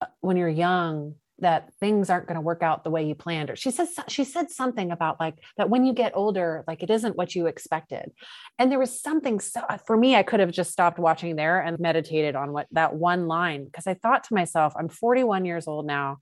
uh, 0.00 0.06
when 0.20 0.38
you're 0.38 0.48
young 0.48 1.16
that 1.42 1.74
things 1.80 2.08
aren't 2.08 2.26
going 2.26 2.36
to 2.36 2.40
work 2.40 2.62
out 2.62 2.84
the 2.84 2.90
way 2.90 3.04
you 3.04 3.14
planned 3.14 3.50
or 3.50 3.56
she 3.56 3.70
says 3.70 3.90
she 4.08 4.24
said 4.24 4.48
something 4.48 4.90
about 4.90 5.20
like 5.20 5.34
that 5.56 5.68
when 5.68 5.84
you 5.84 5.92
get 5.92 6.12
older 6.14 6.64
like 6.66 6.82
it 6.82 6.90
isn't 6.90 7.16
what 7.16 7.34
you 7.34 7.46
expected. 7.46 8.12
And 8.58 8.70
there 8.70 8.78
was 8.78 9.00
something 9.00 9.40
so 9.40 9.60
uh, 9.68 9.76
for 9.76 9.96
me 9.96 10.16
i 10.16 10.22
could 10.22 10.40
have 10.40 10.52
just 10.52 10.72
stopped 10.72 10.98
watching 10.98 11.36
there 11.36 11.60
and 11.60 11.78
meditated 11.78 12.36
on 12.36 12.52
what 12.52 12.68
that 12.72 12.94
one 12.94 13.26
line 13.26 13.64
because 13.64 13.86
i 13.86 13.94
thought 13.94 14.24
to 14.24 14.34
myself 14.34 14.72
i'm 14.76 14.88
41 14.88 15.44
years 15.44 15.68
old 15.68 15.84
now. 15.84 16.18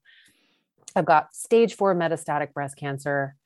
I've 0.96 1.04
got 1.04 1.35
stage 1.35 1.76
4 1.76 1.94
metastatic 1.94 2.52
breast 2.52 2.76
cancer. 2.76 3.37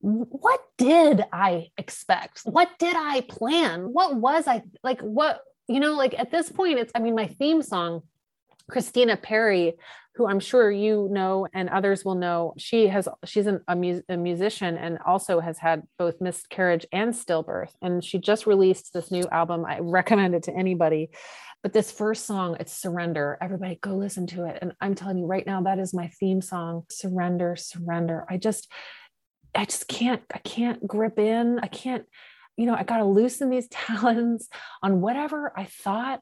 What 0.00 0.60
did 0.76 1.24
i 1.32 1.68
expect? 1.78 2.40
What 2.40 2.70
did 2.78 2.96
i 2.96 3.20
plan? 3.22 3.82
What 3.92 4.16
was 4.16 4.48
i 4.48 4.62
like 4.82 5.00
what 5.00 5.42
you 5.68 5.80
know 5.80 5.92
like 5.94 6.18
at 6.18 6.30
this 6.30 6.50
point 6.50 6.78
it's 6.78 6.92
i 6.94 6.98
mean 6.98 7.14
my 7.14 7.26
theme 7.26 7.62
song 7.62 8.02
Christina 8.70 9.16
Perri, 9.16 9.74
who 10.14 10.26
I'm 10.26 10.40
sure 10.40 10.70
you 10.70 11.08
know 11.10 11.48
and 11.52 11.68
others 11.68 12.04
will 12.04 12.14
know, 12.14 12.54
she 12.56 12.86
has 12.86 13.08
she's 13.24 13.46
an, 13.46 13.60
a, 13.66 13.74
mu- 13.74 14.02
a, 14.08 14.16
musician 14.16 14.76
and 14.76 14.98
also 15.04 15.40
has 15.40 15.58
had 15.58 15.82
both 15.98 16.20
miscarriage 16.20 16.86
and 16.92 17.12
stillbirth. 17.12 17.72
And 17.82 18.02
she 18.02 18.18
just 18.18 18.46
released 18.46 18.92
this 18.92 19.10
new 19.10 19.24
album. 19.32 19.64
I 19.64 19.80
recommend 19.80 20.34
it 20.34 20.44
to 20.44 20.54
anybody. 20.54 21.10
But 21.62 21.72
this 21.72 21.90
first 21.90 22.26
song, 22.26 22.56
it's 22.60 22.72
Surrender. 22.72 23.38
Everybody 23.40 23.78
go 23.80 23.96
listen 23.96 24.26
to 24.28 24.44
it. 24.44 24.58
And 24.60 24.74
I'm 24.80 24.94
telling 24.94 25.18
you 25.18 25.26
right 25.26 25.46
now, 25.46 25.62
that 25.62 25.78
is 25.78 25.94
my 25.94 26.08
theme 26.20 26.42
song. 26.42 26.84
Surrender, 26.90 27.56
surrender. 27.56 28.26
I 28.28 28.36
just, 28.36 28.70
I 29.54 29.64
just 29.64 29.88
can't, 29.88 30.22
I 30.32 30.38
can't 30.38 30.86
grip 30.86 31.18
in. 31.18 31.58
I 31.58 31.68
can't, 31.68 32.04
you 32.56 32.66
know, 32.66 32.74
I 32.74 32.82
got 32.84 32.98
to 32.98 33.04
loosen 33.04 33.50
these 33.50 33.66
talons 33.70 34.48
on 34.82 35.00
whatever 35.00 35.52
I 35.56 35.64
thought 35.64 36.20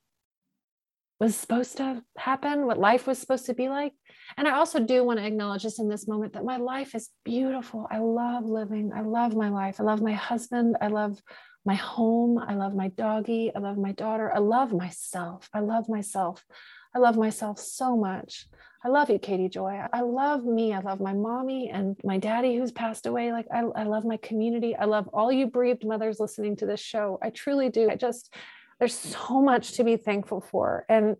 was 1.22 1.36
supposed 1.36 1.76
to 1.76 2.02
happen, 2.16 2.66
what 2.66 2.80
life 2.80 3.06
was 3.06 3.16
supposed 3.16 3.46
to 3.46 3.54
be 3.54 3.68
like. 3.68 3.92
And 4.36 4.48
I 4.48 4.56
also 4.56 4.80
do 4.80 5.04
want 5.04 5.20
to 5.20 5.26
acknowledge 5.26 5.62
just 5.62 5.78
in 5.78 5.88
this 5.88 6.08
moment 6.08 6.32
that 6.32 6.44
my 6.44 6.56
life 6.56 6.96
is 6.96 7.10
beautiful. 7.24 7.86
I 7.88 7.98
love 7.98 8.44
living. 8.44 8.90
I 8.92 9.02
love 9.02 9.36
my 9.36 9.48
life. 9.48 9.78
I 9.78 9.84
love 9.84 10.02
my 10.02 10.14
husband. 10.14 10.76
I 10.80 10.88
love 10.88 11.22
my 11.64 11.76
home. 11.76 12.38
I 12.38 12.54
love 12.54 12.74
my 12.74 12.88
doggie. 12.88 13.52
I 13.54 13.60
love 13.60 13.78
my 13.78 13.92
daughter. 13.92 14.34
I 14.34 14.40
love 14.40 14.72
myself. 14.72 15.48
I 15.54 15.60
love 15.60 15.88
myself. 15.88 16.44
I 16.92 16.98
love 16.98 17.16
myself 17.16 17.60
so 17.60 17.96
much. 17.96 18.48
I 18.84 18.88
love 18.88 19.08
you, 19.08 19.20
Katie 19.20 19.48
Joy. 19.48 19.80
I 19.92 20.00
love 20.00 20.44
me. 20.44 20.74
I 20.74 20.80
love 20.80 21.00
my 21.00 21.12
mommy 21.12 21.70
and 21.70 21.96
my 22.02 22.18
daddy 22.18 22.56
who's 22.56 22.72
passed 22.72 23.06
away. 23.06 23.30
Like, 23.30 23.46
I, 23.54 23.60
I 23.60 23.84
love 23.84 24.04
my 24.04 24.16
community. 24.16 24.74
I 24.74 24.86
love 24.86 25.08
all 25.12 25.30
you 25.30 25.46
bereaved 25.46 25.86
mothers 25.86 26.18
listening 26.18 26.56
to 26.56 26.66
this 26.66 26.80
show. 26.80 27.20
I 27.22 27.30
truly 27.30 27.68
do. 27.68 27.88
I 27.88 27.94
just, 27.94 28.34
there's 28.82 28.98
so 28.98 29.40
much 29.40 29.74
to 29.74 29.84
be 29.84 29.96
thankful 29.96 30.40
for. 30.40 30.84
And, 30.88 31.14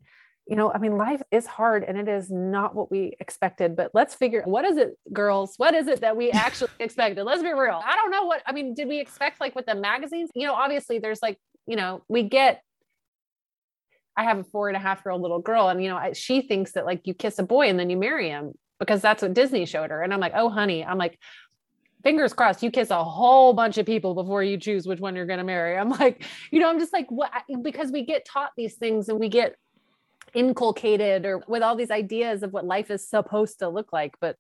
you 0.49 0.57
know, 0.57 0.73
I 0.73 0.79
mean, 0.79 0.97
life 0.97 1.23
is 1.31 1.47
hard 1.47 1.85
and 1.85 1.97
it 1.97 2.09
is 2.09 2.29
not 2.29 2.75
what 2.75 2.91
we 2.91 3.15
expected, 3.21 3.77
but 3.77 3.93
let's 3.95 4.17
figure 4.17 4.43
what 4.47 4.65
is 4.65 4.79
it, 4.79 4.99
girls? 5.13 5.55
What 5.59 5.73
is 5.73 5.87
it 5.87 6.01
that 6.01 6.17
we 6.17 6.31
actually 6.33 6.73
expected? 6.81 7.23
Let's 7.23 7.41
be 7.41 7.53
real. 7.53 7.81
I 7.85 7.95
don't 7.95 8.11
know 8.11 8.25
what, 8.25 8.43
I 8.47 8.53
mean, 8.53 8.75
did 8.75 8.89
we 8.89 8.99
expect 8.99 9.41
like 9.41 9.55
with 9.55 9.67
the 9.67 9.77
magazines? 9.77 10.29
You 10.35 10.49
know, 10.49 10.55
obviously 10.55 10.99
there's 10.99 11.23
like, 11.23 11.39
you 11.69 11.77
know, 11.77 12.03
we 12.09 12.25
get 12.25 12.63
I 14.17 14.25
have 14.25 14.41
a 14.41 14.45
four 14.45 14.67
and 14.67 14.77
a 14.77 14.81
half 14.81 15.03
year 15.07 15.13
old 15.13 15.23
little 15.23 15.41
girl, 15.41 15.69
and 15.69 15.83
you 15.83 15.89
know, 15.89 16.11
she 16.13 16.43
thinks 16.43 16.73
that 16.73 16.85
like 16.85 17.07
you 17.07 17.15
kiss 17.15 17.39
a 17.39 17.45
boy 17.45 17.69
and 17.69 17.79
then 17.79 17.89
you 17.89 17.97
marry 17.97 18.29
him 18.29 18.53
because 18.79 19.01
that's 19.01 19.23
what 19.23 19.33
Disney 19.33 19.65
showed 19.65 19.89
her. 19.89 20.03
And 20.03 20.13
I'm 20.13 20.21
like, 20.21 20.33
oh, 20.35 20.51
honey, 20.51 20.85
I'm 20.85 20.99
like, 20.99 21.19
fingers 22.03 22.33
crossed, 22.33 22.63
you 22.63 22.71
kiss 22.71 22.91
a 22.91 23.03
whole 23.03 23.53
bunch 23.53 23.79
of 23.79 23.87
people 23.87 24.15
before 24.15 24.43
you 24.43 24.57
choose 24.57 24.87
which 24.87 25.01
one 25.01 25.17
you're 25.17 25.27
going 25.27 25.39
to 25.39 25.45
marry. 25.45 25.77
I'm 25.77 25.91
like, 25.91 26.25
you 26.51 26.61
know, 26.61 26.69
I'm 26.69 26.79
just 26.79 26.93
like, 26.93 27.11
what? 27.11 27.31
Because 27.63 27.91
we 27.91 28.05
get 28.05 28.25
taught 28.25 28.53
these 28.57 28.75
things 28.75 29.09
and 29.09 29.19
we 29.19 29.29
get 29.29 29.57
inculcated 30.35 31.27
or 31.27 31.43
with 31.47 31.63
all 31.63 31.77
these 31.77 31.91
ideas 31.91 32.43
of 32.43 32.53
what 32.53 32.65
life 32.65 32.91
is 32.91 33.07
supposed 33.09 33.59
to 33.61 33.69
look 33.69 33.93
like. 33.93 34.15
But 34.21 34.37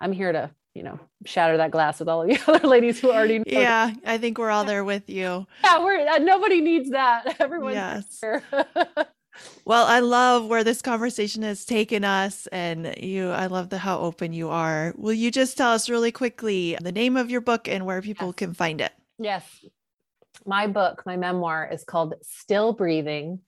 I'm 0.00 0.12
here 0.12 0.32
to 0.32 0.50
you 0.74 0.82
know, 0.82 0.98
shatter 1.26 1.56
that 1.58 1.70
glass 1.70 1.98
with 1.98 2.08
all 2.08 2.22
of 2.22 2.28
the 2.28 2.40
other 2.52 2.66
ladies 2.66 3.00
who 3.00 3.10
already 3.10 3.38
know. 3.38 3.44
Yeah, 3.46 3.92
I 4.06 4.18
think 4.18 4.38
we're 4.38 4.50
all 4.50 4.64
there 4.64 4.84
with 4.84 5.08
you. 5.08 5.46
Yeah, 5.64 5.84
we're 5.84 6.06
uh, 6.06 6.18
nobody 6.18 6.60
needs 6.60 6.90
that. 6.90 7.36
everyone 7.40 7.74
yes. 7.74 8.20
well, 9.64 9.86
I 9.86 10.00
love 10.00 10.46
where 10.46 10.64
this 10.64 10.82
conversation 10.82 11.42
has 11.42 11.64
taken 11.64 12.04
us 12.04 12.46
and 12.48 12.94
you 12.98 13.30
I 13.30 13.46
love 13.46 13.70
the 13.70 13.78
how 13.78 13.98
open 14.00 14.32
you 14.32 14.48
are. 14.50 14.94
Will 14.96 15.12
you 15.12 15.30
just 15.30 15.56
tell 15.56 15.72
us 15.72 15.88
really 15.88 16.12
quickly 16.12 16.76
the 16.80 16.92
name 16.92 17.16
of 17.16 17.30
your 17.30 17.40
book 17.40 17.68
and 17.68 17.86
where 17.86 18.02
people 18.02 18.28
yes. 18.28 18.36
can 18.36 18.54
find 18.54 18.80
it? 18.80 18.92
Yes. 19.18 19.44
My 20.44 20.66
book, 20.66 21.02
my 21.06 21.16
memoir 21.16 21.68
is 21.72 21.84
called 21.84 22.14
Still 22.22 22.72
Breathing 22.72 23.40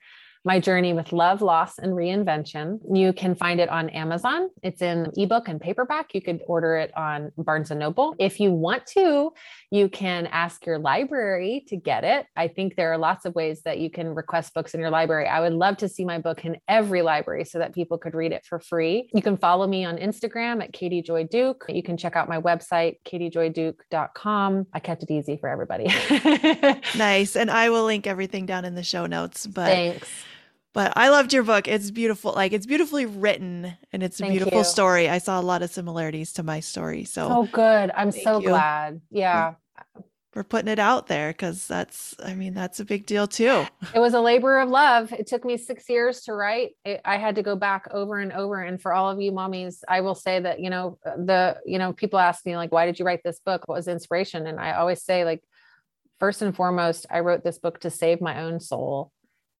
my 0.44 0.60
journey 0.60 0.92
with 0.92 1.12
love, 1.12 1.40
loss, 1.40 1.78
and 1.78 1.94
reinvention. 1.94 2.78
You 2.92 3.14
can 3.14 3.34
find 3.34 3.60
it 3.60 3.70
on 3.70 3.88
Amazon. 3.90 4.50
It's 4.62 4.82
in 4.82 5.10
ebook 5.16 5.48
and 5.48 5.58
paperback. 5.58 6.14
You 6.14 6.20
could 6.20 6.40
order 6.46 6.76
it 6.76 6.94
on 6.96 7.32
Barnes 7.38 7.70
and 7.70 7.80
Noble. 7.80 8.14
If 8.18 8.38
you 8.40 8.52
want 8.52 8.86
to, 8.88 9.32
you 9.74 9.88
can 9.88 10.28
ask 10.28 10.64
your 10.66 10.78
library 10.78 11.64
to 11.66 11.76
get 11.76 12.04
it. 12.04 12.26
I 12.36 12.46
think 12.46 12.76
there 12.76 12.92
are 12.92 12.96
lots 12.96 13.24
of 13.24 13.34
ways 13.34 13.62
that 13.62 13.80
you 13.80 13.90
can 13.90 14.14
request 14.14 14.54
books 14.54 14.72
in 14.72 14.78
your 14.80 14.90
library. 14.90 15.26
I 15.26 15.40
would 15.40 15.52
love 15.52 15.78
to 15.78 15.88
see 15.88 16.04
my 16.04 16.18
book 16.18 16.44
in 16.44 16.58
every 16.68 17.02
library 17.02 17.44
so 17.44 17.58
that 17.58 17.74
people 17.74 17.98
could 17.98 18.14
read 18.14 18.30
it 18.30 18.46
for 18.46 18.60
free. 18.60 19.10
You 19.12 19.20
can 19.20 19.36
follow 19.36 19.66
me 19.66 19.84
on 19.84 19.96
Instagram 19.96 20.62
at 20.62 20.72
Katie 20.72 21.02
Joy 21.02 21.24
Duke. 21.24 21.64
You 21.68 21.82
can 21.82 21.96
check 21.96 22.14
out 22.14 22.28
my 22.28 22.40
website, 22.40 22.98
katiejoyduke.com. 23.04 24.66
I 24.72 24.78
kept 24.78 25.02
it 25.02 25.10
easy 25.10 25.36
for 25.38 25.48
everybody. 25.48 25.86
nice. 26.96 27.34
And 27.34 27.50
I 27.50 27.68
will 27.70 27.84
link 27.84 28.06
everything 28.06 28.46
down 28.46 28.64
in 28.64 28.76
the 28.76 28.84
show 28.84 29.06
notes. 29.06 29.44
But 29.44 29.66
thanks. 29.66 30.08
But 30.72 30.92
I 30.96 31.08
loved 31.08 31.32
your 31.32 31.42
book. 31.42 31.66
It's 31.66 31.90
beautiful. 31.90 32.32
Like 32.32 32.52
it's 32.52 32.66
beautifully 32.66 33.06
written 33.06 33.74
and 33.92 34.02
it's 34.04 34.20
a 34.20 34.24
Thank 34.24 34.34
beautiful 34.34 34.58
you. 34.58 34.64
story. 34.64 35.08
I 35.08 35.18
saw 35.18 35.40
a 35.40 35.42
lot 35.42 35.62
of 35.62 35.70
similarities 35.70 36.32
to 36.34 36.44
my 36.44 36.60
story. 36.60 37.04
So 37.04 37.28
Oh 37.28 37.48
good. 37.50 37.90
I'm 37.96 38.12
so 38.12 38.40
you. 38.40 38.48
glad. 38.48 39.00
Yeah. 39.10 39.54
We're, 40.34 40.42
putting 40.42 40.68
it 40.68 40.80
out 40.80 41.06
there 41.06 41.30
because 41.30 41.64
that's 41.68 42.16
I 42.24 42.34
mean, 42.34 42.54
that's 42.54 42.80
a 42.80 42.84
big 42.84 43.06
deal 43.06 43.28
too. 43.28 43.66
It 43.94 44.00
was 44.00 44.14
a 44.14 44.20
labor 44.20 44.58
of 44.58 44.68
love. 44.68 45.12
It 45.12 45.28
took 45.28 45.44
me 45.44 45.56
six 45.56 45.88
years 45.88 46.22
to 46.22 46.32
write. 46.32 46.72
It, 46.84 47.00
I 47.04 47.18
had 47.18 47.36
to 47.36 47.44
go 47.44 47.54
back 47.54 47.86
over 47.92 48.18
and 48.18 48.32
over. 48.32 48.60
And 48.60 48.82
for 48.82 48.92
all 48.92 49.08
of 49.08 49.20
you 49.20 49.30
mommies, 49.30 49.82
I 49.86 50.00
will 50.00 50.16
say 50.16 50.40
that, 50.40 50.58
you 50.58 50.70
know, 50.70 50.98
the, 51.04 51.58
you 51.64 51.78
know, 51.78 51.92
people 51.92 52.18
ask 52.18 52.44
me 52.44 52.56
like, 52.56 52.72
why 52.72 52.84
did 52.84 52.98
you 52.98 53.04
write 53.04 53.20
this 53.22 53.38
book? 53.46 53.62
What 53.66 53.76
was 53.76 53.86
inspiration? 53.86 54.48
And 54.48 54.58
I 54.58 54.72
always 54.72 55.04
say 55.04 55.24
like, 55.24 55.40
first 56.18 56.42
and 56.42 56.54
foremost, 56.54 57.06
I 57.08 57.20
wrote 57.20 57.44
this 57.44 57.60
book 57.60 57.80
to 57.80 57.90
save 57.90 58.20
my 58.20 58.42
own 58.42 58.58
soul 58.58 59.12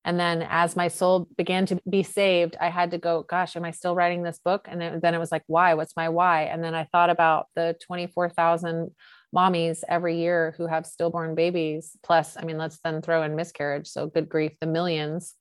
and 0.05 0.21
then 0.21 0.47
as 0.49 0.77
my 0.77 0.89
soul 0.89 1.27
began 1.37 1.65
to 1.67 1.81
be 1.89 2.03
saved, 2.03 2.57
I 2.61 2.69
had 2.69 2.91
to 2.91 2.99
go, 2.99 3.23
gosh, 3.23 3.57
am 3.57 3.65
I 3.65 3.71
still 3.71 3.95
writing 3.95 4.23
this 4.23 4.39
book? 4.39 4.69
And 4.71 4.79
then, 4.81 5.01
then 5.01 5.15
it 5.15 5.19
was 5.19 5.33
like, 5.33 5.45
why? 5.47 5.75
What's 5.75 5.97
my 5.97 6.11
why? 6.11 6.43
And 6.43 6.62
then 6.62 6.75
I 6.75 6.85
thought 6.85 7.09
about 7.09 7.47
the 7.55 7.75
24,000 7.87 8.91
mommies 9.35 9.82
every 9.89 10.18
year 10.18 10.55
who 10.57 10.66
have 10.66 10.87
stillborn 10.87 11.35
babies. 11.35 11.97
Plus, 12.03 12.37
I 12.37 12.45
mean, 12.45 12.59
let's 12.59 12.78
then 12.78 13.03
throw 13.03 13.22
in 13.22 13.35
miscarriage. 13.35 13.89
So 13.89 14.07
good 14.07 14.28
grief, 14.28 14.53
the 14.61 14.66
millions. 14.66 15.35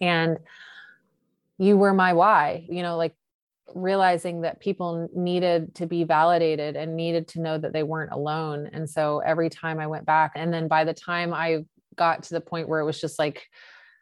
And 0.00 0.38
you 1.58 1.76
were 1.76 1.92
my 1.92 2.12
why, 2.12 2.66
you 2.68 2.82
know, 2.82 2.96
like 2.96 3.14
realizing 3.74 4.42
that 4.42 4.60
people 4.60 5.08
needed 5.14 5.74
to 5.76 5.86
be 5.86 6.04
validated 6.04 6.76
and 6.76 6.96
needed 6.96 7.28
to 7.28 7.40
know 7.40 7.58
that 7.58 7.72
they 7.72 7.82
weren't 7.82 8.12
alone. 8.12 8.70
And 8.72 8.88
so 8.88 9.20
every 9.20 9.50
time 9.50 9.80
I 9.80 9.86
went 9.86 10.06
back, 10.06 10.32
and 10.36 10.52
then 10.52 10.68
by 10.68 10.84
the 10.84 10.94
time 10.94 11.32
I 11.32 11.64
got 11.96 12.24
to 12.24 12.34
the 12.34 12.40
point 12.40 12.68
where 12.68 12.80
it 12.80 12.84
was 12.84 13.00
just 13.00 13.18
like 13.18 13.48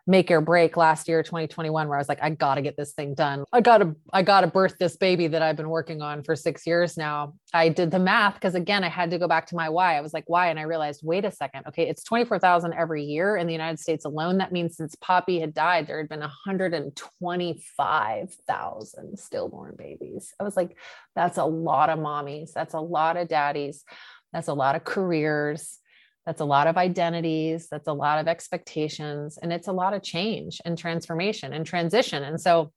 make 0.07 0.31
or 0.31 0.41
break 0.41 0.77
last 0.77 1.09
year 1.09 1.21
2021 1.23 1.89
where 1.89 1.97
i 1.97 2.01
was 2.01 2.09
like 2.09 2.23
i 2.23 2.31
gotta 2.31 2.61
get 2.61 2.77
this 2.77 2.93
thing 2.93 3.15
done. 3.15 3.45
I 3.53 3.61
gotta 3.61 3.95
i 4.13 4.23
gotta 4.23 4.49
birth 4.49 4.77
this 4.79 4.97
baby 4.97 5.29
that 5.29 5.43
i've 5.43 5.57
been 5.57 5.69
working 5.69 6.03
on 6.03 6.25
for 6.25 6.35
six 6.35 6.67
years 6.67 6.97
now. 6.97 7.35
I 7.55 7.69
did 7.69 7.93
the 7.93 8.01
math 8.01 8.35
because 8.35 8.57
again 8.57 8.83
i 8.83 8.89
had 8.89 9.13
to 9.13 9.19
go 9.19 9.29
back 9.29 9.47
to 9.49 9.55
my 9.55 9.69
why. 9.69 9.97
I 9.97 10.01
was 10.01 10.13
like 10.13 10.25
why? 10.27 10.49
And 10.49 10.59
i 10.59 10.63
realized 10.63 11.03
wait 11.05 11.25
a 11.25 11.31
second 11.31 11.67
okay 11.69 11.89
it's 11.89 12.03
24000 12.03 12.75
every 12.75 13.05
year 13.05 13.37
in 13.37 13.47
the 13.47 13.53
united 13.53 13.79
states 13.79 14.05
alone. 14.05 14.39
That 14.39 14.51
means 14.51 14.77
since 14.77 14.97
poppy 14.97 15.39
had 15.39 15.55
died 15.55 15.87
there 15.87 15.99
had 15.99 16.09
been 16.09 16.19
125000 16.21 19.19
stillborn 19.19 19.77
babies. 19.79 20.35
I 20.41 20.43
was 20.43 20.57
like 20.57 20.77
that's 21.15 21.39
a 21.39 21.45
lot 21.45 21.91
of 21.91 22.01
mommies. 22.01 22.53
That's 22.53 22.75
a 22.75 22.81
lot 22.81 23.17
of 23.17 23.29
daddies. 23.29 23.85
That's 24.33 24.49
a 24.49 24.55
lot 24.55 24.75
of 24.75 24.83
careers 24.83 25.79
that's 26.27 26.41
a 26.41 26.45
lot 26.45 26.67
of 26.67 26.77
identities 26.77 27.69
that's 27.71 27.89
a 27.89 27.93
lot 27.93 28.19
of 28.19 28.29
expectations 28.29 29.39
and 29.43 29.53
it's 29.53 29.69
a 29.69 29.73
lot 29.73 29.95
of 29.95 30.03
change 30.03 30.61
and 30.65 30.79
transformation 30.79 31.53
and 31.53 31.67
transition 31.67 32.23
and 32.23 32.41
so 32.41 32.73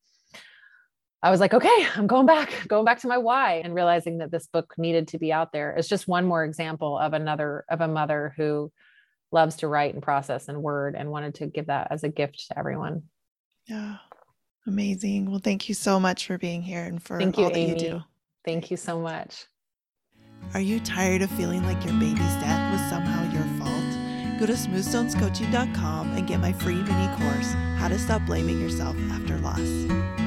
i 1.24 1.30
was 1.30 1.40
like 1.40 1.54
okay 1.54 1.88
i'm 1.96 2.08
going 2.08 2.26
back 2.26 2.68
going 2.68 2.86
back 2.86 3.00
to 3.00 3.08
my 3.08 3.18
why 3.18 3.62
and 3.64 3.74
realizing 3.74 4.20
that 4.20 4.32
this 4.32 4.48
book 4.48 4.74
needed 4.78 5.08
to 5.10 5.18
be 5.18 5.32
out 5.32 5.52
there. 5.52 5.76
Is 5.78 5.88
just 5.88 6.08
one 6.08 6.26
more 6.26 6.44
example 6.44 6.98
of 6.98 7.14
another 7.14 7.66
of 7.70 7.82
a 7.82 7.88
mother 7.88 8.34
who 8.38 8.72
loves 9.32 9.58
to 9.58 9.68
write 9.68 9.94
and 9.94 10.04
process 10.04 10.48
and 10.48 10.62
word 10.62 10.96
and 10.96 11.10
wanted 11.10 11.36
to 11.36 11.48
give 11.48 11.68
that 11.68 11.88
as 11.92 12.04
a 12.04 12.10
gift 12.10 12.48
to 12.48 12.60
everyone. 12.60 13.04
Yeah. 13.68 13.98
Amazing. 14.68 15.30
Well 15.30 15.40
thank 15.40 15.70
you 15.70 15.76
so 15.76 16.00
much 16.00 16.28
for 16.28 16.38
being 16.38 16.62
here 16.62 16.84
and 16.84 17.02
for 17.02 17.20
thank 17.20 17.38
you, 17.38 17.44
all 17.46 17.50
that 17.50 17.58
Amy. 17.58 17.74
you 17.74 17.80
do. 17.80 18.02
Thank 18.46 18.72
you 18.72 18.78
so 18.78 19.00
much 19.00 19.46
are 20.54 20.62
you 20.62 20.80
tired 20.80 21.22
of 21.22 21.30
feeling 21.32 21.64
like 21.64 21.84
your 21.84 21.94
baby's 21.94 22.18
death 22.18 22.72
was 22.72 22.90
somehow 22.90 23.24
your 23.32 23.44
fault? 23.60 24.40
Go 24.40 24.46
to 24.46 24.54
smoothstonescoaching.com 24.54 26.16
and 26.16 26.28
get 26.28 26.40
my 26.40 26.54
free 26.54 26.76
mini 26.76 27.08
course, 27.18 27.54
How 27.78 27.88
to 27.88 27.98
Stop 27.98 28.26
Blaming 28.26 28.60
Yourself 28.60 28.96
After 29.12 29.38
Loss. 29.38 30.25